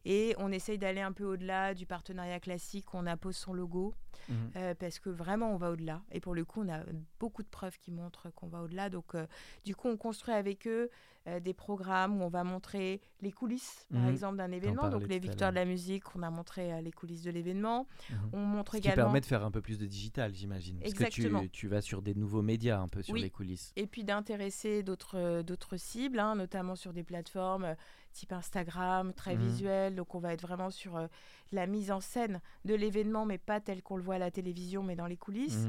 Et 0.06 0.36
on 0.40 0.52
essaye 0.52 0.78
d'aller 0.78 1.02
un 1.02 1.12
peu 1.12 1.26
au-delà 1.26 1.74
du 1.74 1.86
partenariat 1.86 2.40
classique, 2.40 2.94
où 2.94 2.98
on 2.98 3.06
appose 3.06 3.36
son 3.38 3.54
logo, 3.54 3.94
Mhm. 4.30 4.52
euh, 4.56 4.76
parce 4.76 5.00
que 5.00 5.10
vraiment 5.10 5.52
on 5.54 5.58
va 5.58 5.72
au-delà. 5.72 6.02
Et 6.12 6.20
pour 6.20 6.36
le 6.36 6.46
coup, 6.46 6.62
on 6.64 6.70
a 6.70 6.82
beaucoup 7.20 7.44
de 7.44 7.48
preuves 7.48 7.78
qui 7.80 7.92
montrent 7.92 8.30
qu'on 8.32 8.48
va 8.48 8.62
au-delà. 8.62 8.90
Donc 8.90 9.16
euh, 9.16 9.26
du 9.66 9.76
coup, 9.76 9.88
on 9.90 9.98
construit 9.98 10.34
avec 10.34 10.68
eux 10.68 10.90
euh, 11.28 11.40
des 11.40 11.54
programmes 11.54 12.20
où 12.20 12.24
on 12.24 12.30
va 12.30 12.44
montrer 12.44 13.00
les 13.22 13.32
coulisses, 13.32 13.86
par 13.92 14.02
Mhm. 14.02 14.10
exemple, 14.10 14.38
d'un 14.38 14.52
événement. 14.52 14.90
Donc 14.90 15.08
les 15.08 15.20
victoires 15.20 15.52
de 15.52 15.56
la 15.56 15.66
musique, 15.66 16.04
on 16.16 16.24
a 16.24 16.30
montré 16.32 16.74
euh, 16.74 16.82
les 16.82 16.92
coulisses 16.92 17.22
de 17.22 17.30
l'événement. 17.30 17.86
Mhm. 18.10 18.18
On 18.34 18.40
montre 18.40 18.72
Ce 18.76 18.82
qui 18.82 18.88
également... 18.88 19.04
permet 19.06 19.22
de 19.22 19.26
faire 19.28 19.46
un 19.46 19.52
peu 19.52 19.62
plus 19.62 19.78
de 19.78 19.86
digital, 19.86 20.34
j'imagine. 20.34 20.80
Parce 20.80 20.94
que 20.96 21.04
tu, 21.10 21.50
tu 21.52 21.68
vas 21.68 21.82
sur 21.82 22.02
des 22.02 22.16
nouveaux 22.16 22.42
médias 22.42 22.80
un 22.80 22.88
peu 22.88 23.04
sur 23.04 23.14
Oui. 23.14 23.22
les 23.22 23.30
coulisses. 23.30 23.72
et 23.76 23.86
puis 23.86 24.04
d'intéresser 24.04 24.82
d'autres 24.82 25.18
euh, 25.18 25.44
d'autres 25.44 25.78
cibles, 25.78 26.20
hein, 26.20 26.34
notamment 26.36 26.76
sur 26.76 26.92
des 26.94 27.04
plateformes 27.04 27.66
euh, 27.66 27.76
type 28.14 28.32
Instagram, 28.34 29.14
très 29.14 29.36
Mhm. 29.36 29.42
visuel. 29.42 29.96
Donc 29.96 30.16
on 30.16 30.20
va 30.20 30.34
être 30.34 30.42
vraiment 30.42 30.72
sur 30.72 31.08
la 31.52 31.68
mise 31.68 31.92
en 31.92 32.00
scène 32.02 32.42
de 32.66 32.74
l'événement, 32.74 33.26
mais 33.28 33.38
pas 33.38 33.60
tel 33.62 33.84
qu'on 33.84 33.96
le 33.98 34.04
voit 34.04 34.16
à 34.16 34.20
la 34.20 34.32
télévision, 34.32 34.82
mais 34.84 34.96
dans 34.96 35.06
les 35.08 35.18
coulisses. 35.18 35.68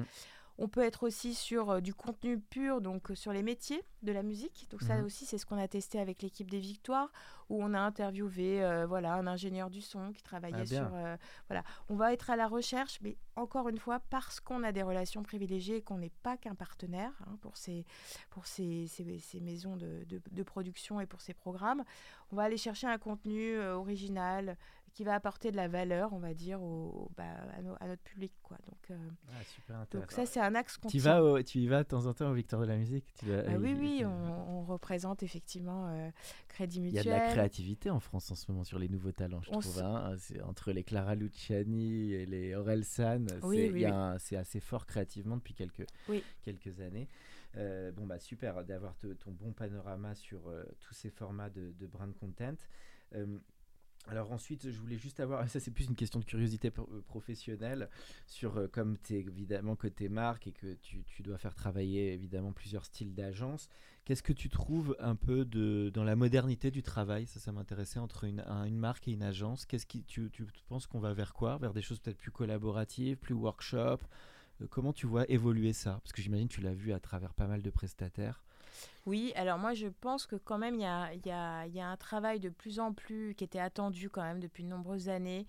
On 0.59 0.69
peut 0.69 0.83
être 0.83 1.03
aussi 1.05 1.35
sur 1.35 1.71
euh, 1.71 1.81
du 1.81 1.95
contenu 1.95 2.39
pur, 2.39 2.81
donc 2.81 3.11
euh, 3.11 3.15
sur 3.15 3.33
les 3.33 3.43
métiers 3.43 3.83
de 4.03 4.13
la 4.13 4.23
musique. 4.23 4.67
Donc 4.71 4.83
ça 4.83 4.97
Mhm. 4.97 5.05
aussi, 5.07 5.25
c'est 5.27 5.39
ce 5.39 5.47
qu'on 5.47 5.59
a 5.59 5.67
testé 5.67 5.99
avec 5.99 6.23
l'équipe 6.23 6.51
des 6.51 6.61
Victoires, 6.61 7.11
où 7.49 7.63
on 7.63 7.73
a 7.75 7.81
interviewé 7.81 8.63
euh, 8.63 8.87
voilà, 8.87 9.15
un 9.15 9.27
ingénieur 9.27 9.71
du 9.71 9.81
son 9.81 10.13
qui 10.13 10.23
travaillait 10.23 10.57
Ah, 10.61 10.67
sur... 10.67 10.95
euh, 10.95 11.17
voilà. 11.49 11.65
On 11.89 11.97
va 11.97 12.13
être 12.13 12.31
à 12.31 12.37
la 12.37 12.47
recherche, 12.49 12.99
mais 13.03 13.17
encore 13.35 13.69
une 13.71 13.79
fois, 13.79 14.01
parce 14.11 14.41
qu'on 14.41 14.63
a 14.63 14.73
des 14.73 14.83
relations 14.83 15.23
privilégiées 15.23 15.77
et 15.77 15.83
qu'on 15.83 15.99
n'est 15.99 16.13
pas 16.23 16.37
qu'un 16.37 16.55
partenaire 16.55 17.13
hein, 17.27 17.37
pour, 17.41 17.57
ces, 17.57 17.85
pour 18.31 18.47
ces, 18.47 18.87
ces- 18.89 19.19
ces 19.19 19.41
maisons 19.41 19.77
de, 19.77 20.05
de- 20.05 20.21
de 20.31 20.43
production 20.43 21.01
et 21.01 21.07
pour 21.07 21.21
ces 21.23 21.35
programmes, 21.35 21.83
on 22.31 22.37
va 22.37 22.43
aller 22.45 22.57
chercher 22.59 22.87
un 22.87 22.99
contenu 22.99 23.55
euh, 23.55 23.75
original 23.77 24.57
qui 24.93 25.05
va 25.05 25.15
apporter 25.15 25.51
de 25.51 25.57
la 25.57 25.69
valeur, 25.69 26.13
on 26.13 26.19
va 26.19 26.35
dire, 26.35 26.63
au, 26.63 27.11
bah, 27.17 27.25
à, 27.81 27.87
notre 27.87 28.03
public. 28.03 28.33
Quoi. 28.43 28.59
Donc, 28.67 28.91
euh, 28.91 28.97
Ah, 29.31 29.43
super 29.45 29.77
donc 29.77 29.83
intéressant. 29.85 30.17
ça, 30.17 30.27
c'est 30.27 30.41
un 30.41 30.55
axe 30.55 30.77
qu'on 30.77 30.89
tu, 30.89 30.99
tient. 30.99 31.13
vas 31.15 31.25
au- 31.25 31.43
tu 31.43 31.59
y 31.61 31.67
vas 31.67 31.83
de 31.83 31.89
temps 31.89 32.05
en 32.07 32.13
temps 32.13 32.31
au 32.31 32.35
Victoire 32.35 32.61
de 32.63 32.67
la 32.67 32.77
musique 32.77 33.07
tu 33.15 33.27
vas- 33.27 33.43
Ah 33.49 33.57
oui, 33.59 33.71
il- 33.71 33.79
oui, 33.81 33.97
il- 34.01 34.07
on, 34.07 34.59
on 34.59 34.65
représente 34.65 35.23
effectivement 35.23 35.89
euh, 35.89 36.11
Crédit 36.49 36.79
Il 36.81 36.83
y 36.89 36.93
Mutuel. 36.97 37.13
a 37.15 37.17
de 37.19 37.23
la 37.25 37.31
créativité 37.33 37.89
en 37.91 38.01
France 38.01 38.31
en 38.31 38.35
ce 38.35 38.51
moment 38.51 38.65
sur 38.65 38.79
les 38.79 38.89
nouveaux 38.91 39.13
talents, 39.13 39.41
je 39.41 39.51
On 39.53 39.61
trouve. 39.61 39.79
hein. 39.81 40.15
C'est 40.19 40.43
entre 40.43 40.73
les 40.73 40.85
Clara 40.85 41.15
Luciani 41.15 42.13
et 42.13 42.27
les 42.27 42.55
Aurel 42.55 42.85
San, 42.85 43.27
Oui, 43.43 43.57
c'est 43.57 43.71
oui, 43.71 43.87
oui. 43.87 44.37
assez 44.37 44.61
fort 44.61 44.85
créativement 44.87 45.37
depuis 45.37 45.55
quelques, 45.55 45.87
Oui. 46.09 46.23
quelques 46.43 46.81
années. 46.81 47.09
Euh, 47.57 47.93
bon, 47.93 48.07
bah 48.07 48.19
super 48.19 48.63
d'avoir 48.65 48.95
te- 48.97 49.13
ton 49.15 49.31
bon 49.31 49.53
panorama 49.53 50.15
sur 50.15 50.49
euh, 50.49 50.65
tous 50.81 50.95
ces 50.95 51.11
formats 51.11 51.51
de, 51.51 51.73
de 51.73 51.87
brand 51.87 52.15
content. 52.15 52.55
Alors 54.09 54.33
ensuite, 54.33 54.69
je 54.71 54.79
voulais 54.81 54.99
juste 54.99 55.21
avoir, 55.21 55.49
ça 55.49 55.61
c'est 55.61 55.71
plus 55.71 55.87
une 55.87 55.95
question 55.95 56.19
de 56.19 56.25
curiosité 56.25 56.73
euh, 56.77 57.01
professionnelle, 57.07 57.89
sur 58.27 58.57
euh, 58.57 58.67
comme 58.67 58.99
tu 58.99 59.15
es 59.15 59.21
évidemment 59.21 59.77
côté 59.77 60.09
marque 60.09 60.49
et 60.49 60.53
que 60.53 60.75
tu, 60.83 61.05
tu 61.05 61.23
dois 61.23 61.39
faire 61.39 61.55
travailler 61.55 62.13
évidemment 62.13 62.53
plusieurs 62.53 62.85
styles 62.85 63.15
d'agence, 63.15 63.69
qu'est-ce 64.05 64.23
que 64.23 64.33
tu 64.33 64.49
trouves 64.49 64.97
un 64.99 65.15
peu 65.15 65.45
de, 65.45 65.91
dans 65.95 66.03
la 66.05 66.17
modernité 66.17 66.71
du 66.73 66.83
travail? 66.83 67.27
Ça, 67.27 67.39
ça 67.39 67.53
m'intéressait 67.53 68.01
entre 68.01 68.25
une, 68.25 68.41
un- 68.41 68.65
une 68.65 68.77
marque 68.77 69.07
et 69.09 69.13
une 69.13 69.23
agence. 69.23 69.67
Qu'est-ce 69.67 69.87
qui, 69.87 70.03
tu, 70.03 70.31
tu 70.33 70.45
penses 70.69 70.87
qu'on 70.89 71.01
va 71.01 71.15
vers 71.15 71.33
quoi? 71.33 71.59
Vers 71.59 71.73
des 71.73 71.83
choses 71.83 72.01
peut-être 72.01 72.19
plus 72.19 72.33
collaboratives, 72.33 73.17
plus 73.17 73.35
workshop? 73.35 73.99
Euh, 74.63 74.67
Comment 74.71 74.93
tu 74.93 75.07
vois 75.07 75.31
évoluer 75.31 75.73
ça? 75.73 76.01
Parce 76.03 76.13
que 76.13 76.23
j'imagine 76.23 76.49
que 76.49 76.55
tu 76.55 76.61
l'as 76.61 76.75
vu 76.75 76.93
à 76.93 77.01
travers 77.01 77.35
pas 77.35 77.47
mal 77.47 77.63
de 77.63 77.71
prestataires. 77.71 78.43
Oui, 79.07 79.33
alors 79.37 79.59
moi 79.59 79.75
je 79.75 79.89
pense 79.89 80.27
que 80.27 80.37
quand 80.37 80.59
même 80.59 80.75
il 80.77 80.83
y 80.83 80.87
a, 80.87 81.13
y 81.15 81.31
a- 81.31 81.67
y 81.67 81.81
a 81.81 81.89
un 81.89 81.97
travail 81.97 82.41
de 82.41 82.49
plus 82.49 82.79
en 82.81 82.93
plus 82.93 83.35
qui 83.35 83.45
était 83.45 83.59
attendu 83.59 84.09
quand 84.11 84.23
même 84.23 84.41
depuis 84.41 84.63
de 84.63 84.69
nombreuses 84.69 85.09
années, 85.09 85.47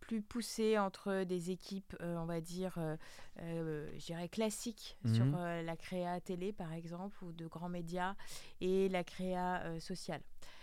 plus 0.00 0.22
poussé 0.22 0.78
entre 0.78 1.24
des 1.24 1.50
équipes, 1.50 1.94
euh, 2.00 2.16
on 2.16 2.24
va 2.24 2.40
dire, 2.40 2.74
euh, 2.78 2.96
euh, 3.40 3.90
je 3.98 4.06
dirais 4.06 4.28
classiques 4.28 4.96
sur 5.04 5.24
Mhm. 5.26 5.34
euh, 5.36 5.62
la 5.62 5.76
créa 5.76 6.20
télé 6.20 6.52
par 6.52 6.72
exemple 6.72 7.22
ou 7.24 7.32
de 7.32 7.46
grands 7.46 7.68
médias 7.68 8.14
et 8.60 8.88
la 8.88 9.04
créa 9.04 9.78
sociale. 9.80 10.22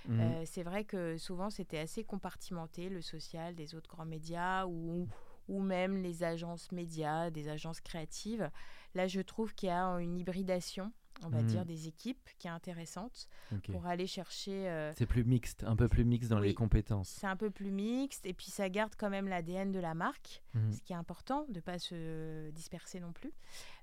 Euh, 0.10 0.44
c'est 0.46 0.64
vrai 0.64 0.84
que 0.86 1.18
souvent 1.18 1.50
c'était 1.50 1.80
assez 1.80 2.04
compartimenté, 2.04 2.90
le 2.90 3.02
social 3.02 3.56
des 3.56 3.76
autres 3.76 3.90
grands 3.90 4.06
médias 4.06 4.66
ou, 4.66 5.08
ou 5.50 5.62
même 5.62 5.98
les 5.98 6.24
agences 6.24 6.72
médias, 6.72 7.30
des 7.32 7.50
agences 7.50 7.82
créatives. 7.82 8.50
Là, 8.94 9.08
je 9.08 9.20
trouve 9.22 9.54
qu'il 9.56 9.70
y 9.70 9.72
a 9.72 9.84
une 10.00 10.18
hybridation, 10.18 10.92
on 11.24 11.30
va 11.30 11.42
dire, 11.44 11.66
des 11.66 11.88
équipes 11.88 12.30
qui 12.40 12.48
est 12.48 12.52
intéressante 12.52 13.28
pour 13.72 13.86
aller 13.86 14.08
chercher. 14.08 14.68
euh, 14.70 14.94
C'est 14.98 15.06
plus 15.06 15.24
mixte, 15.24 15.64
un 15.64 15.76
peu 15.76 15.88
plus 15.88 16.04
mixte 16.06 16.30
dans 16.30 16.40
les 16.40 16.54
compétences. 16.54 17.10
c'est 17.10 17.28
un 17.28 17.36
peu 17.36 17.50
plus 17.50 17.72
mixte 17.72 18.26
et 18.26 18.34
puis 18.34 18.48
ça 18.48 18.70
garde 18.70 18.94
quand 18.98 19.10
même 19.10 19.28
l'ADN 19.28 19.72
de 19.72 19.80
la 19.80 19.94
marque, 19.94 20.42
Mhm. 20.54 20.72
ce 20.74 20.82
qui 20.82 20.94
est 20.94 20.96
important, 20.96 21.46
de 21.50 21.56
ne 21.56 21.60
pas 21.62 21.80
se 21.80 22.50
disperser 22.52 23.00
non 23.00 23.12
plus. 23.14 23.32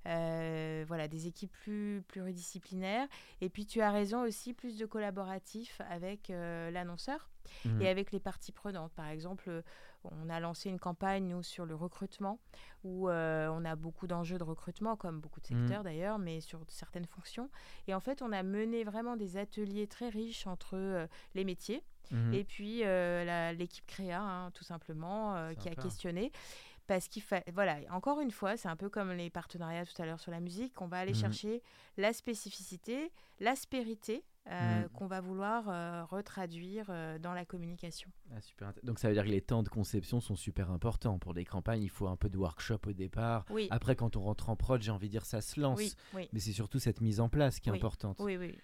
Euh, 0.07 0.85
voilà, 0.89 1.07
des 1.09 1.27
équipes 1.29 1.53
plus 1.53 2.03
pluridisciplinaires. 2.09 3.07
Et 3.41 3.49
puis 3.49 3.67
tu 3.67 3.81
as 3.81 3.91
raison 3.93 4.23
aussi, 4.23 4.53
plus 4.53 4.77
de 4.79 4.87
collaboratifs 4.87 5.81
avec 5.89 6.31
euh, 6.31 6.71
l'annonceur 6.71 7.31
Mhm. 7.65 7.83
et 7.83 7.89
avec 7.89 8.13
les 8.13 8.21
parties 8.21 8.53
prenantes. 8.53 8.93
Par 8.93 9.07
exemple, 9.09 9.63
on 10.05 10.29
a 10.29 10.41
lancé 10.41 10.69
une 10.69 10.79
campagne, 10.79 11.29
nous, 11.29 11.43
sur 11.43 11.65
le 11.65 11.75
recrutement, 11.75 12.39
où 12.85 13.09
euh, 13.09 13.49
on 13.53 13.65
a 13.65 13.77
beaucoup 13.77 14.07
d'enjeux 14.07 14.39
de 14.39 14.45
recrutement, 14.45 14.97
comme 14.97 15.21
beaucoup 15.21 15.41
de 15.41 15.55
Mhm. 15.55 15.61
secteurs 15.67 15.83
d'ailleurs, 15.85 16.19
mais 16.19 16.41
sur 16.41 16.61
certaines 16.69 17.07
fonctions. 17.07 17.51
Et 17.87 17.95
en 17.95 18.01
fait, 18.01 18.23
on 18.23 18.33
a 18.33 18.43
mené 18.43 18.85
vraiment 18.85 19.17
des 19.17 19.37
ateliers 19.37 19.87
très 19.87 20.09
riches 20.09 20.47
entre 20.47 20.75
euh, 20.77 21.07
les 21.35 21.45
métiers 21.45 21.83
Mhm. 22.11 22.35
et 22.35 22.45
puis 22.45 22.81
euh, 22.85 23.53
l'équipe 23.53 23.87
créa, 23.87 24.21
hein, 24.21 24.51
tout 24.51 24.65
simplement, 24.65 25.35
qui 25.59 25.69
a 25.69 25.75
questionné. 25.83 26.33
Parce 26.93 27.09
qu'il 27.09 27.23
fa... 27.23 27.43
Voilà, 27.55 27.79
encore 27.91 28.21
une 28.21 28.31
fois, 28.31 28.59
c'est 28.59 28.69
un 28.69 28.77
peu 28.77 28.91
comme 28.91 29.13
les 29.13 29.31
partenariats 29.31 29.87
tout 29.87 30.03
à 30.03 30.05
l'heure 30.05 30.21
sur 30.21 30.31
la 30.31 30.41
musique, 30.41 30.79
on 30.83 30.89
va 30.89 30.99
aller 30.99 31.13
Mhm. 31.13 31.19
chercher 31.21 31.63
la 31.97 32.13
spécificité, 32.13 33.11
l'aspérité 33.41 34.25
euh, 34.51 34.83
Mhm. 34.83 34.89
qu'on 34.91 35.07
va 35.07 35.21
vouloir 35.21 35.69
euh, 35.69 36.05
retraduire 36.05 36.87
euh, 36.91 37.19
dans 37.19 37.33
la 37.33 37.45
communication. 37.47 38.11
Ah, 38.35 38.41
super 38.43 38.73
Donc 38.83 38.99
ça 38.99 39.07
veut 39.09 39.15
dire 39.15 39.23
que 39.25 39.29
les 39.31 39.41
temps 39.41 39.63
de 39.63 39.69
conception 39.69 40.21
sont 40.21 40.35
super 40.37 40.71
importants. 40.73 41.19
Pour 41.21 41.33
des 41.33 41.45
campagnes, 41.45 41.83
il 41.83 41.89
faut 41.91 42.09
un 42.09 42.17
peu 42.17 42.29
de 42.29 42.37
workshop 42.37 42.81
au 42.89 42.93
départ. 42.93 43.45
Oui, 43.51 43.69
Après, 43.71 43.95
quand 43.97 44.17
on 44.17 44.21
rentre 44.23 44.51
en 44.51 44.57
prod, 44.57 44.83
j'ai 44.83 44.91
envie 44.91 45.07
de 45.07 45.13
dire, 45.13 45.25
ça 45.25 45.41
se 45.41 45.59
lance. 45.61 45.79
oui, 45.79 45.95
oui. 46.15 46.29
Mais 46.33 46.41
c'est 46.41 46.53
surtout 46.53 46.79
cette 46.81 47.01
mise 47.01 47.21
en 47.21 47.29
place 47.29 47.59
qui 47.61 47.71
est 47.71 47.73
importante. 47.73 48.17
Oui, 48.21 48.37
oui. 48.37 48.59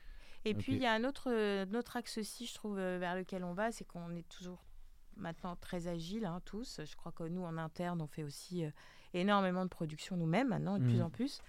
Et 0.44 0.54
puis, 0.54 0.72
il 0.74 0.82
y 0.82 0.86
a 0.86 0.92
un 0.92 1.04
autre, 1.04 1.30
un 1.30 1.72
autre 1.74 1.96
axe 1.96 2.18
aussi, 2.18 2.44
je 2.46 2.54
trouve, 2.54 2.76
vers 2.76 3.14
lequel 3.14 3.42
on 3.44 3.52
va, 3.54 3.70
c'est 3.72 3.84
qu'on 3.84 4.14
est 4.16 4.28
toujours 4.28 4.64
maintenant 5.18 5.56
très 5.56 5.88
agile, 5.88 6.24
hein, 6.24 6.40
tous. 6.44 6.80
Je 6.84 6.96
crois 6.96 7.12
que 7.12 7.24
nous, 7.24 7.42
en 7.42 7.58
interne, 7.58 8.00
on 8.00 8.06
fait 8.06 8.22
aussi 8.24 8.64
euh, 8.64 8.70
énormément 9.14 9.64
de 9.64 9.70
production 9.70 10.16
nous-mêmes, 10.16 10.48
maintenant, 10.48 10.78
de 10.78 10.84
plus 10.84 10.96
Mhm. 10.98 11.02
en 11.02 11.10
plus. 11.10 11.40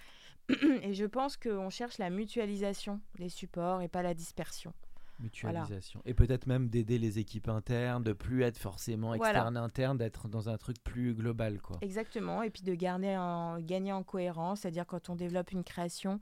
Et 0.84 0.94
je 0.94 1.06
pense 1.06 1.38
qu'on 1.38 1.70
cherche 1.70 1.98
la 2.00 2.10
mutualisation 2.10 3.00
des 3.18 3.30
supports 3.30 3.82
et 3.82 3.88
pas 3.88 4.02
la 4.02 4.14
dispersion. 4.16 4.74
Mutualisation. 5.20 6.02
Et 6.06 6.14
peut-être 6.14 6.48
même 6.48 6.70
d'aider 6.70 6.98
les 6.98 7.20
équipes 7.20 7.50
internes, 7.50 8.04
de 8.04 8.14
plus 8.14 8.42
être 8.44 8.58
forcément 8.58 9.16
Voilà. 9.16 9.40
externe 9.40 9.58
interne, 9.58 9.98
d'être 9.98 10.28
dans 10.30 10.48
un 10.50 10.58
truc 10.58 10.78
plus 10.84 11.14
global, 11.14 11.62
quoi. 11.62 11.78
Exactement, 11.82 12.42
et 12.42 12.50
puis 12.50 12.64
de 12.64 12.74
garder 12.74 13.16
en, 13.18 13.60
gagner 13.60 13.92
en 13.92 14.02
cohérence, 14.04 14.62
c'est-à-dire 14.62 14.88
quand 14.88 15.10
on 15.10 15.16
développe 15.16 15.52
une 15.52 15.64
création, 15.66 16.20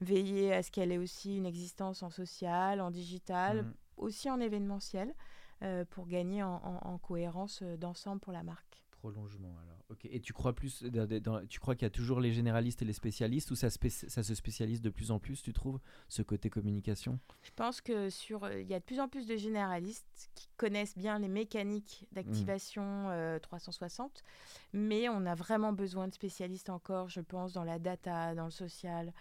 veiller 0.00 0.54
à 0.54 0.62
ce 0.62 0.70
qu'elle 0.70 0.92
ait 0.92 0.98
aussi 0.98 1.36
une 1.36 1.46
existence 1.46 2.02
en 2.02 2.08
social, 2.10 2.80
en 2.80 2.90
digital, 2.90 3.58
Mhm. 3.64 3.74
aussi 3.98 4.30
en 4.30 4.40
événementiel, 4.40 5.12
euh, 5.62 5.84
pour 5.84 6.06
gagner 6.06 6.42
en, 6.42 6.54
en- 6.64 6.88
en 6.88 6.98
cohérence 6.98 7.60
euh, 7.62 7.76
d'ensemble 7.76 8.20
pour 8.20 8.32
la 8.32 8.42
marque. 8.42 8.84
Prolongement 8.90 9.56
alors. 9.62 9.78
Ok. 9.90 10.06
Et 10.10 10.20
tu 10.20 10.32
crois 10.32 10.52
plus, 10.54 10.82
dans- 10.82 11.06
dans- 11.20 11.46
tu 11.46 11.60
crois 11.60 11.76
qu'il 11.76 11.84
y 11.84 11.86
a 11.86 11.90
toujours 11.90 12.18
les 12.20 12.32
généralistes 12.32 12.82
et 12.82 12.84
les 12.84 12.92
spécialistes 12.92 13.50
ou 13.52 13.54
ça, 13.54 13.68
spé- 13.70 13.90
ça 13.90 14.22
se 14.24 14.34
spécialise 14.34 14.82
de 14.82 14.90
plus 14.90 15.12
en 15.12 15.20
plus, 15.20 15.40
tu 15.40 15.52
trouves, 15.52 15.78
ce 16.08 16.20
côté 16.22 16.50
communication? 16.50 17.18
Je 17.42 17.50
pense 17.54 17.80
que 17.80 18.10
sur, 18.10 18.42
euh, 18.44 18.60
il 18.60 18.66
y 18.68 18.74
a 18.74 18.80
de 18.80 18.84
plus 18.84 18.98
en 18.98 19.08
plus 19.08 19.26
de 19.26 19.36
généralistes 19.36 20.30
qui 20.34 20.48
connaissent 20.56 20.98
bien 20.98 21.18
les 21.20 21.28
mécaniques 21.28 22.06
d'activation 22.12 22.82
euh, 23.10 23.38
360, 23.38 24.24
mais 24.72 25.08
on 25.08 25.24
a 25.26 25.34
vraiment 25.36 25.72
besoin 25.72 26.08
de 26.08 26.12
spécialistes 26.14 26.68
encore, 26.68 27.08
je 27.08 27.20
pense, 27.20 27.52
dans 27.52 27.64
la 27.64 27.78
data, 27.78 28.34
dans 28.34 28.46
le 28.46 28.50
social, 28.50 29.12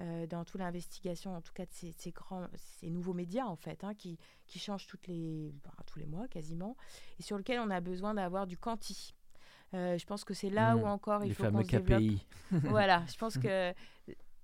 euh, 0.00 0.26
dans 0.26 0.44
toute 0.44 0.60
l'investigation, 0.60 1.34
en 1.34 1.40
tout 1.40 1.52
cas 1.52 1.64
de 1.64 1.72
ces, 1.72 1.92
ces 1.92 2.10
grands, 2.12 2.46
ces 2.56 2.90
nouveaux 2.90 3.14
médias 3.14 3.46
en 3.46 3.56
fait, 3.56 3.82
hein, 3.84 3.94
qui, 3.94 4.18
qui 4.46 4.58
changent 4.58 4.86
toutes 4.86 5.06
les, 5.06 5.52
bah, 5.64 5.72
tous 5.86 5.98
les 5.98 6.06
mois 6.06 6.28
quasiment, 6.28 6.76
et 7.18 7.22
sur 7.22 7.36
lesquels 7.38 7.60
on 7.60 7.70
a 7.70 7.80
besoin 7.80 8.14
d'avoir 8.14 8.46
du 8.46 8.58
quanti. 8.58 9.14
Euh, 9.74 9.98
je 9.98 10.06
pense 10.06 10.24
que 10.24 10.34
c'est 10.34 10.50
là 10.50 10.76
Mm. 10.76 10.80
où 10.82 10.86
encore 10.86 11.24
il 11.24 11.28
Les 11.28 11.34
faut 11.34 11.50
qu'on 11.50 11.62
se 11.64 11.68
développe 11.68 11.98
KPI. 12.00 12.26
voilà, 12.80 13.04
je 13.06 13.16
pense 13.16 13.36
que 13.38 13.74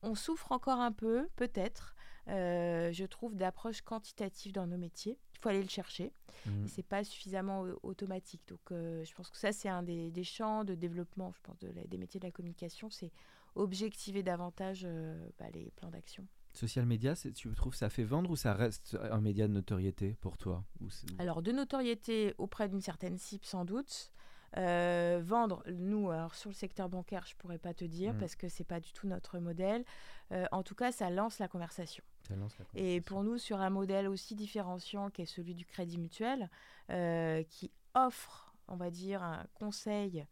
on 0.02 0.14
souffre 0.14 0.50
encore 0.52 0.80
un 0.80 0.92
peu, 0.92 1.28
peut-être. 1.36 1.94
euh, 2.28 2.92
je 2.92 3.04
trouve 3.04 3.34
d'approche 3.34 3.82
quantitative 3.82 4.52
dans 4.52 4.66
nos 4.66 4.76
métiers. 4.78 5.18
Il 5.34 5.38
faut 5.40 5.48
aller 5.48 5.62
le 5.62 5.68
chercher. 5.68 6.12
Mhm. 6.46 6.64
Et 6.64 6.68
c'est 6.68 6.82
pas 6.84 7.02
suffisamment 7.02 7.62
au- 7.62 7.78
automatique. 7.82 8.42
Donc, 8.46 8.60
euh, 8.70 9.04
je 9.04 9.12
pense 9.12 9.28
que 9.28 9.36
ça, 9.36 9.50
c'est 9.52 9.68
un 9.68 9.82
des, 9.82 10.10
des 10.12 10.22
champs 10.22 10.62
de 10.64 10.74
développement, 10.76 11.32
je 11.32 11.40
pense, 11.42 11.58
de 11.58 11.68
la- 11.72 11.84
des 11.84 11.98
métiers 11.98 12.20
de 12.20 12.24
la 12.26 12.30
communication, 12.30 12.90
c'est 12.90 13.10
objectiver 13.54 14.22
davantage 14.22 14.82
euh, 14.84 15.28
bah, 15.38 15.46
les 15.52 15.70
plans 15.76 15.90
d'action. 15.90 16.26
Social 16.54 16.84
media, 16.84 17.14
tu 17.16 17.54
trouves 17.54 17.74
ça 17.74 17.88
fait 17.88 18.04
vendre 18.04 18.30
ou 18.30 18.36
ça 18.36 18.52
reste 18.52 18.98
un 19.10 19.20
média 19.20 19.48
de 19.48 19.54
notoriété 19.54 20.16
pour 20.20 20.36
toi 20.36 20.64
ou 20.80 20.88
Alors, 21.18 21.40
de 21.40 21.50
notoriété 21.50 22.34
auprès 22.36 22.68
d'une 22.68 22.82
certaine 22.82 23.16
cible, 23.16 23.46
sans 23.46 23.64
doute. 23.64 24.12
Euh, 24.58 25.22
vendre, 25.24 25.62
nous, 25.72 26.10
alors 26.10 26.34
sur 26.34 26.50
le 26.50 26.54
secteur 26.54 26.90
bancaire, 26.90 27.24
je 27.26 27.34
pourrais 27.36 27.58
pas 27.58 27.72
te 27.72 27.84
dire 27.86 28.12
Mm. 28.12 28.18
parce 28.18 28.36
que 28.36 28.48
c'est 28.48 28.64
pas 28.64 28.80
du 28.80 28.92
tout 28.92 29.06
notre 29.06 29.38
modèle. 29.38 29.84
Euh, 30.32 30.44
en 30.52 30.62
tout 30.62 30.74
cas, 30.74 30.92
ça 30.92 31.08
lance 31.08 31.38
la 31.38 31.48
conversation. 31.48 32.04
ça 32.28 32.36
lance 32.36 32.56
la 32.58 32.66
Et 32.74 33.00
pour 33.00 33.22
nous, 33.22 33.38
sur 33.38 33.60
un 33.60 33.70
modèle 33.70 34.08
aussi 34.08 34.34
différenciant 34.34 35.08
qu'est 35.10 35.24
celui 35.24 35.54
du 35.54 35.64
crédit 35.64 35.98
mutuel, 35.98 36.50
euh, 36.90 37.42
qui 37.44 37.70
offre, 37.94 38.54
on 38.68 38.76
va 38.76 38.90
dire, 38.90 39.22
un 39.22 39.46
conseil 39.54 40.26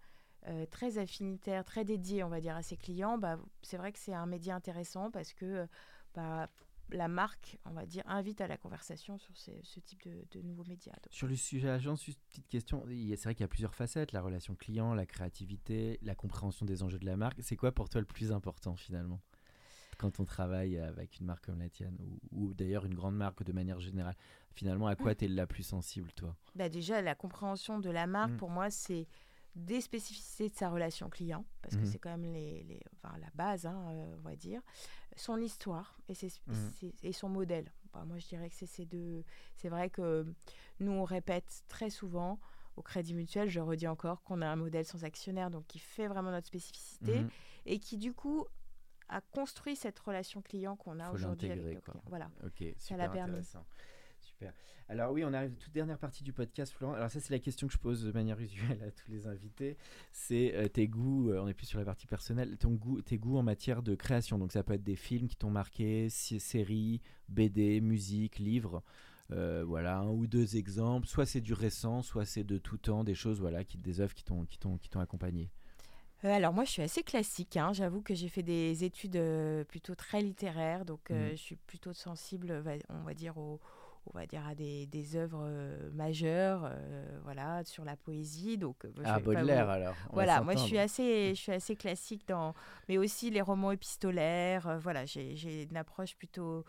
euh, 0.49 0.67
très 0.67 0.99
affinitaire, 0.99 1.65
très 1.65 1.85
dédié, 1.85 2.25
on 2.25 2.29
va 2.29 2.41
dire, 2.41 2.57
à 2.57 2.63
ses 2.63 2.77
clients, 2.77 3.19
bah, 3.19 3.39
c'est 3.63 3.77
vrai 3.77 3.93
que 3.93 3.99
c'est 3.99 4.15
un 4.15 4.27
média 4.27 4.55
intéressant 4.55 5.11
parce 5.11 5.33
que 5.33 5.45
euh, 5.45 5.67
bah, 6.15 6.49
la 6.93 7.07
marque, 7.09 7.59
on 7.67 7.71
va 7.71 7.87
dire, 7.87 8.03
invite 8.07 8.41
à 8.41 8.49
la 8.49 8.57
conversation 8.57 9.17
sur 9.19 9.37
ces- 9.37 9.61
ce 9.63 9.79
type 9.81 10.03
de, 10.05 10.25
de 10.33 10.43
nouveaux 10.43 10.65
médias. 10.65 10.93
Donc, 10.95 11.13
Sur 11.13 11.29
le 11.29 11.37
sujet 11.37 11.69
agence, 11.69 12.05
juste 12.05 12.21
petite 12.29 12.49
question. 12.49 12.85
C'est 12.89 13.23
vrai 13.25 13.35
qu'il 13.35 13.43
y 13.43 13.45
a 13.45 13.49
plusieurs 13.49 13.75
facettes 13.75 14.13
la 14.13 14.23
relation 14.23 14.57
client, 14.57 14.95
la 14.95 15.07
créativité, 15.07 15.99
la 16.03 16.15
compréhension 16.15 16.67
des 16.67 16.83
enjeux 16.83 16.99
de 16.99 17.07
la 17.07 17.17
marque. 17.17 17.39
C'est 17.43 17.57
quoi 17.57 17.71
pour 17.73 17.89
toi 17.89 18.01
le 18.01 18.07
plus 18.07 18.33
important 18.33 18.75
finalement 18.77 19.21
quand 19.99 20.19
on 20.19 20.25
travaille 20.25 20.79
avec 20.79 21.19
une 21.21 21.27
marque 21.27 21.45
comme 21.45 21.59
la 21.59 21.69
tienne 21.69 21.97
ou, 22.01 22.19
ou 22.33 22.55
d'ailleurs 22.55 22.87
une 22.87 22.95
grande 22.95 23.17
marque 23.17 23.45
de 23.45 23.53
manière 23.53 23.81
générale? 23.81 24.17
Finalement, 24.55 24.87
à 24.87 24.97
quoi 24.97 25.15
tu 25.15 25.27
es 25.27 25.29
la 25.29 25.47
plus 25.47 25.63
sensible, 25.63 26.11
toi? 26.13 26.35
Bah, 26.55 26.69
déjà, 26.71 27.03
la 27.03 27.15
compréhension 27.15 27.79
de 27.79 27.91
la 27.91 28.07
marque, 28.07 28.33
Mm. 28.33 28.37
pour 28.39 28.51
moi, 28.51 28.71
c'est 28.71 29.07
des 29.57 29.81
spécificités 29.81 30.49
de 30.49 30.55
sa 30.55 30.71
relation 30.71 31.09
client, 31.11 31.45
parce 31.63 31.75
que 31.77 31.81
Mhm. 31.81 31.87
c'est 31.87 31.99
quand 31.99 32.11
même 32.11 32.33
les, 32.33 32.63
les- 32.65 32.83
enfin, 32.95 33.17
la 33.19 33.31
base, 33.35 33.67
hein, 33.67 33.85
euh, 33.91 34.15
on 34.19 34.21
va 34.23 34.37
dire, 34.37 34.63
son 35.17 35.39
histoire 35.39 35.99
et, 36.09 36.15
ses- 36.15 36.33
Mhm. 36.47 36.55
ses- 36.79 36.95
et 37.03 37.13
son 37.13 37.29
modèle. 37.29 37.71
Bah, 37.93 38.05
moi, 38.07 38.19
je 38.19 38.27
dirais 38.29 38.49
que 38.49 38.55
c'est 38.55 38.67
ces 38.67 38.87
deux. 38.87 39.25
C'est 39.57 39.69
vrai 39.69 39.91
que 39.91 40.25
nous, 40.79 40.93
on 40.93 41.05
répète 41.05 41.65
très 41.69 41.91
souvent 41.91 42.39
au 42.77 42.83
Crédit 42.83 43.15
Mutuel, 43.15 43.49
je 43.51 43.59
redis 43.61 43.89
encore, 43.89 44.23
qu'on 44.23 44.41
a 44.41 44.47
un 44.49 44.57
modèle 44.57 44.85
sans 44.85 45.05
actionnaire, 45.05 45.51
donc 45.51 45.67
qui 45.67 45.81
fait 45.81 46.07
vraiment 46.07 46.31
notre 46.31 46.47
spécificité 46.47 47.21
Mhm. 47.21 47.31
et 47.67 47.79
qui, 47.81 47.99
du 47.99 48.13
coup, 48.15 48.47
a 49.09 49.21
construit 49.21 49.75
cette 49.75 49.99
relation 49.99 50.41
client 50.41 50.77
qu'on 50.77 51.01
a 51.01 51.11
aujourd'hui 51.11 51.51
avec 51.51 51.83
quoi. 51.85 51.95
clients. 51.95 52.05
Voilà. 52.07 52.31
Super 52.79 52.97
l'a 52.97 53.09
permis. 53.09 53.45
Super. 54.41 54.55
Alors 54.89 55.13
oui, 55.13 55.23
on 55.23 55.33
arrive 55.35 55.51
à 55.51 55.55
la 55.55 55.61
toute 55.61 55.73
dernière 55.75 55.99
partie 55.99 56.25
du 56.25 56.33
podcast, 56.33 56.73
Florent. 56.73 56.95
Alors 56.95 57.11
ça, 57.11 57.21
c'est 57.21 57.31
la 57.33 57.39
question 57.39 57.67
que 57.67 57.75
je 57.75 57.79
pose 57.79 58.03
de 58.03 58.11
manière 58.11 58.41
usuelle 58.41 58.83
à 58.83 58.91
tous 58.91 59.11
les 59.11 59.27
invités. 59.27 59.77
C'est 60.13 60.55
euh, 60.57 60.67
tes 60.67 60.89
goûts, 60.89 61.31
euh, 61.31 61.41
on 61.43 61.47
est 61.47 61.53
plus 61.55 61.67
sur 61.67 61.79
la 61.79 61.85
partie 61.85 62.07
personnelle, 62.07 62.57
ton 62.57 62.71
goût, 62.71 63.03
tes 63.03 63.19
goûts 63.19 63.37
en 63.37 63.43
matière 63.43 63.83
de 63.83 63.95
création. 63.95 64.39
Donc 64.39 64.53
ça 64.53 64.63
peut 64.63 64.73
être 64.73 64.83
des 64.83 64.97
films 64.97 65.29
qui 65.29 65.37
t'ont 65.37 65.51
marqué, 65.51 66.09
séries, 66.09 67.03
BD, 67.29 67.81
musique, 67.83 68.39
livres. 68.39 68.83
Euh, 69.31 69.63
voilà, 69.65 69.99
un 69.99 70.09
ou 70.09 70.27
deux 70.27 70.57
exemples. 70.57 71.07
Soit 71.07 71.27
c'est 71.27 71.43
du 71.43 71.53
récent, 71.53 72.01
soit 72.03 72.25
c'est 72.25 72.43
de 72.45 72.57
tout 72.57 72.79
temps, 72.79 73.05
des 73.05 73.15
choses, 73.15 73.41
voilà, 73.41 73.63
qui, 73.63 73.77
des 73.79 74.01
œuvres 74.01 74.15
qui 74.15 74.25
t'ont, 74.25 74.47
accompagné. 74.99 75.51
Euh, 76.25 76.33
alors 76.33 76.53
moi, 76.53 76.65
je 76.65 76.71
suis 76.71 76.83
assez 76.83 77.03
classique. 77.03 77.57
hein. 77.57 77.73
J'avoue 77.73 78.03
que 78.03 78.15
j'ai 78.15 78.29
fait 78.29 78.43
des 78.43 78.83
études 78.85 79.17
euh, 79.17 79.65
plutôt 79.65 79.95
très 79.95 80.21
littéraires, 80.21 80.85
donc 80.85 81.11
euh, 81.11 81.27
Mhm. 81.31 81.37
je 81.37 81.43
suis 81.43 81.57
plutôt 81.57 81.93
sensible, 81.93 82.63
on 82.89 83.03
va 83.05 83.15
dire, 83.15 83.39
au- 83.39 83.61
on 84.13 84.19
va 84.19 84.27
dire 84.27 84.47
à 84.47 84.55
des, 84.55 84.87
des 84.87 85.17
œuvres 85.17 85.45
euh, 85.45 85.91
majeures, 85.93 86.63
euh, 86.65 87.19
voilà, 87.25 87.63
sur 87.65 87.85
la 87.85 87.97
poésie. 87.97 88.59
Donc, 88.59 88.85
euh, 88.85 88.93
Ah, 89.05 89.21
Baudelaire 89.21 89.67
vous- 89.67 89.71
alors. 89.73 89.95
on 90.11 90.15
Voilà, 90.15 90.43
moi 90.43 90.55
je 90.55 90.59
suis 90.67 90.79
assez, 90.79 91.31
je 91.35 91.41
suis 91.41 91.53
assez 91.53 91.77
classique 91.77 92.27
dans, 92.27 92.55
mais 92.89 92.99
aussi 92.99 93.31
les 93.31 93.41
romans 93.41 93.71
épistolaires. 93.73 94.79
voilà, 94.81 95.05
j'ai 95.07 95.63
une 95.71 95.77
approche 95.77 96.17
plutôt 96.17 96.65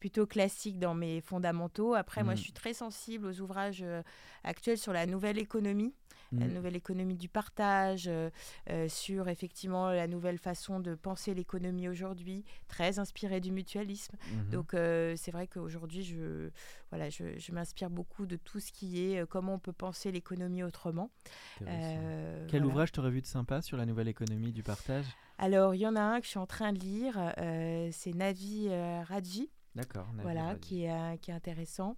plutôt 0.00 0.26
classique 0.26 0.80
dans 0.80 0.94
mes 0.94 1.20
fondamentaux. 1.20 1.94
Après, 1.94 2.24
moi, 2.24 2.34
je 2.34 2.42
suis 2.42 2.52
très 2.52 2.74
sensible 2.74 3.24
aux 3.24 3.40
ouvrages 3.40 3.82
euh, 3.84 4.02
actuels 4.42 4.76
sur 4.76 4.92
la 4.92 5.06
nouvelle 5.06 5.38
économie 5.38 5.94
la 6.32 6.46
Mhm. 6.46 6.54
nouvelle 6.54 6.76
économie 6.76 7.16
du 7.16 7.28
partage, 7.28 8.04
euh, 8.08 8.30
euh, 8.70 8.88
sur 8.88 9.28
effectivement 9.28 9.90
la 9.90 10.06
nouvelle 10.06 10.38
façon 10.38 10.80
de 10.80 10.94
penser 10.94 11.34
l'économie 11.34 11.88
aujourd'hui, 11.88 12.44
très 12.68 12.98
inspirée 12.98 13.40
du 13.40 13.52
mutualisme. 13.52 14.16
Mhm. 14.30 14.50
Donc 14.50 14.74
euh, 14.74 15.14
c'est 15.16 15.30
vrai 15.30 15.46
qu'aujourd'hui, 15.46 16.02
je, 16.02 16.50
voilà, 16.90 17.10
je, 17.10 17.38
je 17.38 17.52
m'inspire 17.52 17.90
beaucoup 17.90 18.26
de 18.26 18.36
tout 18.36 18.60
ce 18.60 18.72
qui 18.72 19.02
est 19.04 19.26
comment 19.28 19.54
on 19.54 19.58
peut 19.58 19.72
penser 19.72 20.10
l'économie 20.12 20.62
autrement. 20.62 21.10
Quel 21.58 22.48
voilà. 22.50 22.66
ouvrage 22.66 22.92
t'aurais 22.92 23.10
vu 23.10 23.20
de 23.22 23.26
sympa 23.26 23.62
sur 23.62 23.76
la 23.76 23.86
nouvelle 23.86 24.08
économie 24.08 24.52
du 24.52 24.62
partage? 24.62 25.06
Alors, 25.38 25.74
il 25.74 25.80
y 25.80 25.86
en 25.86 25.96
a 25.96 26.00
un 26.00 26.20
que 26.20 26.24
je 26.26 26.30
suis 26.30 26.38
en 26.38 26.46
train 26.46 26.72
de 26.72 26.78
lire, 26.78 27.32
euh, 27.38 27.88
c'est 27.92 28.12
Navi 28.14 28.68
euh, 28.68 29.02
Raji, 29.02 29.50
D'accord. 29.74 30.06
Voilà, 30.20 30.44
Raji. 30.48 30.60
qui 30.60 30.84
est, 30.84 31.18
qui 31.20 31.30
est 31.30 31.34
intéressant. 31.34 31.96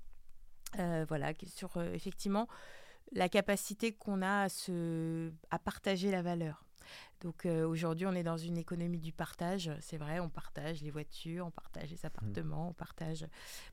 Euh, 0.78 1.04
voilà, 1.08 1.32
sur 1.46 1.80
effectivement 1.82 2.48
la 3.12 3.28
capacité 3.28 3.92
qu'on 3.92 4.22
a 4.22 4.42
à, 4.42 4.48
se, 4.48 5.30
à 5.50 5.58
partager 5.58 6.10
la 6.10 6.22
valeur. 6.22 6.64
Donc 7.20 7.46
euh, 7.46 7.66
aujourd'hui, 7.66 8.06
on 8.06 8.12
est 8.12 8.22
dans 8.22 8.36
une 8.36 8.58
économie 8.58 9.00
du 9.00 9.12
partage. 9.12 9.70
C'est 9.80 9.96
vrai, 9.96 10.20
on 10.20 10.28
partage 10.28 10.82
les 10.82 10.90
voitures, 10.90 11.46
on 11.46 11.50
partage 11.50 11.74
Mmh. 11.84 11.94
les 11.94 12.06
appartements, 12.06 12.68
on 12.68 12.72
partage 12.72 13.26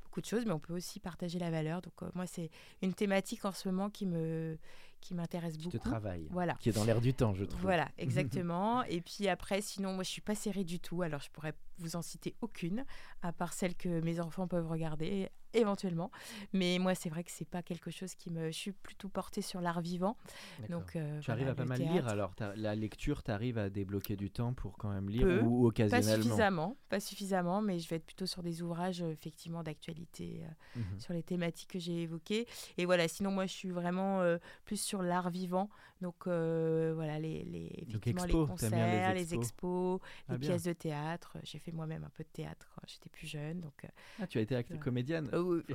beaucoup 0.03 0.21
de 0.21 0.25
choses, 0.25 0.45
mais 0.45 0.51
on 0.51 0.59
peut 0.59 0.73
aussi 0.73 0.99
partager 0.99 1.39
la 1.39 1.51
valeur. 1.51 1.81
Donc 1.81 1.93
euh, 2.01 2.09
moi, 2.13 2.25
c'est 2.27 2.49
une 2.81 2.93
thématique 2.93 3.45
en 3.45 3.51
ce 3.51 3.67
moment 3.67 3.89
qui 3.89 4.05
me 4.05 4.57
qui 4.99 5.15
m'intéresse 5.15 5.57
Qui 5.57 5.63
beaucoup. 5.63 5.77
te 5.79 5.83
travaille. 5.83 6.27
Voilà. 6.29 6.53
Qui 6.59 6.69
est 6.69 6.73
dans 6.73 6.83
l'air 6.83 7.01
du 7.01 7.13
temps, 7.13 7.33
je 7.33 7.45
trouve. 7.45 7.61
Voilà, 7.61 7.89
exactement. 7.97 8.83
et 8.83 9.01
puis 9.01 9.27
après, 9.27 9.59
sinon, 9.61 9.93
moi, 9.93 10.03
je 10.03 10.09
suis 10.09 10.21
pas 10.21 10.35
série 10.35 10.63
du 10.63 10.79
tout. 10.79 11.01
Alors, 11.01 11.21
je 11.21 11.31
pourrais 11.31 11.53
vous 11.79 11.95
en 11.95 12.03
citer 12.03 12.35
aucune, 12.41 12.85
à 13.23 13.33
part 13.33 13.53
celle 13.53 13.75
que 13.75 13.99
mes 14.01 14.19
enfants 14.19 14.47
peuvent 14.47 14.67
regarder 14.67 15.29
éventuellement. 15.53 16.11
Mais 16.53 16.77
moi, 16.79 16.95
c'est 16.95 17.09
vrai 17.09 17.23
que 17.23 17.31
c'est 17.31 17.45
pas 17.47 17.61
quelque 17.63 17.91
chose 17.91 18.15
qui 18.15 18.29
me. 18.29 18.47
Je 18.51 18.57
suis 18.57 18.71
plutôt 18.71 19.09
portée 19.09 19.41
sur 19.41 19.61
l'art 19.61 19.81
vivant. 19.81 20.17
Donc, 20.69 20.95
euh, 20.95 21.19
Tu 21.21 21.31
arrives 21.31 21.47
à 21.47 21.55
pas 21.55 21.65
mal 21.65 21.77
théâtre. 21.79 21.93
lire 21.93 22.07
alors 22.07 22.33
La 22.55 22.75
lecture, 22.75 23.23
tu 23.23 23.31
arrives 23.31 23.57
à 23.57 23.69
débloquer 23.69 24.15
du 24.15 24.29
temps 24.31 24.53
pour 24.53 24.77
quand 24.77 24.89
même 24.89 25.09
lire 25.09 25.23
Peu, 25.23 25.41
ou, 25.41 25.63
ou 25.63 25.67
Pas 25.67 25.67
occasionnellement? 25.67 26.23
suffisamment, 26.23 26.77
pas 26.89 26.99
suffisamment, 26.99 27.61
mais 27.61 27.79
je 27.79 27.87
vais 27.89 27.97
être 27.97 28.05
plutôt 28.05 28.25
sur 28.25 28.43
des 28.43 28.61
ouvrages 28.61 29.01
euh, 29.01 29.11
effectivement 29.11 29.63
d'actualité, 29.63 30.41
euh, 30.43 30.79
Mhm. 30.79 30.99
sur 30.99 31.13
les 31.13 31.23
thématiques 31.23 31.69
que 31.71 31.79
j'ai 31.79 32.03
évoquées. 32.03 32.47
Et 32.77 32.85
voilà, 32.85 33.07
sinon 33.07 33.31
moi 33.31 33.45
je 33.45 33.51
suis 33.53 33.69
vraiment 33.69 34.21
euh, 34.21 34.37
plus 34.65 34.79
sur 34.79 35.01
l'art 35.01 35.29
vivant, 35.29 35.69
donc 36.01 36.27
euh, 36.27 36.91
voilà 36.95 37.19
les, 37.19 37.43
les 37.43 37.85
effectivement 37.87 38.23
expo, 38.23 38.39
les 38.39 38.45
les 38.45 38.47
concerts, 38.47 39.13
les 39.13 39.33
expos? 39.33 39.99
les 40.29 40.35
Ah, 40.35 40.37
bien. 40.37 40.49
pièces 40.49 40.63
de 40.63 40.73
théâtre. 40.73 41.37
J'ai 41.43 41.59
fait 41.59 41.71
moi-même 41.71 42.03
un 42.03 42.09
peu 42.09 42.23
de 42.23 42.29
théâtre 42.29 42.69
quand 42.75 42.83
j'étais 42.87 43.09
plus 43.09 43.27
jeune, 43.27 43.59
donc 43.61 43.85
Ah, 44.19 44.27
tu 44.27 44.37
as 44.37 44.41
été 44.41 44.55
actrice 44.55 44.77
Voilà. 44.77 44.83
comédienne, 44.85 45.29
euh, 45.41 45.65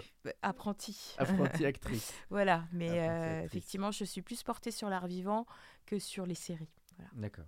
apprentie. 0.43 1.15
apprentie 1.19 1.65
actrice. 1.67 2.13
voilà, 2.31 2.65
mais 2.73 2.91
euh, 2.91 3.43
effectivement 3.43 3.91
je 3.91 4.05
suis 4.05 4.23
plus 4.23 4.43
portée 4.43 4.71
sur 4.71 4.89
l'art 4.89 5.07
vivant 5.07 5.47
que 5.87 5.99
sur 5.99 6.27
les 6.27 6.35
séries. 6.35 6.71
D'accord. 7.15 7.45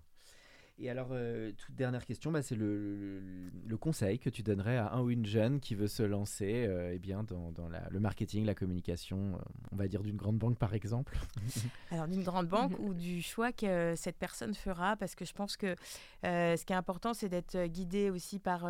Et 0.81 0.91
alors, 0.91 1.09
euh, 1.11 1.51
toute 1.57 1.75
dernière 1.75 2.07
question, 2.07 2.31
bah, 2.31 2.41
c'est 2.41 2.55
le, 2.55 3.21
le, 3.67 3.77
conseil 3.77 4.21
que 4.21 4.31
tu 4.31 4.45
donnerais 4.45 4.77
à 4.77 4.93
un 4.93 5.01
ou 5.01 5.11
une 5.11 5.27
jeune 5.27 5.59
qui 5.59 5.75
veut 5.75 5.89
se 5.89 6.05
lancer 6.05 6.67
euh, 6.69 6.93
eh 6.95 7.01
bien, 7.01 7.25
dans, 7.25 7.51
dans 7.51 7.69
la, 7.69 7.89
le 7.91 7.99
marketing, 7.99 8.45
la 8.45 8.55
communication, 8.55 9.35
euh, 9.35 9.39
on 9.73 9.77
va 9.77 9.89
dire 9.89 10.03
d'une 10.05 10.17
grande 10.17 10.39
banque 10.39 10.57
par 10.57 10.75
exemple 10.75 11.19
Alors, 11.91 12.07
d'une 12.07 12.23
grande 12.23 12.47
banque 12.47 12.79
ou 12.79 12.95
du 12.95 13.23
choix 13.23 13.51
que 13.51 13.95
cette 13.97 14.19
personne 14.19 14.55
fera, 14.55 14.97
parce 14.97 15.17
que 15.17 15.25
je 15.25 15.33
pense 15.33 15.57
que 15.57 15.75
ce 16.23 16.65
qui 16.65 16.73
est 16.73 16.77
important, 16.77 17.13
c'est 17.13 17.29
d'être 17.29 17.67
guidé 17.67 18.11
aussi 18.11 18.39
par 18.39 18.69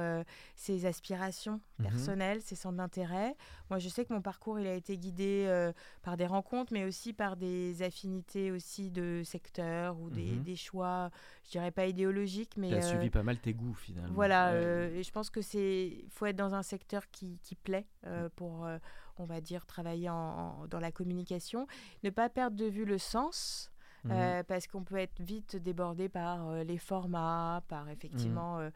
ses 0.56 0.86
aspirations 0.86 1.60
mhm. 1.78 1.86
personnelles, 1.86 2.40
ses 2.40 2.54
centres 2.54 2.76
d'intérêt. 2.76 3.34
Moi, 3.68 3.78
je 3.78 3.88
sais 3.90 4.06
que 4.06 4.14
mon 4.14 4.22
parcours, 4.22 4.58
il 4.58 4.66
a 4.66 4.74
été 4.74 4.96
guidé 4.96 5.70
par 6.02 6.16
des 6.16 6.26
rencontres, 6.26 6.72
mais 6.72 6.84
aussi 6.84 7.12
par 7.12 7.36
des 7.36 7.82
affinités 7.82 8.50
aussi 8.50 8.90
de 8.90 9.22
secteur 9.24 9.98
ou 10.00 10.08
des, 10.08 10.32
mhm. 10.32 10.42
des 10.42 10.56
choix, 10.56 11.10
je 11.44 11.50
dirais 11.50 11.70
pas 11.70 11.86
idéologique, 11.98 12.56
mais... 12.56 12.72
As 12.74 12.82
suivi 12.82 13.08
euh, 13.08 13.10
pas 13.10 13.22
mal 13.24 13.38
tes 13.38 13.52
goûts 13.52 13.74
finalement. 13.74 14.14
Voilà, 14.14 14.50
euh, 14.52 14.94
et 14.94 15.02
je 15.02 15.10
pense 15.10 15.30
que 15.30 15.42
c'est 15.42 16.04
faut 16.10 16.26
être 16.26 16.36
dans 16.36 16.54
un 16.54 16.62
secteur 16.62 17.10
qui, 17.10 17.40
qui 17.42 17.56
plaît 17.56 17.86
euh, 18.06 18.28
pour, 18.36 18.68
on 19.16 19.24
va 19.24 19.40
dire, 19.40 19.66
travailler 19.66 20.08
en, 20.08 20.66
dans 20.68 20.80
la 20.80 20.92
communication. 20.92 21.66
Ne 22.04 22.10
pas 22.10 22.28
perdre 22.28 22.56
de 22.56 22.66
vue 22.66 22.84
le 22.84 22.98
sens. 22.98 23.72
Mm. 24.04 24.42
parce 24.46 24.66
qu'on 24.66 24.84
peut 24.84 24.96
être 24.96 25.20
vite 25.20 25.56
débordé 25.56 26.08
par 26.08 26.64
les 26.64 26.78
formats, 26.78 27.62
par 27.68 27.88
effectivement 27.90 28.58
mm. 28.60 28.70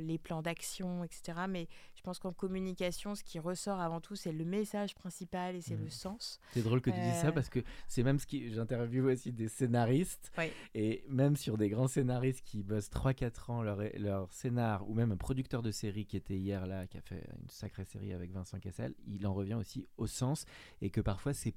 les 0.00 0.18
plans 0.18 0.42
d'action, 0.42 1.04
etc. 1.04 1.42
Mais 1.48 1.68
je 2.04 2.10
pense 2.10 2.18
qu'en 2.18 2.32
communication, 2.32 3.14
ce 3.14 3.24
qui 3.24 3.38
ressort 3.38 3.80
avant 3.80 3.98
tout, 3.98 4.14
c'est 4.14 4.30
le 4.30 4.44
message 4.44 4.94
principal 4.94 5.56
et 5.56 5.62
c'est 5.62 5.74
le 5.74 5.86
mmh. 5.86 5.90
sens. 5.90 6.38
C'est 6.52 6.62
drôle 6.62 6.82
que 6.82 6.90
tu 6.90 7.00
dis 7.00 7.14
ça 7.14 7.28
euh. 7.28 7.32
parce 7.32 7.48
que 7.48 7.60
c'est 7.88 8.02
même 8.02 8.18
ce 8.18 8.26
qui. 8.26 8.52
J'interviewe 8.52 9.12
aussi 9.12 9.32
des 9.32 9.48
scénaristes. 9.48 10.30
Et 10.74 11.02
même 11.08 11.34
sur 11.34 11.56
des 11.56 11.70
grands 11.70 11.88
scénaristes 11.88 12.42
qui 12.44 12.62
bossent 12.62 12.90
3-4 12.90 13.50
ans 13.50 13.62
leur, 13.62 13.78
leur 13.96 14.30
scénar, 14.34 14.86
ou 14.86 14.92
même 14.92 15.12
un 15.12 15.16
producteur 15.16 15.62
de 15.62 15.70
série 15.70 16.04
qui 16.04 16.18
était 16.18 16.36
hier 16.36 16.66
là, 16.66 16.86
qui 16.86 16.98
a 16.98 17.00
fait 17.00 17.26
une 17.40 17.48
sacrée 17.48 17.86
série 17.86 18.12
avec 18.12 18.32
Vincent 18.32 18.58
Cassel, 18.58 18.94
il 19.06 19.26
en 19.26 19.32
revient 19.32 19.54
aussi 19.54 19.86
au 19.96 20.06
sens 20.06 20.44
et 20.82 20.90
que 20.90 21.00
parfois 21.00 21.32
c'est 21.32 21.54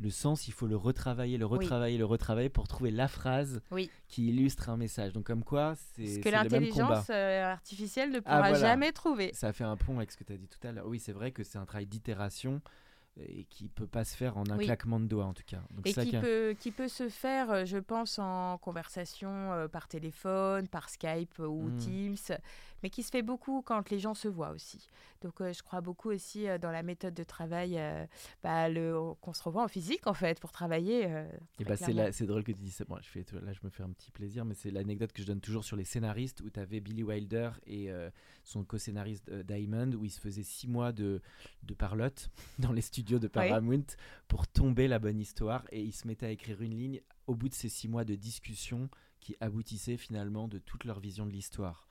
le 0.00 0.10
sens, 0.10 0.48
il 0.48 0.52
faut 0.52 0.66
le 0.66 0.76
retravailler, 0.76 1.38
le 1.38 1.46
retravailler, 1.46 1.98
le 1.98 2.04
retravailler 2.04 2.48
pour 2.48 2.68
trouver 2.68 2.90
la 2.90 3.08
phrase 3.08 3.60
qui 4.08 4.28
illustre 4.28 4.68
un 4.68 4.76
message. 4.76 5.12
Donc 5.12 5.24
comme 5.24 5.44
quoi, 5.44 5.74
c'est 5.76 6.06
ce 6.06 6.18
que 6.20 6.28
l'intelligence 6.28 7.06
euh, 7.10 7.52
artificielle 7.52 8.10
ne 8.10 8.20
pourra 8.20 8.44
ah, 8.44 8.54
jamais 8.54 8.92
trouver. 8.92 9.30
Ça 9.32 9.52
fait 9.52 9.64
un 9.64 9.76
pont 9.76 9.96
avec 9.96 10.12
ce 10.12 10.16
que 10.16 10.24
tu 10.24 10.32
as 10.32 10.36
dit 10.36 10.48
tout 10.48 10.64
à 10.66 10.72
l'heure. 10.72 10.86
Oui, 10.86 10.98
c'est 10.98 11.12
vrai 11.12 11.32
que 11.32 11.42
c'est 11.44 11.58
un 11.58 11.64
travail 11.64 11.86
d'itération 11.86 12.60
et 13.18 13.44
qui 13.44 13.68
peut 13.68 13.86
pas 13.86 14.04
se 14.04 14.14
faire 14.14 14.36
en 14.36 14.44
un 14.50 14.58
claquement 14.58 15.00
de 15.00 15.06
doigts 15.06 15.24
en 15.24 15.32
tout 15.32 15.42
cas. 15.46 15.62
et 15.84 15.92
qui, 15.92 16.18
peut, 16.18 16.54
qui 16.58 16.70
peut 16.70 16.88
se 16.88 17.08
faire, 17.08 17.50
euh, 17.50 17.64
je 17.64 17.78
pense, 17.78 18.18
en 18.18 18.58
conversation 18.58 19.52
euh, 19.52 19.68
par 19.68 19.88
téléphone, 19.88 20.68
par 20.68 20.90
Skype 20.90 21.38
ou 21.38 21.68
hmm. 21.68 21.76
Teams, 21.78 22.38
mais 22.82 22.90
qui 22.90 23.02
se 23.02 23.10
fait 23.10 23.22
beaucoup 23.22 23.62
quand 23.62 23.90
les 23.90 23.98
gens 23.98 24.14
se 24.14 24.28
voient 24.28 24.50
aussi. 24.50 24.86
Donc 25.22 25.40
euh, 25.40 25.52
je 25.52 25.62
crois 25.62 25.80
beaucoup 25.80 26.10
aussi 26.10 26.46
dans 26.60 26.70
la 26.70 26.82
méthode 26.82 27.14
de 27.14 27.24
travail, 27.24 27.80
bah, 28.42 28.68
qu'on 29.20 29.32
se 29.32 29.42
revoit 29.42 29.64
en 29.64 29.68
physique 29.68 30.06
en 30.06 30.14
fait 30.14 30.40
pour 30.40 30.52
travailler. 30.52 31.02
et 31.58 31.64
bah, 31.64 31.76
c'est 31.76 32.26
drôle 32.26 32.44
que 32.44 32.52
tu 32.52 32.62
dis 32.62 32.70
ça. 32.70 32.84
Moi, 32.88 33.00
je 33.02 33.08
fais, 33.08 33.24
là, 33.42 33.52
je 33.52 33.60
me 33.62 33.70
fais 33.70 33.82
un 33.82 33.90
petit 33.90 34.10
plaisir, 34.10 34.44
mais 34.44 34.54
c'est 34.54 34.70
l'anecdote 34.70 35.12
que 35.12 35.22
je 35.22 35.26
donne 35.26 35.40
toujours 35.40 35.64
sur 35.64 35.76
les 35.76 35.84
scénaristes 35.84 36.40
où 36.40 36.50
tu 36.50 36.60
avais 36.60 36.80
Billy 36.80 37.02
Wilder 37.02 37.50
et 37.66 37.90
son 38.44 38.64
co-scénariste 38.64 39.30
Diamond 39.30 39.92
où 39.92 40.04
ils 40.04 40.10
se 40.10 40.20
faisaient 40.20 40.42
six 40.42 40.68
mois 40.68 40.92
de, 40.92 41.20
de 41.62 41.74
parlotte 41.74 42.30
dans 42.58 42.72
les 42.72 42.82
studios 42.82 43.18
de 43.18 43.28
Paramount 43.28 43.86
pour 44.28 44.46
tomber 44.46 44.88
la 44.88 44.98
bonne 44.98 45.18
histoire 45.18 45.64
et 45.70 45.82
il 45.82 45.92
se 45.92 46.06
mettait 46.06 46.26
à 46.26 46.30
écrire 46.30 46.60
une 46.62 46.76
ligne 46.76 47.00
au 47.26 47.34
bout 47.34 47.48
de 47.48 47.54
ces 47.54 47.68
six 47.68 47.88
mois 47.88 48.04
de 48.04 48.14
discussion 48.14 48.88
qui 49.20 49.36
aboutissaient 49.40 49.96
finalement 49.96 50.48
de 50.48 50.58
toute 50.58 50.84
leur 50.84 51.00
vision 51.00 51.26
de 51.26 51.32
l'histoire. 51.32 51.85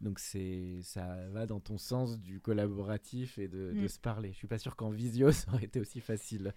Donc 0.00 0.18
c'est 0.18 0.80
ça 0.82 1.16
va 1.30 1.46
dans 1.46 1.60
ton 1.60 1.78
sens 1.78 2.20
du 2.20 2.40
collaboratif 2.40 3.38
et 3.38 3.48
de, 3.48 3.72
mm. 3.72 3.88
se 3.88 3.98
parler. 3.98 4.32
Je 4.32 4.38
suis 4.38 4.46
pas 4.46 4.58
sûr 4.58 4.76
qu'en 4.76 4.90
visio 4.90 5.32
ça 5.32 5.52
aurait 5.52 5.64
été 5.64 5.80
aussi 5.80 6.00
facile. 6.00 6.54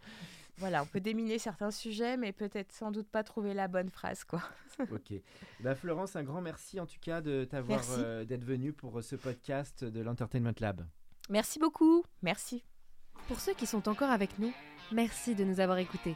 Voilà, 0.57 0.83
on 0.83 0.85
peut 0.85 0.99
déminer 0.99 1.39
certains 1.39 1.71
sujets, 1.71 2.15
mais 2.15 2.31
peut-être 2.31 2.71
sans 2.71 2.91
doute 2.91 3.07
pas 3.07 3.23
trouver 3.23 3.55
la 3.55 3.67
bonne 3.67 3.89
phrase, 3.89 4.23
quoi. 4.23 4.41
ok. 4.79 5.13
Bah, 5.61 5.73
Florence, 5.73 6.15
un 6.15 6.23
grand 6.23 6.41
merci 6.41 6.79
en 6.79 6.85
tout 6.85 6.99
cas 7.01 7.21
de 7.21 7.43
t'avoir 7.43 7.81
euh, 7.97 8.23
d'être 8.23 8.43
venue 8.43 8.71
pour 8.71 9.01
ce 9.03 9.15
podcast 9.15 9.83
de 9.83 10.01
l'Entertainment 10.01 10.53
Lab. 10.59 10.85
Merci 11.29 11.57
beaucoup. 11.57 12.03
Merci. 12.21 12.63
Pour 13.27 13.39
ceux 13.39 13.53
qui 13.53 13.65
sont 13.65 13.87
encore 13.89 14.11
avec 14.11 14.37
nous, 14.37 14.53
merci 14.91 15.33
de 15.33 15.43
nous 15.43 15.59
avoir 15.59 15.77
écoutés. 15.77 16.15